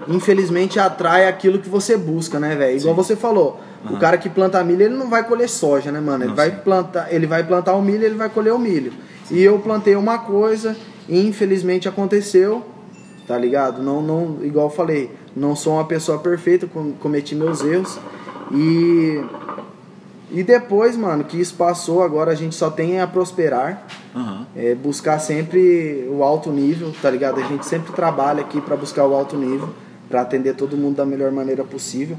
[0.09, 2.78] infelizmente atrai aquilo que você busca, né, velho?
[2.78, 3.02] Igual Sim.
[3.02, 3.61] você falou.
[3.85, 3.98] O Aham.
[3.98, 6.24] cara que planta milho, ele não vai colher soja, né, mano?
[6.24, 6.57] Ele Não, vai sim.
[6.62, 8.93] plantar, ele vai plantar o milho, ele vai colher o milho.
[9.31, 10.77] E eu plantei uma coisa
[11.09, 12.65] e infelizmente aconteceu,
[13.27, 13.82] tá ligado?
[13.82, 17.98] Não, não, igual eu falei, não sou uma pessoa perfeita, com- cometi meus erros
[18.52, 19.23] e
[20.32, 23.85] e depois, mano, que isso passou, agora a gente só tem a prosperar,
[24.15, 24.47] Aham.
[24.57, 27.41] é, buscar sempre o alto nível, tá ligado?
[27.41, 29.70] A gente sempre trabalha aqui pra buscar o alto nível,
[30.09, 32.16] pra atender todo mundo da melhor maneira possível.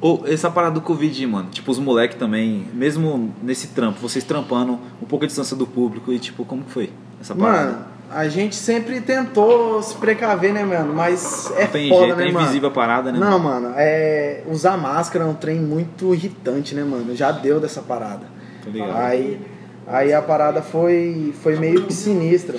[0.00, 1.48] Ou essa parada do Covid, mano.
[1.50, 6.12] Tipo, os moleques também, mesmo nesse trampo, vocês trampando um pouco a distância do público
[6.12, 6.90] e tipo, como que foi
[7.20, 7.72] essa parada?
[7.72, 10.94] Mano, a gente sempre tentou se precaver, né, mano?
[10.94, 12.44] Mas é tem foda, jeito, né, é mano?
[12.44, 13.18] invisível a parada, né?
[13.18, 14.44] Não, mano, é...
[14.48, 17.14] usar máscara é um trem muito irritante, né, mano?
[17.16, 18.26] Já deu dessa parada.
[18.64, 18.96] Tô ligado.
[18.96, 19.40] Aí,
[19.88, 22.56] aí a parada foi, foi meio que sinistra.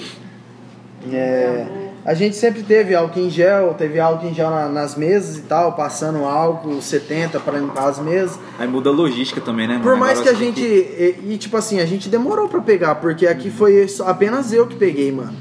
[1.12, 1.66] É,
[2.06, 5.42] a gente sempre teve álcool em gel, teve álcool em gel na- nas mesas e
[5.44, 8.38] tal, passando álcool 70 para limpar as mesas.
[8.58, 9.86] Aí muda a logística também, né, mano?
[9.86, 10.62] Por mais Agora que a gente.
[10.62, 14.76] E, e, tipo assim, a gente demorou pra pegar, porque aqui foi apenas eu que
[14.76, 15.34] peguei, mano.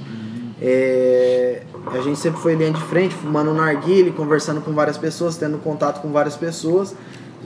[0.61, 1.63] É,
[1.93, 6.01] a gente sempre foi linha de frente, fumando narguile, conversando com várias pessoas, tendo contato
[6.01, 6.95] com várias pessoas.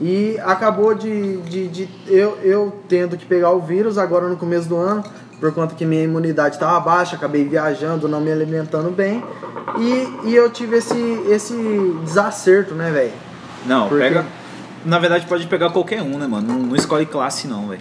[0.02, 4.68] E acabou de, de, de eu, eu tendo que pegar o vírus agora no começo
[4.68, 5.04] do ano,
[5.38, 9.22] por conta que minha imunidade estava baixa, acabei viajando, não me alimentando bem.
[9.78, 10.98] E, e eu tive esse,
[11.30, 11.54] esse
[12.04, 13.12] desacerto, né, velho?
[13.64, 14.26] Não, Porque- pega.
[14.84, 16.48] Na verdade, pode pegar qualquer um, né, mano?
[16.48, 17.80] Não, não escolhe classe, não, velho.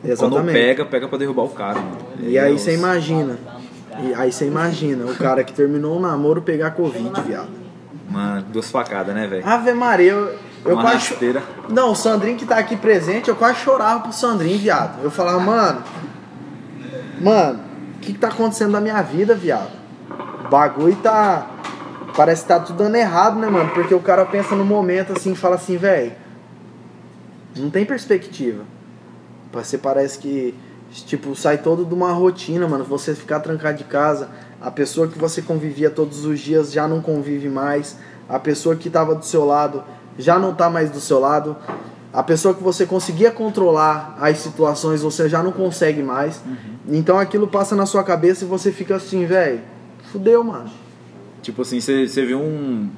[0.00, 0.52] Quando Exatamente.
[0.54, 1.98] pega, pega pra derrubar o cara, mano.
[2.22, 3.38] E aí você imagina.
[4.02, 7.50] E aí você imagina o cara que terminou um namoro pegar Covid, viado.
[8.08, 9.46] Mano, duas facadas, né, velho?
[9.46, 10.34] Ave Maria, eu,
[10.64, 11.10] eu Uma quase.
[11.10, 11.42] rasteira.
[11.68, 15.02] Não, o Sandrinho que tá aqui presente, eu quase chorava pro Sandrinho, viado.
[15.02, 15.82] Eu falava, mano.
[17.20, 17.60] Mano,
[17.96, 19.70] o que, que tá acontecendo na minha vida, viado?
[20.44, 21.46] O bagulho tá.
[22.16, 23.70] Parece que tá tudo dando errado, né, mano?
[23.70, 26.12] Porque o cara pensa no momento assim fala assim, velho.
[27.56, 28.64] Não tem perspectiva.
[29.52, 30.54] Você parece que,
[31.06, 32.84] tipo, sai todo de uma rotina, mano.
[32.84, 34.28] Você ficar trancado de casa,
[34.60, 37.96] a pessoa que você convivia todos os dias já não convive mais.
[38.28, 39.82] A pessoa que tava do seu lado
[40.20, 41.56] já não tá mais do seu lado.
[42.12, 46.42] A pessoa que você conseguia controlar as situações, você já não consegue mais.
[46.88, 49.60] Então aquilo passa na sua cabeça e você fica assim, velho.
[50.10, 50.70] Fudeu, mano.
[51.40, 52.90] Tipo assim, você viu um.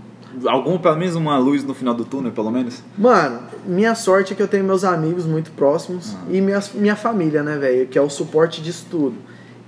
[0.47, 2.83] Algum, pelo menos uma luz no final do túnel, pelo menos?
[2.97, 7.43] Mano, minha sorte é que eu tenho meus amigos muito próximos e minha, minha família,
[7.43, 7.87] né, velho?
[7.87, 9.15] Que é o suporte disso tudo.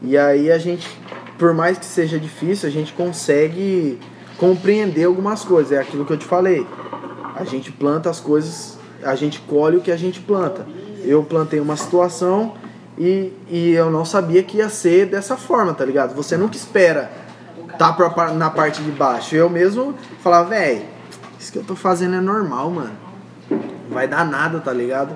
[0.01, 0.89] E aí a gente,
[1.39, 3.99] por mais que seja difícil, a gente consegue
[4.39, 5.73] compreender algumas coisas.
[5.73, 6.67] É aquilo que eu te falei.
[7.35, 10.67] A gente planta as coisas, a gente colhe o que a gente planta.
[11.05, 12.55] Eu plantei uma situação
[12.97, 16.15] e, e eu não sabia que ia ser dessa forma, tá ligado?
[16.15, 17.11] Você nunca espera
[17.79, 19.35] tá pra, na parte de baixo.
[19.35, 20.83] Eu mesmo falava, velho,
[21.39, 22.97] isso que eu tô fazendo é normal, mano.
[23.91, 25.15] Vai dar nada, tá ligado?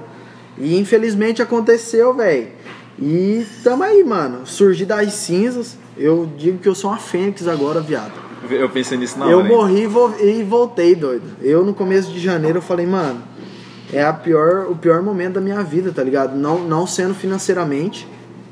[0.58, 2.48] E infelizmente aconteceu, velho.
[2.98, 4.44] E tamo aí, mano.
[4.44, 5.76] Surgi das cinzas.
[5.96, 8.27] Eu digo que eu sou uma fênix agora, viado.
[8.50, 9.48] Eu pensei nisso na eu hora.
[9.48, 9.54] hein?
[9.56, 10.14] morri e vo-
[10.46, 11.24] voltei, doido.
[11.42, 13.20] Eu no começo de janeiro eu falei, mano,
[13.92, 16.36] é a pior, o pior momento da minha vida, tá ligado?
[16.36, 18.06] Não, não sendo financeiramente,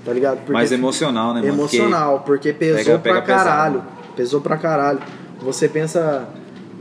[0.05, 0.39] tá ligado?
[0.39, 1.53] Porque Mas emocional, né, mano?
[1.55, 3.75] emocional, porque pesou pega- pega pra caralho.
[3.81, 3.97] pesado.
[4.17, 4.99] Pesou pra caralho.
[5.43, 6.27] Você pensa,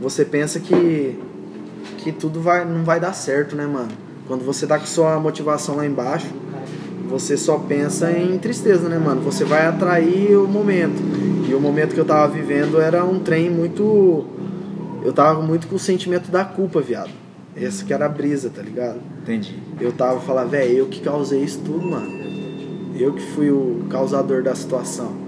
[0.00, 1.18] você pensa que
[1.98, 3.88] que tudo vai não vai dar certo, né, mano?
[4.26, 6.26] Quando você tá com sua motivação lá embaixo,
[7.08, 9.20] você só pensa em tristeza, né, mano?
[9.22, 11.00] Você vai atrair o momento.
[11.48, 14.24] E o momento que eu tava vivendo era um trem muito
[15.04, 17.10] eu tava muito com o sentimento da culpa, viado.
[17.54, 18.98] Essa que era a brisa, tá ligado?
[19.22, 19.54] Entendi.
[19.80, 22.08] Eu tava falando, velho, eu que causei isso tudo, mano.
[22.98, 25.24] Eu que fui o causador da situação.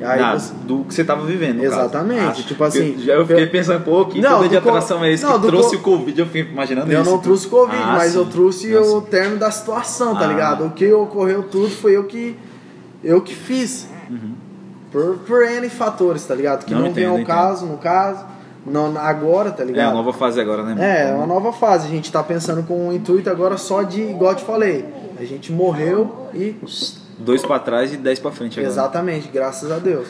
[0.00, 1.62] Aí Na- você- do que você tava vivendo.
[1.62, 4.62] Exatamente, tipo assim, Eu, já eu fiquei eu- pensando, pô, que Não, poder de do
[4.62, 6.20] co- atração é esse não, que trouxe co- o Covid?
[6.20, 7.10] Eu fiquei imaginando Eu isso.
[7.10, 8.30] não trouxe Covid, Ah, mas eu sim.
[8.32, 10.26] trouxe Não, o termo da situação, tá Ah.
[10.26, 10.66] ligado?
[10.66, 12.36] O que ocorreu tudo foi eu que
[13.02, 13.88] eu que fiz.
[14.92, 16.64] Por, por N fatores, tá ligado?
[16.64, 16.72] Que.
[16.74, 17.26] Não, não, vem entendo, ao entendo.
[17.26, 18.24] caso, no caso,
[18.66, 19.90] não, agora, tá É ligado?
[19.90, 20.68] a nova fase agora, né?
[20.74, 20.82] mano?
[20.82, 21.86] É, é uma nova fase.
[21.86, 24.86] A gente tá pensando com o intuito agora só de, igual eu te falei,
[25.18, 26.56] a gente morreu e.
[27.18, 28.72] Dois pra trás e dez pra frente agora.
[28.72, 30.08] Exatamente, graças a Deus.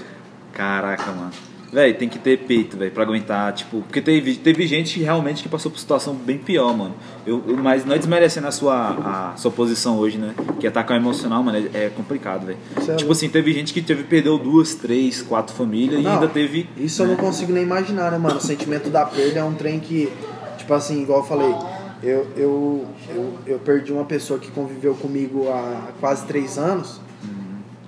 [0.53, 1.31] Caraca, mano.
[1.73, 5.49] Véi, tem que ter peito, velho, pra aguentar, tipo, porque teve, teve gente realmente que
[5.49, 6.95] passou por situação bem pior, mano.
[7.27, 10.35] Eu, eu- mas não é desmerecendo a sua, a sua posição hoje, né?
[10.61, 12.59] Que atacar o emocional, mano, é, é complicado, velho.
[12.77, 13.13] É Tipo louco.
[13.13, 16.69] assim, teve gente que teve, perdeu duas, três, quatro famílias e Não, ainda teve.
[16.77, 17.15] Isso eu né?
[17.17, 18.37] não consigo nem imaginar, né, mano?
[18.37, 20.13] O sentimento da perda é um trem que,
[20.59, 21.55] tipo assim, igual eu falei,
[22.03, 27.01] eu, eu, eu, eu perdi uma pessoa que conviveu comigo há quase três anos.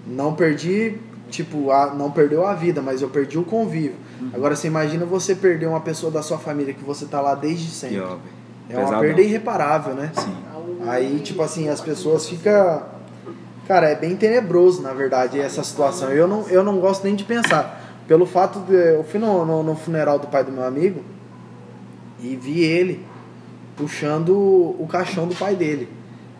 [0.07, 0.97] Não perdi,
[1.35, 3.97] tipo, a, não perdeu a vida, mas eu perdi o convívio.
[4.33, 7.71] Agora você imagina você perder uma pessoa da sua família que você tá lá desde
[7.71, 7.97] sempre.
[7.97, 8.19] Pior.
[8.71, 10.11] É uma perda irreparável, né?
[10.15, 10.35] Sim.
[10.87, 12.83] Aí, tipo assim, as pessoas ficam.
[13.67, 16.11] Cara, é bem tenebroso, na verdade, essa situação.
[16.11, 17.83] Eu não, eu não gosto nem de pensar.
[18.07, 18.75] Pelo fato de.
[18.75, 21.03] Eu fui no, no, no funeral do pai do meu amigo
[22.21, 23.05] e vi ele
[23.77, 25.89] puxando o caixão do pai dele.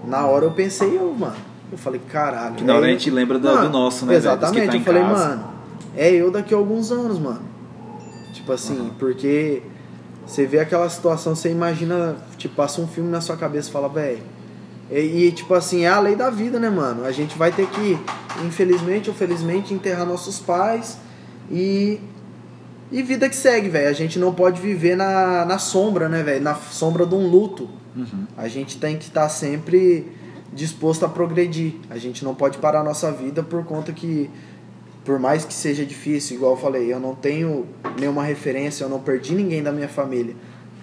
[0.07, 1.54] Na hora eu pensei, eu, mano.
[1.75, 2.55] Eu falei, caralho.
[2.55, 4.69] Que na hora é a gente eu- lembra do- do nosso, né, Exatamente.
[4.69, 5.29] tá eu falei, casa.
[5.29, 5.45] mano,
[5.97, 7.43] é eu daqui a alguns anos, mano.
[8.33, 9.63] Tipo assim, porque
[10.25, 13.89] você vê aquela situação, você imagina, tipo, passa um filme na sua cabeça e fala,
[13.89, 14.23] velho.
[14.91, 17.05] E, e, tipo assim, é a lei da vida, né, mano?
[17.05, 17.99] A gente vai ter que,
[18.47, 20.99] infelizmente ou felizmente, enterrar nossos pais
[21.51, 21.99] e.
[22.93, 23.89] E vida que segue, velho.
[23.89, 26.45] A gente não pode viver na, na sombra, né, velho?
[26.45, 27.69] Na sombra de um luto.
[27.97, 28.27] Uhum.
[28.37, 30.07] A gente tem que estar sempre
[30.55, 31.75] disposto a progredir.
[31.91, 34.31] A gente não pode parar a nossa vida por conta que,
[35.05, 37.67] por mais que seja difícil, igual eu falei, eu não tenho
[37.99, 40.35] nenhuma referência, eu não perdi ninguém da minha família.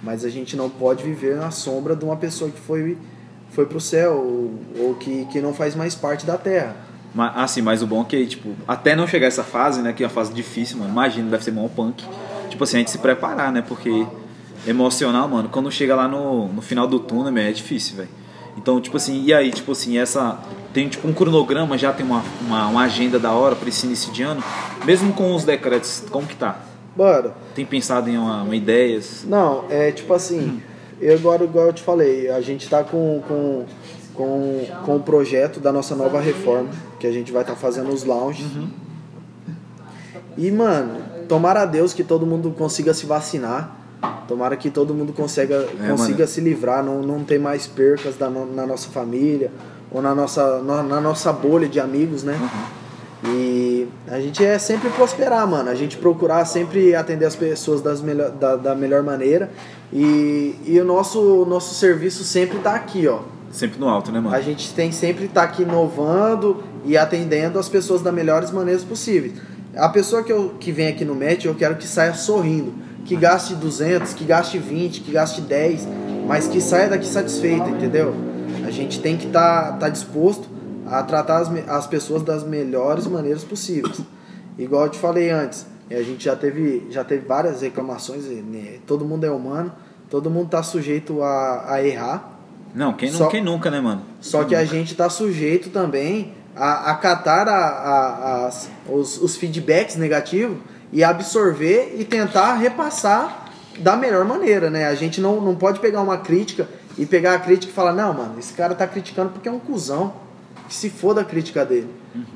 [0.03, 2.97] Mas a gente não pode viver na sombra de uma pessoa que foi,
[3.51, 6.75] foi pro céu ou, ou que, que não faz mais parte da terra.
[7.13, 9.93] Mas, assim, mas o bom é que, tipo, até não chegar essa fase, né?
[9.93, 10.89] Que é uma fase difícil, mano.
[10.89, 12.03] Imagina, deve ser mó punk.
[12.49, 13.61] Tipo assim, a gente se preparar, né?
[13.61, 14.05] Porque
[14.65, 18.20] emocional, mano, quando chega lá no, no final do túnel, é difícil, velho.
[18.61, 20.37] Então, tipo assim, e aí, tipo assim, essa.
[20.71, 24.13] Tem tipo um cronograma, já tem uma, uma, uma agenda da hora pra esse início
[24.13, 24.41] de ano.
[24.85, 26.61] Mesmo com os decretos, como que tá?
[26.95, 29.25] Mano, Tem pensado em uma, uma ideias?
[29.25, 30.61] Não, é tipo assim,
[30.99, 33.65] eu agora, igual eu te falei, a gente tá com, com,
[34.13, 36.69] com, com o projeto da nossa nova reforma,
[36.99, 38.45] que a gente vai estar fazendo os lounges.
[40.37, 43.75] E, mano, tomara a Deus que todo mundo consiga se vacinar.
[44.27, 46.27] Tomara que todo mundo consiga, consiga mano.
[46.27, 49.51] se livrar, não, não tem mais percas da, na nossa família
[49.91, 52.37] ou na nossa, na, na nossa bolha de amigos, né?
[53.23, 55.69] E a gente é sempre prosperar, mano.
[55.69, 59.51] A gente procurar sempre atender as pessoas das melhor, da, da melhor maneira.
[59.93, 63.19] E, e o nosso, nosso serviço sempre tá aqui, ó.
[63.51, 64.35] Sempre no alto, né, mano?
[64.35, 69.33] A gente tem sempre tá aqui inovando e atendendo as pessoas das melhores maneiras possíveis.
[69.75, 72.73] A pessoa que, eu, que vem aqui no match, eu quero que saia sorrindo.
[73.05, 75.87] Que gaste 200, que gaste 20, que gaste 10,
[76.27, 78.13] mas que saia daqui satisfeita, entendeu?
[78.65, 80.47] A gente tem que estar tá, tá disposto
[80.85, 84.01] a tratar as, as pessoas das melhores maneiras possíveis.
[84.57, 88.79] Igual eu te falei antes, a gente já teve, já teve várias reclamações, né?
[88.85, 89.71] todo mundo é humano,
[90.09, 92.39] todo mundo tá sujeito a, a errar.
[92.73, 94.03] Não, quem, Só- quem nunca, né, mano?
[94.19, 100.57] Só que a gente está sujeito também a acatar a, a, os, os feedbacks negativos
[100.91, 103.49] e absorver e tentar repassar
[103.79, 104.85] da melhor maneira, né?
[104.87, 108.13] A gente não, não pode pegar uma crítica e pegar a crítica e falar, não,
[108.13, 110.13] mano, esse cara tá criticando porque é um cuzão.
[110.67, 111.89] Que se for da crítica dele.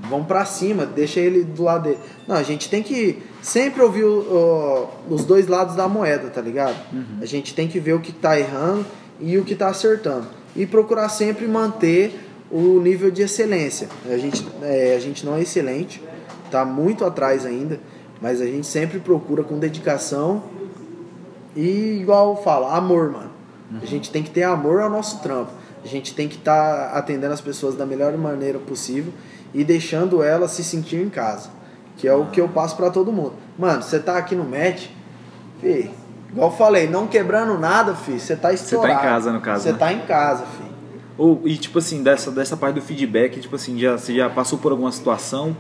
[0.10, 2.00] Vamos pra cima, deixa ele do lado dele.
[2.28, 6.42] Não, a gente tem que sempre ouvir o- o- os dois lados da moeda, tá
[6.42, 6.76] ligado?
[7.22, 8.86] A gente tem que ver o que tá errando
[9.22, 10.28] e o que tá acertando.
[10.54, 12.20] E procurar sempre manter
[12.52, 13.88] o nível de excelência.
[14.10, 16.02] A gente, é, a gente não é excelente,
[16.52, 17.80] tá muito atrás ainda,
[18.26, 20.46] mas a gente sempre procura com dedicação
[21.56, 23.30] e igual eu falo, amor, mano.
[23.80, 25.52] A gente tem que ter amor ao nosso trampo.
[25.84, 29.14] A gente tem que estar atendendo as pessoas da melhor maneira possível
[29.54, 31.52] e deixando elas se sentir em casa.
[31.98, 33.34] Que é o que eu passo pra todo mundo.
[33.60, 34.88] Mano, você tá aqui no match,
[35.62, 35.92] fi,
[36.32, 39.02] igual eu falei, não quebrando nada, fi, você tá tá em estourado.
[39.02, 39.78] casa, no caso, Você né?
[39.78, 40.64] tá em casa, fi.
[41.16, 44.58] Ou, e tipo assim, dessa, dessa parte do feedback, tipo assim, já, você já passou
[44.58, 45.56] por alguma situação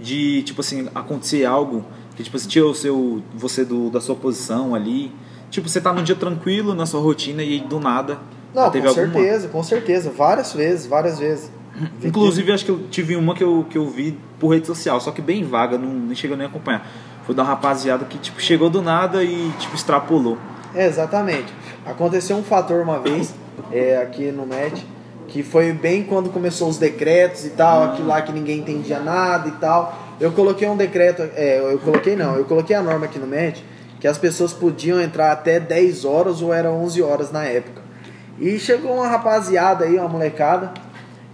[0.00, 1.84] de, tipo assim, acontecer algo
[2.18, 5.12] que, tipo assim, tirou o seu, você do, da sua posição ali.
[5.52, 8.18] Tipo, você tá num dia tranquilo na sua rotina e do nada
[8.52, 9.12] Não, teve com alguma.
[9.12, 10.10] certeza, com certeza.
[10.10, 11.48] Várias vezes, várias vezes.
[12.02, 15.12] Inclusive, acho que eu tive uma que eu, que eu vi por rede social, só
[15.12, 16.84] que bem vaga, não, nem chegou nem a acompanhar.
[17.24, 20.36] Foi da rapaziada que, tipo, chegou do nada e, tipo, extrapolou.
[20.74, 21.54] É, exatamente.
[21.86, 23.32] Aconteceu um fator uma vez,
[23.70, 24.84] é, aqui no MET,
[25.28, 29.46] que foi bem quando começou os decretos e tal, aquilo lá que ninguém entendia nada
[29.46, 30.07] e tal.
[30.20, 33.64] Eu coloquei um decreto, é, eu coloquei não, eu coloquei a norma aqui no MET,
[34.00, 37.82] que as pessoas podiam entrar até 10 horas ou era 11 horas na época.
[38.38, 40.72] E chegou uma rapaziada aí, uma molecada,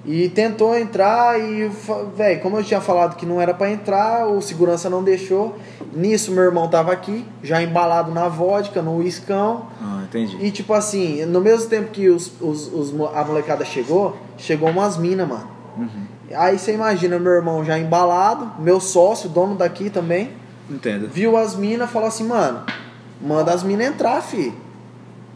[0.06, 1.70] e tentou entrar e,
[2.14, 5.56] velho, como eu tinha falado que não era para entrar, o segurança não deixou.
[5.94, 9.66] Nisso meu irmão tava aqui, já embalado na vodka, no uiscão.
[9.80, 10.36] Ah, entendi.
[10.44, 14.98] E tipo assim, no mesmo tempo que os, os, os a molecada chegou, chegou umas
[14.98, 15.48] minas, mano.
[16.34, 20.30] Aí você imagina meu irmão já embalado, meu sócio, dono daqui também,
[20.70, 21.08] Entendo.
[21.08, 22.62] viu as minas falou assim, mano,
[23.20, 24.52] manda as minas entrar, fi.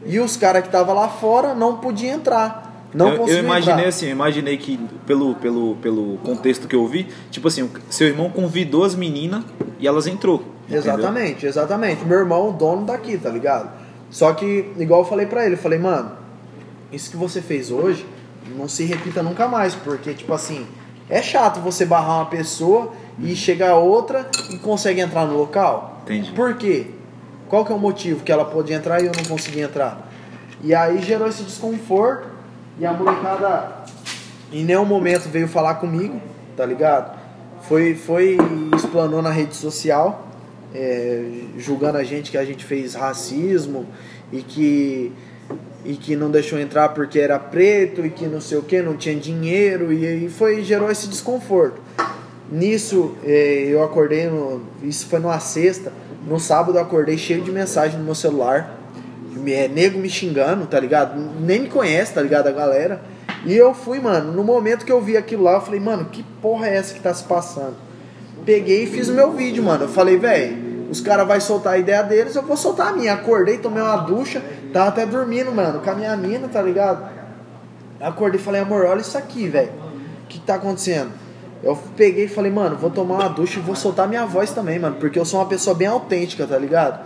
[0.04, 2.86] E os caras que tava lá fora não podiam entrar.
[2.94, 3.88] Não eu, eu imaginei entrar.
[3.88, 8.30] assim, eu imaginei que pelo, pelo, pelo contexto que eu vi, tipo assim, seu irmão
[8.30, 9.44] convidou as meninas
[9.78, 10.42] e elas entrou.
[10.64, 10.82] entendeu?
[10.82, 12.04] Exatamente, exatamente.
[12.04, 13.70] Meu irmão, o dono daqui, tá ligado?
[14.10, 16.12] Só que, igual eu falei pra ele, eu falei, mano,
[16.90, 18.06] isso que você fez hoje
[18.56, 20.66] não se repita nunca mais, porque, tipo assim,
[21.08, 26.00] é chato você barrar uma pessoa e chegar outra e consegue entrar no local.
[26.04, 26.32] Entendi.
[26.32, 26.86] Por quê?
[27.48, 30.08] Qual que é o motivo que ela pôde entrar e eu não consegui entrar?
[30.62, 32.28] E aí gerou esse desconforto
[32.78, 33.84] e a molecada
[34.52, 36.20] em nenhum momento veio falar comigo,
[36.56, 37.18] tá ligado?
[37.62, 40.26] Foi, foi e explanou na rede social,
[40.74, 41.24] é,
[41.56, 43.86] julgando a gente que a gente fez racismo
[44.32, 45.12] e que,
[45.84, 48.96] e que não deixou entrar porque era preto e que não sei o que, não
[48.96, 51.80] tinha dinheiro e aí foi gerou esse desconforto.
[52.50, 55.92] Nisso eh, eu acordei, no, isso foi numa sexta,
[56.26, 58.78] no sábado eu acordei cheio de mensagem no meu celular,
[59.46, 61.18] é, nego me xingando, tá ligado?
[61.40, 62.48] Nem me conhece, tá ligado?
[62.48, 63.00] A galera.
[63.44, 66.22] E eu fui, mano, no momento que eu vi aquilo lá, eu falei, mano, que
[66.42, 67.76] porra é essa que tá se passando?
[68.44, 69.84] Peguei e fiz o meu vídeo, mano.
[69.84, 73.12] Eu falei, velho, os caras vão soltar a ideia deles, eu vou soltar a minha.
[73.12, 74.42] Acordei, tomei uma ducha,
[74.72, 77.08] tava até dormindo, mano, com a minha mina, tá ligado?
[78.00, 79.70] Acordei e falei, amor, olha isso aqui, velho.
[80.24, 81.10] O que, que tá acontecendo?
[81.62, 84.78] Eu peguei e falei, mano, vou tomar uma ducha e vou soltar minha voz também,
[84.78, 84.96] mano.
[85.00, 87.00] Porque eu sou uma pessoa bem autêntica, tá ligado?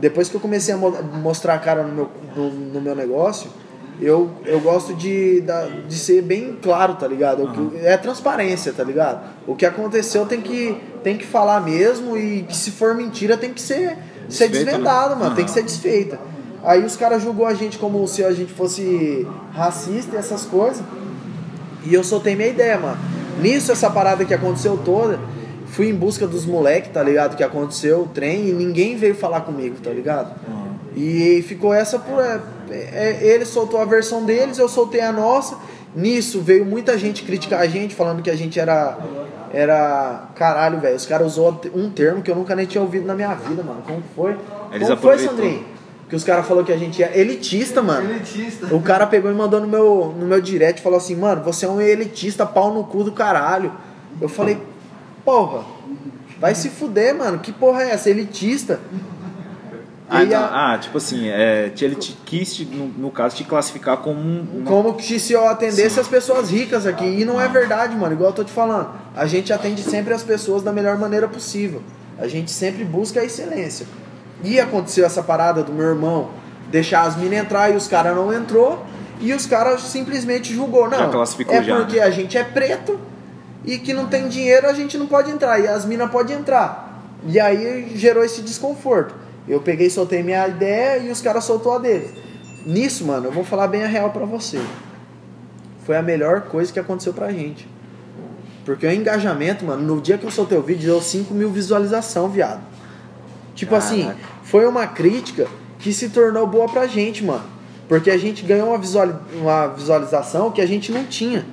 [0.00, 0.90] Depois que eu comecei a mo-
[1.22, 3.48] mostrar a cara no meu, no, no meu negócio,
[4.00, 7.72] eu, eu gosto de, da- de ser bem claro, tá ligado?
[7.84, 9.20] É transparência, tá ligado?
[9.46, 13.52] O que aconteceu tem que, tem que falar mesmo e que se for mentira tem
[13.52, 13.96] que ser,
[14.28, 14.64] ser Desfeito, né?
[14.64, 15.36] desvendado, mano.
[15.36, 16.18] Tem que ser desfeita.
[16.64, 20.82] Aí os caras julgou a gente como se a gente fosse racista e essas coisas.
[21.84, 22.98] E eu soltei minha ideia, mano.
[23.40, 25.18] Nisso, essa parada que aconteceu toda,
[25.66, 27.36] fui em busca dos moleques, tá ligado?
[27.36, 30.32] Que aconteceu o trem e ninguém veio falar comigo, tá ligado?
[30.94, 32.22] E ficou essa por.
[32.22, 32.40] É,
[32.70, 35.58] é, ele soltou a versão deles, eu soltei a nossa.
[35.94, 38.98] Nisso veio muita gente criticar a gente, falando que a gente era.
[39.52, 40.28] Era.
[40.34, 40.96] Caralho, velho.
[40.96, 43.82] Os caras usou um termo que eu nunca nem tinha ouvido na minha vida, mano.
[43.86, 44.36] Como foi?
[44.72, 45.18] Eles Como foi.
[45.18, 45.71] Sandrinho?
[46.12, 48.10] Que os caras falaram que a gente é elitista, mano.
[48.10, 48.66] Elitista.
[48.74, 51.64] O cara pegou e mandou no meu, no meu direct e falou assim, mano, você
[51.64, 53.72] é um elitista, pau no cu do caralho.
[54.20, 54.58] Eu falei,
[55.24, 55.64] porra,
[56.38, 57.38] vai se fuder, mano.
[57.38, 58.10] Que porra é essa?
[58.10, 58.78] Elitista?
[60.06, 63.34] Ah, então, a- ah, tipo assim, é, te- ele te, quis, te- no, no caso,
[63.34, 64.46] te classificar como um.
[64.56, 67.06] uma- Como que se eu atendesse as pessoas ricas aqui.
[67.06, 68.12] E não é verdade, mano.
[68.12, 68.90] Igual eu tô te falando.
[69.16, 71.80] A gente atende sempre as pessoas da melhor maneira possível.
[72.18, 73.86] A gente sempre busca a excelência.
[74.42, 76.30] E aconteceu essa parada do meu irmão
[76.70, 78.84] deixar as minas entrar e os caras não entrou.
[79.20, 80.88] E os caras simplesmente julgou.
[80.88, 80.98] Não,
[81.52, 82.02] é já, porque né?
[82.02, 82.98] a gente é preto
[83.64, 85.60] e que não tem dinheiro a gente não pode entrar.
[85.60, 87.00] E as minas podem entrar.
[87.24, 89.14] E aí gerou esse desconforto.
[89.46, 92.10] Eu peguei soltei minha ideia e os caras soltou a deles.
[92.66, 94.60] Nisso, mano, eu vou falar bem a real pra você.
[95.84, 97.68] Foi a melhor coisa que aconteceu pra gente.
[98.64, 102.28] Porque o engajamento, mano, no dia que eu soltei o vídeo, deu 5 mil visualização,
[102.28, 102.60] viado.
[103.54, 104.20] Tipo assim, Caraca.
[104.44, 105.46] foi uma crítica
[105.78, 107.44] que se tornou boa pra gente, mano.
[107.88, 111.44] Porque a gente ganhou uma, visuali- uma visualização que a gente não tinha.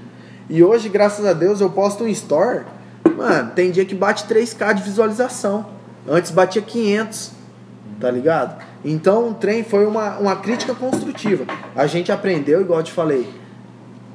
[0.50, 2.62] E hoje, graças a Deus, eu posto um store.
[3.18, 5.66] Mano, tem dia que bate 3k de visualização.
[6.08, 7.32] Antes batia 500.
[8.00, 8.64] Tá ligado?
[8.86, 11.44] Então o trem foi uma, uma crítica construtiva.
[11.76, 13.30] A gente aprendeu, igual eu te falei.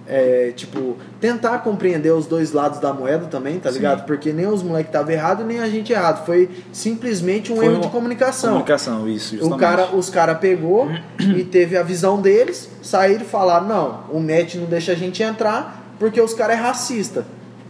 [0.07, 3.77] É, tipo, tentar compreender os dois lados da moeda também, tá Sim.
[3.77, 4.05] ligado?
[4.05, 6.27] Porque nem os moleques estavam errados, nem a gente errado.
[6.27, 8.51] Foi simplesmente um Foi erro de comunicação.
[8.51, 9.61] Comunicação, isso, O justamente.
[9.61, 14.59] cara, os cara pegou e teve a visão deles, saíram e falaram, não, o MET
[14.59, 17.25] não deixa a gente entrar porque os caras é racista.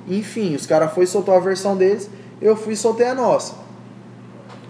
[0.09, 2.11] Enfim, os caras foi e soltou a versão deles,
[2.43, 3.55] eu fui e soltei a nossa.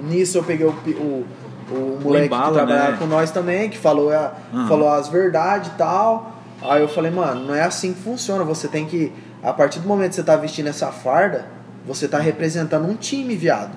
[0.01, 1.27] Nisso eu peguei o, o,
[1.71, 2.97] o moleque embala, que trabalhava né?
[2.99, 4.69] com nós também, que falou, a, Aham.
[4.69, 6.34] falou as verdades e tal.
[6.65, 9.13] Aí eu falei, mano, não é assim que funciona, você tem que
[9.45, 11.45] A partir do momento que você tá vestindo essa farda,
[11.87, 13.77] você tá representando um time, viado.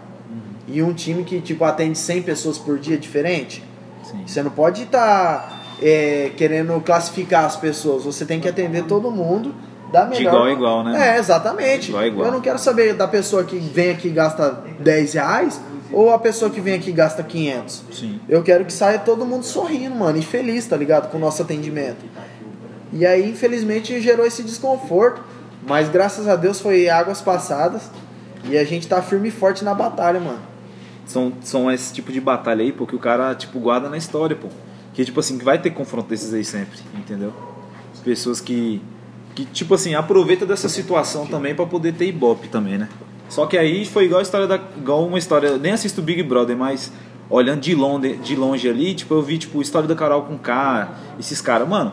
[0.66, 3.62] E um time que, tipo, atende 100 pessoas por dia diferente.
[4.04, 4.24] Sim.
[4.26, 5.62] Você não pode estar
[6.38, 8.06] querendo classificar as pessoas.
[8.06, 9.54] Você tem que atender todo mundo
[9.92, 10.18] da melhor.
[10.18, 11.16] De igual a igual, né?
[11.16, 11.90] É, exatamente.
[11.90, 12.26] Igual a igual.
[12.28, 15.62] Eu não quero saber da pessoa que vem aqui e gasta 10 reais
[15.92, 17.84] ou a pessoa que vem aqui e gasta 500.
[17.92, 18.20] Sim.
[18.28, 21.10] Eu quero que saia todo mundo sorrindo, mano, e feliz, tá ligado?
[21.12, 22.06] Com o nosso atendimento.
[22.92, 25.22] E aí, infelizmente, gerou esse desconforto.
[25.68, 27.92] Mas graças a Deus foi águas passadas.
[28.46, 30.40] E a gente tá firme e forte na batalha, mano.
[31.06, 34.36] São, são esse tipo de batalha aí, pô, que o cara, tipo, guarda na história,
[34.36, 34.48] pô.
[34.94, 37.34] Que, tipo assim, que vai ter confronto desses aí sempre, entendeu?
[38.04, 38.82] Pessoas que,
[39.36, 42.90] que tipo assim, aproveita dessa situação também pra poder ter ibope também, né?
[43.30, 44.56] Só que aí foi igual a história da.
[44.78, 45.48] igual uma história.
[45.48, 46.92] Eu nem assisto Big Brother, mas
[47.30, 50.38] olhando de longe, de longe ali, tipo, eu vi, tipo, a história da Carol com
[50.38, 50.90] K,
[51.20, 51.92] esses caras, mano.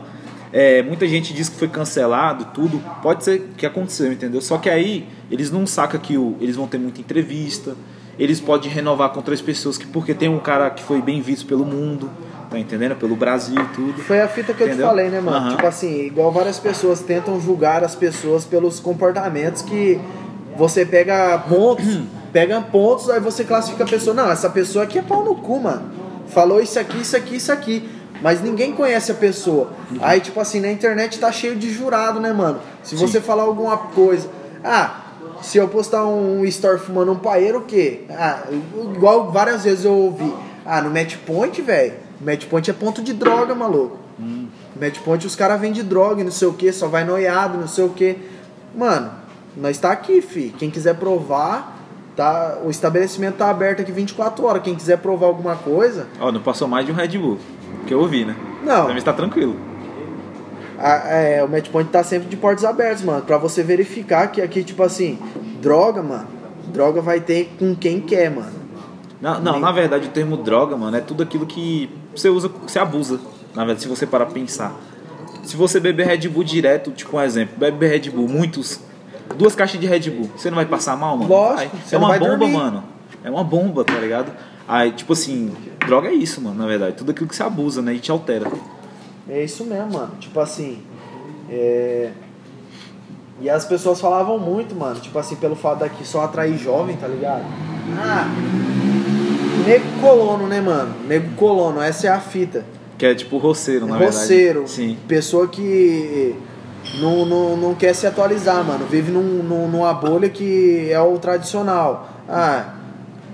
[0.57, 2.81] É, muita gente diz que foi cancelado, tudo.
[3.03, 4.41] Pode ser que aconteceu, entendeu?
[4.41, 7.75] Só que aí eles não sacam que o, eles vão ter muita entrevista,
[8.17, 11.45] eles podem renovar com outras pessoas, que porque tem um cara que foi bem visto
[11.47, 12.09] pelo mundo,
[12.49, 12.95] tá entendendo?
[12.95, 14.01] Pelo Brasil e tudo.
[14.03, 14.87] Foi a fita que eu te Entendeu?
[14.87, 15.37] falei, né, mano?
[15.39, 15.51] Aham.
[15.57, 20.01] Tipo assim, igual várias pessoas tentam julgar as pessoas pelos comportamentos que
[20.57, 21.99] você pega pontos,
[22.33, 24.15] pega pontos, aí você classifica a pessoa.
[24.15, 25.91] Não, essa pessoa aqui é pau no cu, mano.
[26.29, 27.89] Falou isso aqui, isso aqui, isso aqui.
[28.25, 29.69] Mas ninguém conhece a pessoa.
[30.01, 32.59] Aí, tipo assim, na internet tá cheio de jurado, né, mano?
[32.83, 34.31] Se você falar alguma coisa.
[34.65, 35.03] Ah,
[35.43, 38.05] se eu postar um story fumando um paeiro, o quê?
[38.09, 38.45] Ah,
[38.95, 40.35] igual várias vezes eu ouvi.
[40.65, 41.93] Ah, no match point, velho.
[42.19, 43.99] Match point é ponto de droga, maluco.
[44.81, 47.69] Match point os caras vendem droga e não sei o que, só vai noiado, não
[47.69, 48.17] sei o que.
[48.75, 49.11] Mano,
[49.55, 50.55] nós tá aqui, fi.
[50.59, 51.79] Quem quiser provar,
[52.17, 54.63] tá, o estabelecimento tá aberto aqui 24 horas.
[54.63, 57.39] Quem quiser provar alguma coisa, Ó, não passou mais de um Red Bull,
[57.87, 58.35] que eu ouvi, né?
[58.65, 58.83] Não.
[58.83, 59.57] Também está tranquilo.
[60.79, 63.23] a- é, o match point tá sempre de portas abertas, mano.
[63.23, 65.19] Pra você verificar que aqui, tipo assim,
[65.63, 66.27] droga, mano.
[66.67, 68.53] Droga vai ter com quem quer, mano.
[69.21, 72.79] Não, não, na verdade o termo droga, mano, é tudo aquilo que você usa, você
[72.79, 73.19] abusa.
[73.55, 74.75] Na verdade, se você parar pra pensar.
[75.45, 78.81] Se você beber Red Bull direto, tipo um exemplo, bebe Red Bull, muitos,
[79.37, 81.31] duas caixas de Red Bull, você não vai passar mal, mano?
[81.31, 82.53] Lógico, É uma bomba, dormir.
[82.53, 82.85] mano.
[83.23, 84.33] É uma bomba, tá ligado?
[84.67, 85.53] Aí, tipo assim,
[85.87, 86.97] droga é isso, mano, na verdade.
[86.97, 87.95] Tudo aquilo que você abusa, né?
[87.95, 88.51] E te altera.
[89.29, 90.13] É isso mesmo, mano.
[90.21, 90.79] Tipo assim.
[91.51, 92.11] É...
[93.41, 94.99] E as pessoas falavam muito, mano.
[95.01, 97.45] Tipo assim, pelo fato daqui só atrair jovem, tá ligado?
[97.99, 98.27] Ah.
[99.67, 100.95] Nego colono, né, mano?
[101.07, 102.65] Nego colono, essa é a fita.
[102.97, 104.61] Que é tipo roceiro, na Roceiro.
[104.61, 104.71] verdade.
[104.71, 104.97] Sim.
[105.09, 106.35] Pessoa que
[107.01, 108.87] não, não, não quer se atualizar, mano.
[108.87, 112.09] Vive num, num- numa bolha que é o tradicional.
[112.29, 112.75] Ah,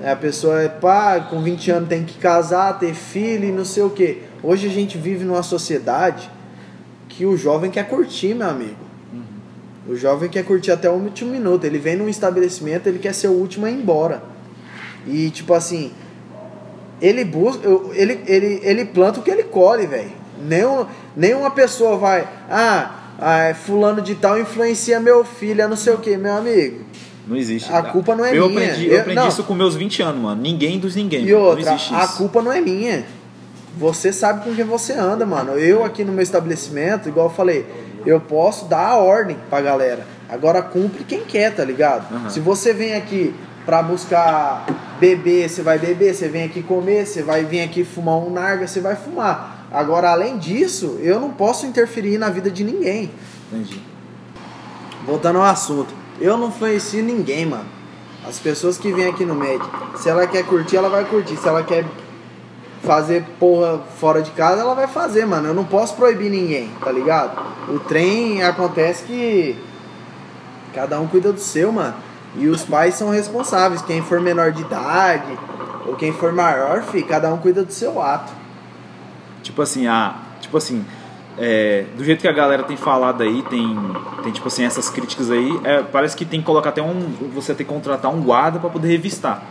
[0.04, 3.82] a pessoa é pá, com 20 anos tem que casar, ter filho e não sei
[3.82, 4.22] o que.
[4.42, 6.30] Hoje a gente vive numa sociedade
[7.08, 8.90] que o jovem quer curtir, meu amigo.
[9.86, 11.64] O jovem quer curtir até o último minuto.
[11.64, 14.22] Ele vem num estabelecimento, ele quer ser o último a ir embora.
[15.06, 15.92] E tipo assim,
[17.00, 20.12] ele busca, ele, ele, ele planta o que ele colhe, velho.
[20.42, 20.86] Nenhum,
[21.16, 25.98] nenhuma pessoa vai, ah, ah, fulano de tal influencia meu filho, é não sei o
[25.98, 26.84] que, meu amigo.
[27.30, 27.72] Não existe.
[27.72, 28.60] A culpa não é eu minha.
[28.64, 29.28] Aprendi, eu Eu- aprendi não.
[29.28, 30.42] isso com meus 20 anos, mano.
[30.42, 31.24] Ninguém dos ninguém.
[31.24, 33.04] E outra, não existe a culpa não é minha.
[33.78, 35.52] Você sabe com quem você anda, mano.
[35.52, 37.64] Eu aqui no meu estabelecimento, igual eu falei,
[38.04, 40.04] eu posso dar a ordem pra galera.
[40.28, 42.12] Agora cumpre quem quer, tá ligado?
[42.12, 42.28] Aham.
[42.30, 43.32] Se você vem aqui
[43.64, 44.66] pra buscar
[44.98, 46.12] beber, você vai beber.
[46.14, 49.68] Você vem aqui comer, você vai vir aqui fumar um narga, você vai fumar.
[49.72, 53.08] Agora, além disso, eu não posso interferir na vida de ninguém.
[53.52, 53.80] Entendi.
[55.06, 57.66] Voltando ao assunto, eu não influencio ninguém, mano.
[58.26, 59.64] As pessoas que vêm aqui no médio,
[59.96, 61.36] se ela quer curtir, ela vai curtir.
[61.36, 61.86] Se ela quer
[62.82, 65.48] fazer porra fora de casa, ela vai fazer, mano.
[65.48, 67.40] Eu não posso proibir ninguém, tá ligado?
[67.68, 69.56] O trem acontece que
[70.74, 71.94] cada um cuida do seu, mano.
[72.36, 73.82] E os pais são responsáveis.
[73.82, 75.38] Quem for menor de idade
[75.86, 78.32] ou quem for maior, fi, cada um cuida do seu ato.
[79.42, 80.16] Tipo assim, a.
[80.40, 80.84] Tipo assim.
[81.38, 83.76] É, do jeito que a galera tem falado aí, tem,
[84.22, 87.00] tem tipo assim, essas críticas aí, é, parece que tem que colocar até um.
[87.34, 89.42] Você tem que contratar um guarda pra poder revistar.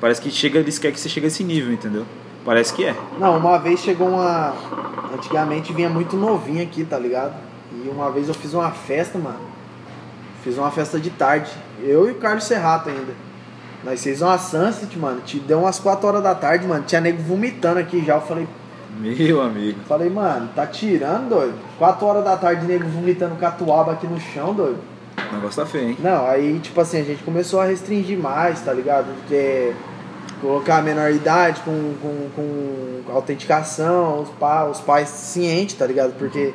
[0.00, 2.04] Parece que chega, eles querem que você chegue a esse nível, entendeu?
[2.44, 2.94] Parece que é.
[3.18, 4.54] Não, uma vez chegou uma.
[5.14, 7.34] Antigamente vinha muito novinho aqui, tá ligado?
[7.72, 9.40] E uma vez eu fiz uma festa, mano.
[10.42, 11.50] Fiz uma festa de tarde.
[11.80, 13.14] Eu e o Carlos Serrato ainda.
[13.84, 15.20] Nós fizemos uma sunset, mano.
[15.20, 16.84] Te deu umas 4 horas da tarde, mano.
[16.86, 18.14] Tinha nego vomitando aqui já.
[18.14, 18.48] Eu falei,
[18.98, 19.80] Meu amigo.
[19.88, 21.54] falei, mano, tá tirando, doido?
[21.78, 24.78] 4 horas da tarde, nego vomitando catuaba aqui no chão, doido.
[25.30, 25.96] O negócio tá feio, hein?
[26.00, 29.06] Não, aí, tipo assim, a gente começou a restringir mais, tá ligado?
[29.20, 29.72] Porque
[30.40, 32.28] colocar a menor idade com, com,
[33.06, 36.12] com autenticação, os, pa, os pais cientes, tá ligado?
[36.18, 36.52] Porque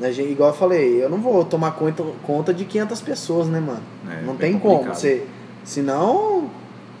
[0.00, 3.58] A gente, igual eu falei, eu não vou tomar conta, conta de 500 pessoas, né,
[3.58, 3.82] mano?
[4.08, 4.74] É, não tem como.
[4.74, 4.96] complicado.
[4.96, 5.26] Você,
[5.64, 6.48] senão,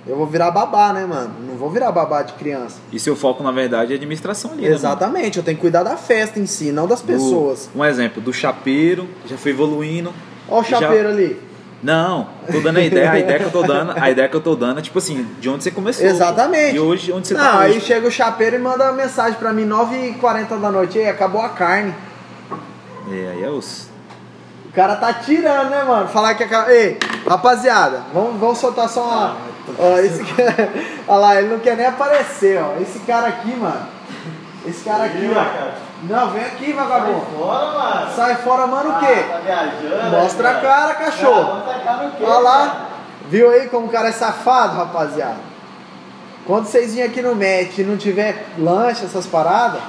[0.08, 1.30] eu vou virar babá, né, mano?
[1.46, 2.78] Não vou virar babá de criança.
[2.92, 4.68] E seu foco, na verdade, é administração ali, né?
[4.74, 7.68] Exatamente, eu tenho que cuidar da festa em si, não das Do- pessoas.
[7.74, 10.12] um exemplo, do chapeiro, já foi evoluindo.
[10.48, 11.48] Ó o Já- chapeiro ali.
[11.80, 14.40] Não, tô dando a ideia, a ideia que eu tô dando, a ideia que eu
[14.40, 16.04] tô dando é tipo assim, de onde você começou.
[16.06, 16.74] Exatamente.
[16.74, 17.82] E hoje, onde você não, tá aí hoje.
[17.82, 21.50] chega o chapeiro e manda uma mensagem pra mim, 9h40 da noite, ei, acabou a
[21.50, 21.94] carne.
[23.12, 23.86] É, aí é os...
[24.68, 26.08] O cara tá tirando, né, mano?
[26.08, 26.70] Falar que acabou.
[26.72, 29.36] Ei, rapaziada, vamos, vamos soltar só uma.
[29.78, 30.72] Ó, esse cara.
[31.06, 32.80] Olha lá, ele não quer nem aparecer, ó.
[32.80, 33.86] Esse cara aqui, mano.
[34.66, 35.88] Esse cara aqui, ó.
[36.02, 37.24] Não, vem aqui, vagabundo.
[37.36, 38.10] Bora, mano.
[38.14, 39.24] Sai fora, mano, o Tá quê?
[39.44, 40.10] viajando.
[40.16, 41.10] Mostra a né, cara, cara?
[41.10, 41.54] cachorro.
[41.56, 42.24] Mostra a cara o quê?
[42.24, 42.86] Olha lá.
[43.28, 45.36] Viu aí como o cara é safado, rapaziada?
[46.46, 49.80] Quando vocês virem aqui no match e não tiver lanche, essas paradas,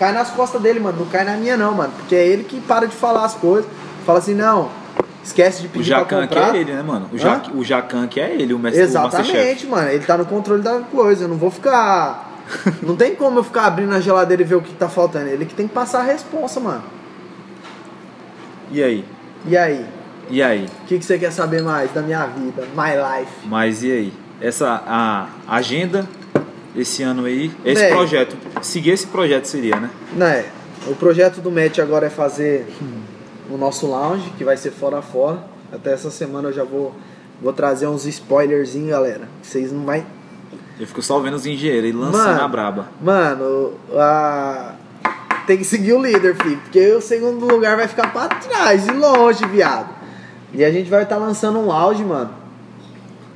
[0.00, 1.00] cai nas costas dele, mano.
[1.00, 1.92] Não cai na minha, não, mano.
[1.96, 3.70] Porque é ele que para de falar as coisas.
[4.04, 4.70] Fala assim, não,
[5.22, 6.54] esquece de O pedir pra Jacan que comprar.
[6.54, 7.10] é ele, né, mano?
[7.12, 7.42] O, ja...
[7.54, 8.84] o Jacan que é ele, o mestre o.
[8.84, 9.88] Exatamente, mano.
[9.88, 11.24] Ele tá no controle da coisa.
[11.24, 12.42] Eu não vou ficar.
[12.82, 15.28] não tem como eu ficar abrindo a geladeira e ver o que tá faltando.
[15.28, 16.84] Ele que tem que passar a responsa, mano.
[18.70, 19.04] E aí?
[19.46, 19.86] E aí?
[20.30, 20.66] E aí?
[20.82, 22.62] O que, que você quer saber mais da minha vida?
[22.74, 23.32] My life.
[23.46, 24.12] Mas e aí?
[24.40, 26.06] Essa a agenda
[26.76, 27.92] esse ano aí, esse Véi.
[27.92, 29.90] projeto, seguir esse projeto seria, né?
[30.12, 30.44] Né,
[30.86, 32.66] o projeto do Match agora é fazer
[33.50, 35.38] o nosso lounge, que vai ser fora a fora.
[35.72, 36.94] Até essa semana eu já vou,
[37.40, 39.28] vou trazer uns spoilerzinhos, galera.
[39.42, 40.04] Vocês não vai.
[40.78, 42.42] Eu fico só vendo os engenheiros e lançando Mano.
[42.42, 42.88] a braba.
[43.02, 44.74] Mano, a...
[45.46, 46.58] tem que seguir o líder, filho.
[46.58, 49.90] Porque o segundo lugar vai ficar pra trás e longe, viado.
[50.52, 52.30] E a gente vai estar lançando um lounge, mano.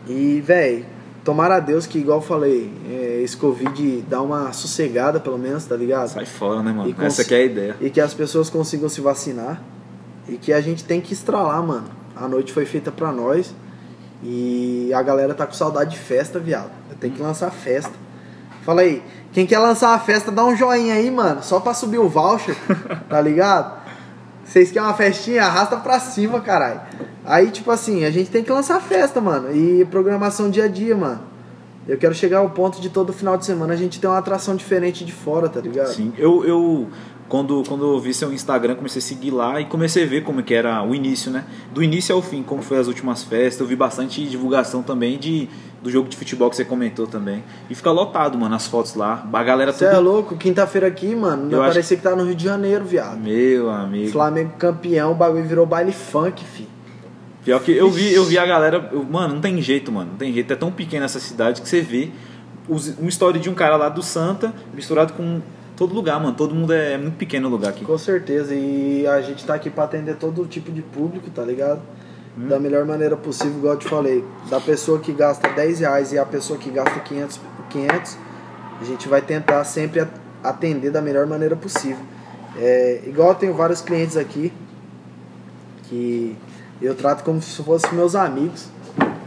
[0.09, 0.87] E, véi,
[1.25, 5.65] tomara a Deus que, igual eu falei, é, esse Covid dá uma sossegada, pelo menos,
[5.65, 6.09] tá ligado?
[6.09, 6.95] Sai fora, né, mano?
[7.01, 7.77] Essa que é a ideia.
[7.81, 9.61] e que as pessoas consigam se vacinar
[10.28, 11.89] e que a gente tem que estralar, mano.
[12.15, 13.55] A noite foi feita pra nós
[14.23, 16.70] e a galera tá com saudade de festa, viado.
[17.01, 17.93] Tem que lançar festa.
[18.62, 21.99] Fala aí, quem quer lançar uma festa, dá um joinha aí, mano, só pra subir
[21.99, 22.57] o voucher,
[23.09, 23.82] tá ligado?
[24.44, 25.44] Vocês querem uma festinha?
[25.44, 26.81] Arrasta pra cima, caralho.
[27.24, 29.55] Aí, tipo assim, a gente tem que lançar festa, mano.
[29.55, 31.20] E programação dia a dia, mano.
[31.89, 34.55] Eu quero chegar ao ponto de todo final de semana a gente ter uma atração
[34.55, 35.89] diferente de fora, tá ligado?
[35.89, 36.89] Sim, eu, eu
[37.33, 40.43] quando, quando eu vi seu Instagram, comecei a seguir lá e comecei a ver como
[40.43, 41.47] que era o início, né?
[41.73, 43.59] Do início ao fim, como foi as últimas festas.
[43.59, 45.49] Eu vi bastante divulgação também de,
[45.83, 47.43] do jogo de futebol que você comentou também.
[47.71, 49.27] E fica lotado, mano, as fotos lá.
[49.33, 50.03] A galera Você é tudo...
[50.03, 50.37] louco?
[50.37, 53.19] Quinta-feira aqui, mano, Eu não acho- parecia que tá no Rio de Janeiro, viado.
[53.19, 54.11] Meu amigo.
[54.13, 56.69] Flamengo campeão, o bagulho virou baile funk, fi.
[57.43, 58.91] Pior que eu vi, eu vi a galera.
[58.93, 60.11] eu- mano, não tem jeito, mano.
[60.11, 60.53] Não tem jeito.
[60.53, 62.11] É tão pequena essa cidade que você vê
[62.69, 65.41] uma história de um cara lá do Santa misturado com
[65.83, 66.37] todo lugar, mano.
[66.37, 67.85] Todo mundo é, é muito pequeno o lugar aqui.
[67.85, 68.55] Com certeza.
[68.55, 71.81] E a gente tá aqui pra atender todo tipo de público, tá ligado?
[72.39, 72.47] Hum.
[72.47, 74.25] Da melhor maneira possível, igual eu te falei.
[74.49, 77.41] Da pessoa que gasta 10 reais e a pessoa que gasta 500,
[77.71, 78.17] 500
[78.81, 80.07] a gente vai tentar sempre
[80.43, 82.05] atender da melhor maneira possível.
[82.57, 84.53] É, igual eu tenho vários clientes aqui
[85.85, 86.37] que
[86.81, 88.69] eu trato como se fossem meus amigos.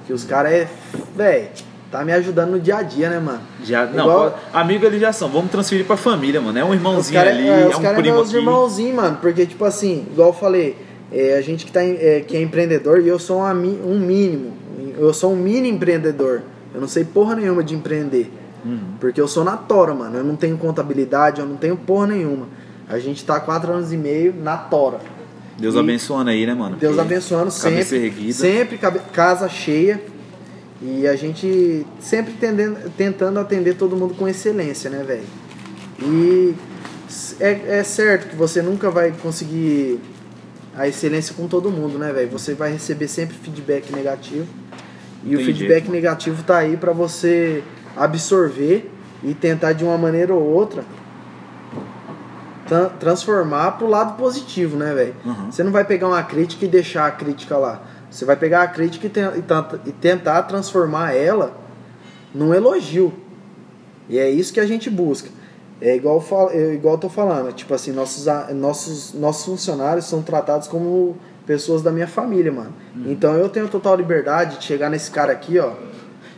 [0.07, 0.69] Que os caras é.
[1.15, 1.52] Véi,
[1.91, 3.40] tá me ajudando no dia a dia, né, mano?
[3.64, 5.30] Já, não, Igual- amigo eles já são.
[5.30, 6.57] Vamos transferir pra família, mano.
[6.57, 8.38] É um irmãozinho cara, ali, é, é, os um cara é primo meus aqui.
[8.38, 9.18] irmãozinhos, mano.
[9.22, 10.76] Porque, tipo assim, igual eu falei,
[11.12, 14.53] é, a gente que, tá, é, que é empreendedor e eu sou mi- um mínimo.
[14.98, 16.41] Eu sou um mini empreendedor.
[16.74, 18.32] Eu não sei porra nenhuma de empreender.
[18.66, 18.80] Uhum.
[18.99, 20.18] Porque eu sou na tora, mano.
[20.18, 22.48] Eu não tenho contabilidade, eu não tenho porra nenhuma.
[22.90, 24.99] A gente tá quatro anos e meio na tora.
[25.57, 26.76] Deus E- abençoando aí, né, mano?
[26.76, 28.06] Deus abençoando cabeça sempre.
[28.07, 28.34] erguida.
[28.34, 30.02] Sempre cabe- casa cheia.
[30.81, 35.23] E a gente sempre tendendo, tentando atender todo mundo com excelência, né, velho?
[36.02, 36.53] E
[37.39, 39.99] é, é certo que você nunca vai conseguir
[40.76, 42.30] a excelência com todo mundo, né, velho?
[42.31, 44.47] Você vai receber sempre feedback negativo.
[45.23, 47.64] E o Tem feedback negativo tá aí pra você
[47.95, 48.91] absorver
[49.23, 50.84] e tentar de uma maneira ou outra
[52.68, 55.15] tra- transformar pro lado positivo, né, velho?
[55.26, 55.52] Uhum.
[55.52, 57.81] Você não vai pegar uma crítica e deixar a crítica lá.
[58.15, 61.51] Você vai pegar a crítica e, ten- tenta- tentar transformar ela
[62.33, 63.11] num elogio.
[64.07, 65.27] E é isso que a gente busca.
[65.81, 70.21] É igual, eu é igual eu tô falando, tipo assim, nossos, nossos, nossos funcionários são
[70.21, 72.71] tratados como pessoas da minha família, mano.
[73.05, 75.73] Então eu tenho total liberdade de chegar nesse cara aqui, ó.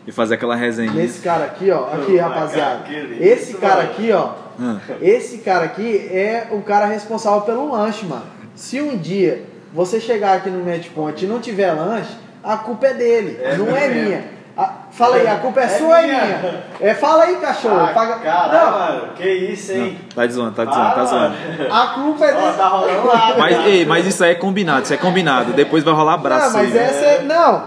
[0.07, 0.91] E fazer aquela resenha.
[0.91, 1.93] Nesse cara aqui, ó.
[1.93, 2.85] Aqui, rapaziada.
[3.19, 4.33] Esse cara aqui, ó.
[4.59, 8.25] Ah, Esse cara aqui é o cara responsável pelo lanche, mano.
[8.55, 9.43] Se um dia
[9.73, 13.76] você chegar aqui no Match Point e não tiver lanche, a culpa é dele, não
[13.76, 14.38] é minha.
[14.57, 16.26] A- Fala aí, a culpa é, É sua ou é minha?
[16.26, 16.64] minha?
[16.81, 17.80] É, fala aí, cachorro.
[17.80, 18.72] Ah, Paga- caralho,
[19.02, 19.14] mano.
[19.14, 19.99] Que isso, hein?
[20.15, 21.35] Tá zoando, tá zoando, tá zoando.
[21.69, 22.57] Não, a culpa é Ó, dele.
[22.57, 23.35] tá rolando lá.
[23.38, 25.53] Mas, ei, mas isso aí é combinado, isso é combinado.
[25.53, 26.48] Depois vai rolar abraço.
[26.57, 27.22] Não, mas aí, essa é.
[27.22, 27.64] Não,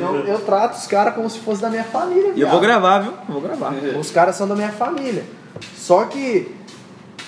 [0.00, 2.32] eu, eu trato os caras como se fosse da minha família.
[2.34, 3.12] E eu vou gravar, viu?
[3.28, 3.72] Eu vou gravar.
[3.96, 5.22] Os caras são da minha família.
[5.76, 6.52] Só que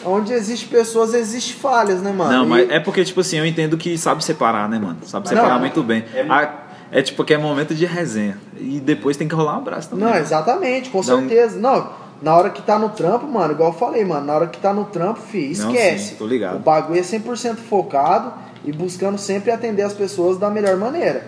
[0.05, 2.33] onde existe pessoas, existe falhas, né, mano?
[2.33, 4.99] Não, E- mas é porque, tipo assim, eu entendo que sabe separar, né, mano?
[5.05, 6.05] Sabe separar Não, muito bem.
[6.15, 8.39] é- A- É, tipo que é momento de resenha.
[8.57, 10.05] E depois tem que rolar um abraço também.
[10.05, 11.59] Não, exatamente, com um- certeza.
[11.59, 11.89] Não,
[12.23, 14.73] na hora que tá no trampo, mano, igual eu falei, mano, na hora que tá
[14.73, 16.11] no trampo, fi, Não, esquece.
[16.11, 16.57] sim, tô ligado.
[16.57, 18.33] O bagulho é 100% focado
[18.65, 21.27] e buscando sempre atender as pessoas da melhor maneira.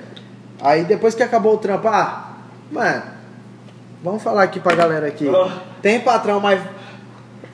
[0.60, 2.32] Aí depois que acabou o trampo, ah,
[2.70, 3.02] mano,
[4.04, 5.26] vamos falar aqui pra galera aqui.
[5.26, 5.50] Oh.
[5.82, 6.60] Tem patrão, mas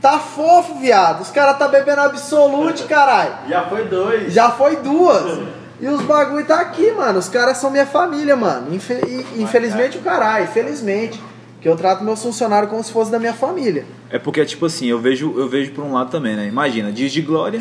[0.03, 1.23] tá fofo, viado.
[1.23, 3.33] Os caras tá bebendo absolute, caralho.
[3.49, 4.33] Já foi dois.
[4.33, 5.39] Já foi duas.
[5.81, 7.19] E os bagulho tá aqui, mano.
[7.19, 8.75] Os caras são minha família, mano.
[8.75, 11.21] Infe- e- infelizmente o caralho, felizmente.
[11.61, 13.85] Que eu trato meus funcionários como se fosse da minha família.
[14.11, 16.47] É porque, tipo assim, eu vejo, eu vejo por um lado também, né?
[16.49, 17.61] Imagina, dias de glória,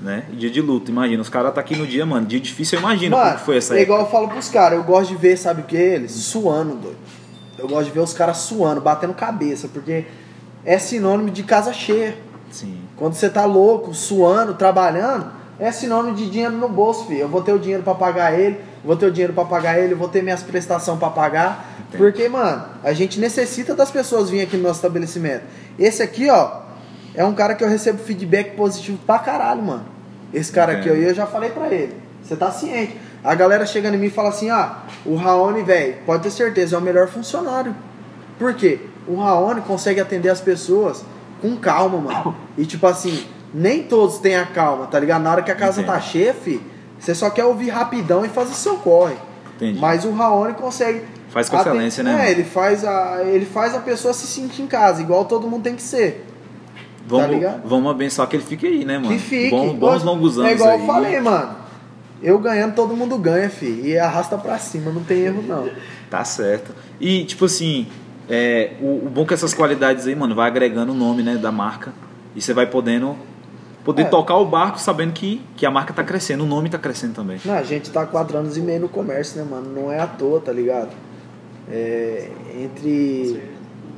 [0.00, 0.22] né?
[0.32, 0.90] E Dia de luto.
[0.90, 2.24] Imagina, os caras tá aqui no dia, mano.
[2.26, 3.82] Dia difícil, eu imagino como mano, que foi essa é época.
[3.92, 5.76] igual eu falo pros caras, eu gosto de ver, sabe o que?
[5.76, 6.96] Eles suando, doido.
[7.58, 10.04] Eu gosto de ver os caras suando, batendo cabeça, porque
[10.64, 12.16] é sinônimo de casa cheia.
[12.50, 12.78] Sim.
[12.96, 17.20] Quando você tá louco, suando, trabalhando, é sinônimo de dinheiro no bolso, filho.
[17.20, 19.94] Eu vou ter o dinheiro pra pagar ele, vou ter o dinheiro pra pagar ele,
[19.94, 21.76] vou ter minhas prestações pra pagar.
[21.80, 21.98] Entendo.
[21.98, 25.42] Porque, mano, a gente necessita das pessoas virem aqui no nosso estabelecimento.
[25.78, 26.60] Esse aqui, ó,
[27.14, 29.84] é um cara que eu recebo feedback positivo pra caralho, mano.
[30.32, 31.94] Esse cara aqui, ó, e eu já falei pra ele.
[32.22, 32.96] Você tá ciente.
[33.22, 36.76] A galera chega em mim e fala assim: ah, o Raoni, velho, pode ter certeza,
[36.76, 37.74] é o melhor funcionário.
[38.38, 38.78] Por quê?
[39.10, 41.04] O Raoni consegue atender as pessoas
[41.40, 42.36] com calma, mano.
[42.56, 45.22] E tipo assim, nem todos têm a calma, tá ligado?
[45.22, 45.94] Na hora que a casa Entendo.
[45.94, 46.60] tá cheia, fi,
[46.98, 49.14] você só quer ouvir rapidão e fazer seu corre.
[49.56, 49.78] Entendi.
[49.80, 51.02] Mas o Raoni consegue.
[51.30, 54.66] Faz com excelência, né, É, ele faz, a, ele faz a pessoa se sentir em
[54.66, 56.26] casa, igual todo mundo tem que ser.
[57.06, 57.62] Vamos, tá ligado?
[57.68, 59.08] vamos abençoar que ele fique aí, né, mano?
[59.12, 59.50] Que fique.
[59.50, 60.80] Bom- bons longos anos É igual aí.
[60.80, 61.56] eu falei, mano.
[62.22, 63.80] Eu ganhando, todo mundo ganha, fi.
[63.84, 65.68] E arrasta pra cima, não tem erro, não.
[66.10, 66.74] Tá certo.
[67.00, 67.86] E, tipo assim,
[68.30, 71.36] é, o, o bom é que essas qualidades aí, mano, vai agregando o nome, né,
[71.36, 71.92] da marca.
[72.34, 73.16] E você vai podendo
[73.84, 74.04] poder É.
[74.04, 77.40] tocar o barco sabendo que, que a marca tá crescendo, o nome tá crescendo também.
[77.44, 79.68] Não, a gente tá quatro anos e meio no comércio, né, mano?
[79.74, 80.90] Não é à toa, tá ligado?
[81.68, 83.42] É, entre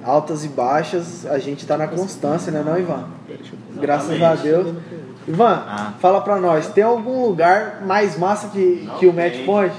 [0.04, 3.04] altas e baixas, a gente tá na constância, né, não, Ivan?
[3.80, 4.74] Graças a Deus.
[5.28, 5.92] Ivan, Ah.
[6.00, 9.74] fala pra nós, tem algum lugar mais massa que, que o Match Point?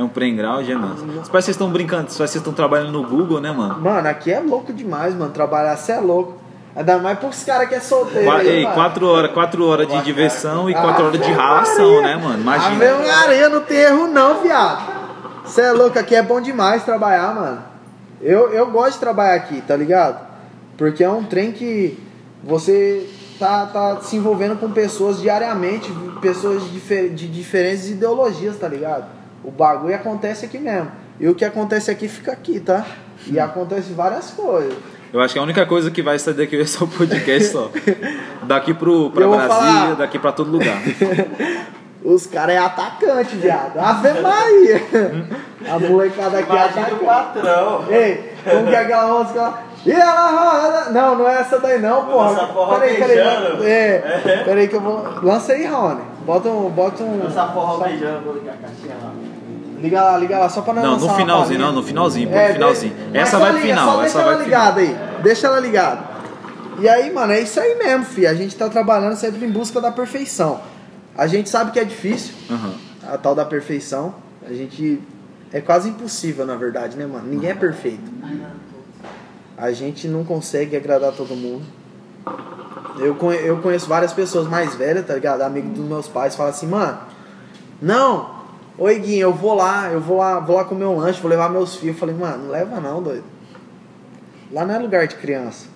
[0.00, 0.96] É um pré-ground, é, mano?
[0.96, 3.78] Parece que vocês estão brincando, parece que vocês estão trabalhando no Google, né, mano?
[3.80, 5.30] Mano, aqui é louco demais, mano.
[5.30, 6.38] Trabalhar, você é louco.
[6.74, 8.24] Ainda mais pros caras que é solteiro.
[8.24, 8.74] Qua- aí, ei, mano.
[8.76, 12.40] quatro horas, quatro horas de diversão e Ah, quatro horas de ralação, né, mano?
[12.40, 12.84] Imagina.
[12.94, 14.90] Ave Maria, não tem erro não, viado.
[15.44, 17.58] Você é louco, aqui é bom demais trabalhar, mano.
[18.22, 20.18] Eu, eu gosto de trabalhar aqui, tá ligado?
[20.78, 21.98] Porque é um trem que
[22.42, 23.06] você
[23.38, 29.04] tá, tá se envolvendo com pessoas diariamente, pessoas de, difer- de diferentes ideologias, tá ligado?
[29.44, 30.90] O bagulho acontece aqui mesmo.
[31.18, 32.84] E o que acontece aqui fica aqui, tá?
[33.26, 34.74] E acontece várias coisas.
[35.12, 37.70] Eu acho que a única coisa que vai sair daqui é só o podcast só.
[38.44, 39.94] Daqui pro, pra Brasília, falar.
[39.96, 40.76] daqui pra todo lugar.
[42.02, 43.78] Os caras é atacante, viado.
[43.78, 44.80] Ave Maria.
[45.70, 47.04] A molecada aqui é Imagina o atacante.
[47.04, 47.84] patrão.
[47.90, 49.62] Ei, como que é aquela música lá?
[49.84, 50.90] E ela roda.
[50.92, 52.32] Não, não é essa daí não, porra.
[52.32, 53.16] Essa forró Peraí, peraí.
[53.16, 53.64] beijando.
[53.64, 55.04] É, peraí que eu vou.
[55.22, 56.00] Lança aí, Rony.
[56.24, 56.70] Bota um.
[56.70, 57.26] Bota um.
[57.26, 59.12] Essa forró só- beijando, vou ligar a caixinha lá.
[59.80, 62.48] Liga lá, liga lá, só pra Não, lançar no finalzinho, não, no finalzinho, pô, É,
[62.48, 62.94] no finalzinho.
[63.14, 64.96] Essa vai pro final, Só essa deixa vai ela pro ligada aí.
[65.22, 66.10] Deixa ela ligada.
[66.78, 68.26] E aí, mano, é isso aí mesmo, fi.
[68.26, 70.60] A gente tá trabalhando sempre em busca da perfeição.
[71.16, 72.74] A gente sabe que é difícil, Aham.
[73.08, 74.14] a tal da perfeição.
[74.46, 75.00] A gente.
[75.52, 77.26] É quase impossível, na verdade, né, mano?
[77.26, 78.10] Ninguém é perfeito.
[79.58, 81.64] A gente não consegue agradar todo mundo.
[82.98, 85.42] Eu, eu conheço várias pessoas mais velhas, tá ligado?
[85.42, 86.98] Amigo dos meus pais, falam assim, mano,
[87.82, 88.39] não,
[88.80, 91.48] oi Guinho, eu vou lá, eu vou lá, vou lá comer um lanche, vou levar
[91.50, 91.94] meus filhos.
[91.94, 93.24] Eu falei, mano, não leva não, doido.
[94.50, 95.66] Lá não é lugar de criança.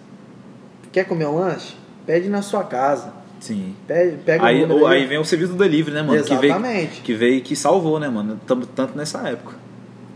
[0.91, 1.77] Quer comer um lanche?
[2.07, 3.13] Pede na sua casa.
[3.41, 3.75] Sim.
[3.87, 5.07] Pede, pega Aí, o aí.
[5.07, 6.23] vem o serviço do delivery, né, mano?
[6.25, 7.01] Que veio, Exatamente.
[7.03, 8.41] que veio e que salvou, né, mano?
[8.47, 9.55] Tam- Tanto nessa época.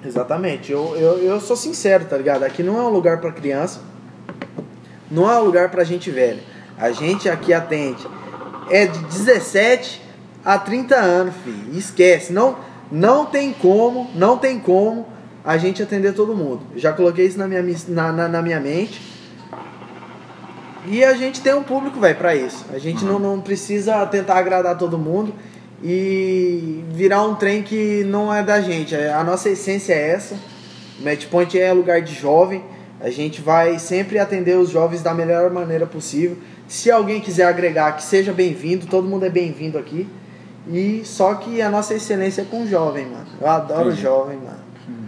[0.04, 0.72] Exatamente.
[0.72, 2.42] Eu, eu, eu sou sincero, tá ligado?
[2.44, 3.80] Aqui não é um lugar pra criança.
[5.10, 6.40] Não é um lugar pra gente velha.
[6.78, 8.06] A gente aqui atende.
[8.70, 10.00] É de 17
[10.44, 11.76] a 30 anos, filho.
[11.76, 12.32] Esquece.
[12.32, 12.56] Não,
[12.90, 15.06] não tem como, não tem como
[15.44, 16.60] a gente atender todo mundo.
[16.76, 19.00] Já coloquei isso na minha, na, na, na minha mente.
[20.86, 22.64] E a gente tem um público, velho, pra isso.
[22.72, 25.34] A gente não, não precisa tentar agradar todo mundo
[25.82, 28.94] e virar um trem que não é da gente.
[28.94, 30.34] É- A nossa essência é essa.
[30.98, 32.62] O Match Point é lugar de jovem.
[33.00, 36.36] A gente vai sempre atender os jovens da melhor maneira possível.
[36.66, 38.86] Se alguém quiser agregar, que seja bem-vindo.
[38.86, 40.08] Todo mundo é bem-vindo aqui.
[40.66, 43.26] E só que a nossa excelência é com jovem, mano.
[43.40, 44.02] Eu adoro Entendi.
[44.02, 44.58] jovem, mano.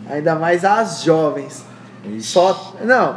[0.08, 1.64] Ainda mais as jovens.
[2.04, 2.22] Ixi.
[2.28, 2.74] Só.
[2.82, 3.14] Não.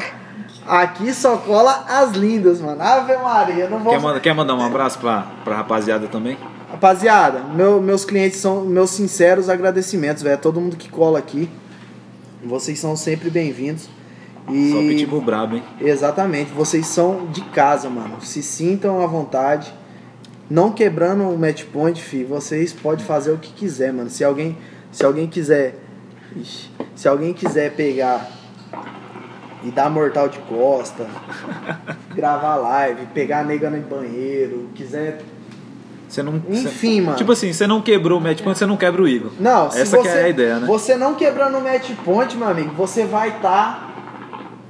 [0.68, 2.81] Aqui só cola as lindas, mano.
[2.81, 3.93] Ave Maria, não vou.
[3.93, 6.38] Quer, mandar, quer mandar um abraço pra, pra rapaziada também?
[6.72, 10.38] Rapaziada, meu- meus clientes são meus sinceros agradecimentos, velho.
[10.38, 11.49] Todo mundo que cola aqui.
[12.43, 13.88] Vocês são sempre bem-vindos.
[14.49, 15.64] E Só pitbull brabo, hein?
[15.80, 18.19] exatamente, vocês são de casa, mano.
[18.22, 19.73] Se sintam à vontade.
[20.49, 24.10] Não quebrando o match point, fi, vocês podem fazer o que quiser, mano.
[24.10, 24.57] Se alguém,
[24.91, 25.76] se alguém quiser,
[26.36, 26.70] Ixi.
[26.95, 28.30] se alguém quiser pegar
[29.64, 31.07] e dar mortal de costa,
[32.14, 35.22] gravar live, pegar a nega no banheiro, quiser
[36.07, 36.36] Você não.
[36.49, 37.18] Enfim, você- mano.
[37.18, 39.32] Tipo assim, você não quebrou o match point, você não quebra o Igor.
[39.40, 40.68] Não, Essa você, que é a ideia, né?
[40.68, 43.90] Você não quebrando o match point, meu amigo, você vai estar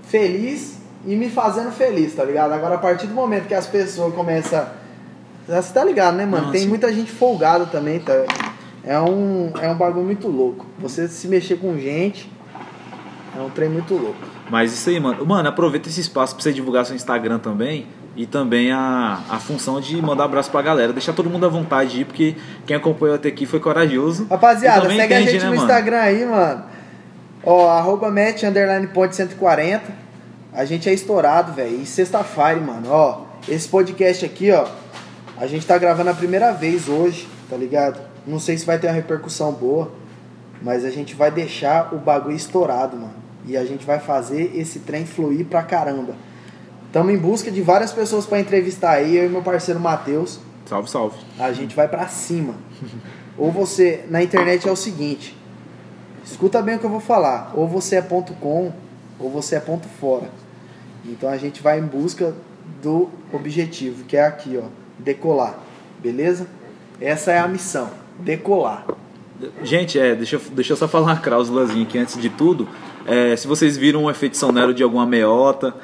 [0.04, 2.54] feliz e me fazendo feliz, tá ligado?
[2.54, 4.83] Agora, a partir do momento que as pessoas começam.
[5.48, 6.46] Você tá ligado, né, mano?
[6.46, 6.68] Não, Tem sim.
[6.68, 8.14] muita gente folgada também, tá?
[8.84, 10.66] É um, é um bagulho muito louco.
[10.80, 12.30] Você se mexer com gente
[13.36, 14.20] é um trem muito louco.
[14.50, 15.26] Mas isso aí, mano.
[15.26, 17.88] Mano, aproveita esse espaço pra você divulgar seu Instagram também.
[18.16, 20.94] E também a, a função de mandar abraço pra galera.
[20.94, 22.36] Deixar todo mundo à vontade aí, porque
[22.68, 24.28] quem acompanhou até aqui foi corajoso.
[24.30, 25.68] Rapaziada, segue a entende, gente né, no mano?
[25.68, 26.64] Instagram aí, mano.
[27.44, 29.82] Ó, arroba match, underline point 140.
[30.54, 31.82] A gente é estourado, velho.
[31.82, 33.22] E sexta-feira, mano, ó.
[33.50, 34.68] Esse podcast aqui, ó.
[35.44, 38.00] A gente tá gravando a primeira vez hoje, tá ligado?
[38.26, 39.92] Não sei se vai ter uma repercussão boa.
[40.62, 43.14] Mas a gente vai deixar o bagulho estourado, mano.
[43.46, 46.16] E a gente vai fazer esse trem fluir pra caramba.
[46.94, 50.40] Tamo em busca de várias pessoas pra entrevistar aí, eu e meu parceiro Matheus.
[50.66, 51.18] Salve, salve.
[51.38, 52.56] A gente vai pra cima.
[53.38, 55.38] Ou você, na internet é o seguinte,
[56.24, 57.52] escuta bem o que eu vou falar.
[57.54, 58.72] Ou você é ponto com,
[59.20, 60.30] ou você é ponto fora.
[61.04, 62.34] Então a gente vai em busca
[62.82, 65.60] do objetivo, que é aqui, ó, decolar.
[66.00, 66.48] Beleza?
[67.00, 67.90] Essa é a missão,
[68.20, 68.86] decolar.
[69.64, 72.68] Gente, é, deixa, deixa eu só falar uma cláusulazinha aqui antes de tudo.
[73.06, 75.76] É, se vocês viram um efeito sonoro de alguma meiota,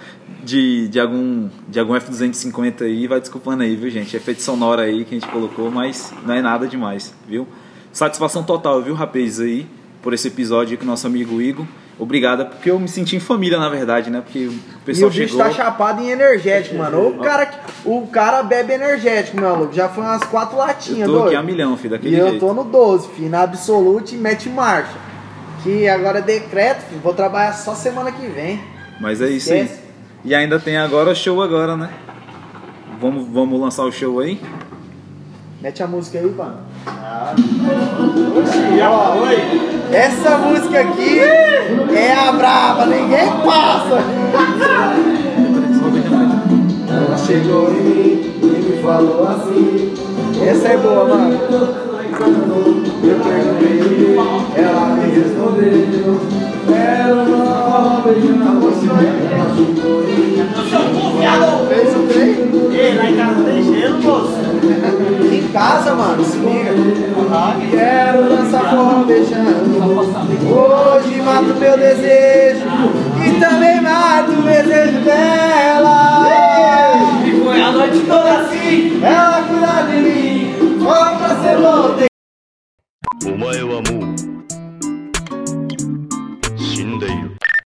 [0.43, 4.15] de, de, algum, de algum F250 aí, vai desculpando aí, viu, gente?
[4.15, 7.47] Efeito sonoro aí que a gente colocou, mas não é nada demais, viu?
[7.91, 9.67] Satisfação total, viu, rapaz, aí,
[10.01, 11.65] por esse episódio com nosso amigo Igor.
[11.99, 14.21] Obrigado, porque eu me senti em família, na verdade, né?
[14.21, 15.43] Porque o e pessoal o bicho chegou.
[15.45, 17.09] tá chapado em energético, mano.
[17.09, 19.73] O cara, que- o cara bebe energético, meu maluco.
[19.73, 21.39] Já foi umas quatro latinhas, eu tô aqui doido.
[21.39, 22.39] a milhão, filho, daquele E eu jeito.
[22.39, 24.93] tô no 12, filho, na Absolute mete marcha.
[25.61, 28.61] Que agora é decreto, filho, vou trabalhar só semana que vem.
[29.01, 29.59] Mas é isso aí.
[29.63, 29.81] Esquece.
[30.23, 31.89] E ainda tem agora o show agora, né?
[32.99, 34.41] Vamos, vamos lançar o show aí?
[35.61, 36.57] Mete a música aí, mano.
[38.77, 39.37] Já foi?
[39.93, 44.01] Essa música aqui é a braba, ninguém passa.
[46.89, 49.93] Ela chegou em mim e me falou assim.
[50.47, 51.88] Essa é boa, mano
[52.19, 54.17] cantou Eu perguntei,
[54.55, 56.19] ela me respondeu
[56.67, 58.87] Ela não forró beijando a você
[60.37, 62.49] Eu sou confiado Fez o trem?
[62.71, 64.33] Ei, lá em casa tem gelo, moço
[65.31, 66.73] Em casa, mano, se liga
[67.71, 69.69] Quero dançar forró beijando
[70.49, 72.65] Hoje mato meu desejo
[73.25, 76.27] E também mato o desejo dela
[77.25, 80.55] E foi a noite toda assim Ela cuida de mim
[80.85, 82.08] Ó pra ser bom
[83.25, 84.15] お前はもう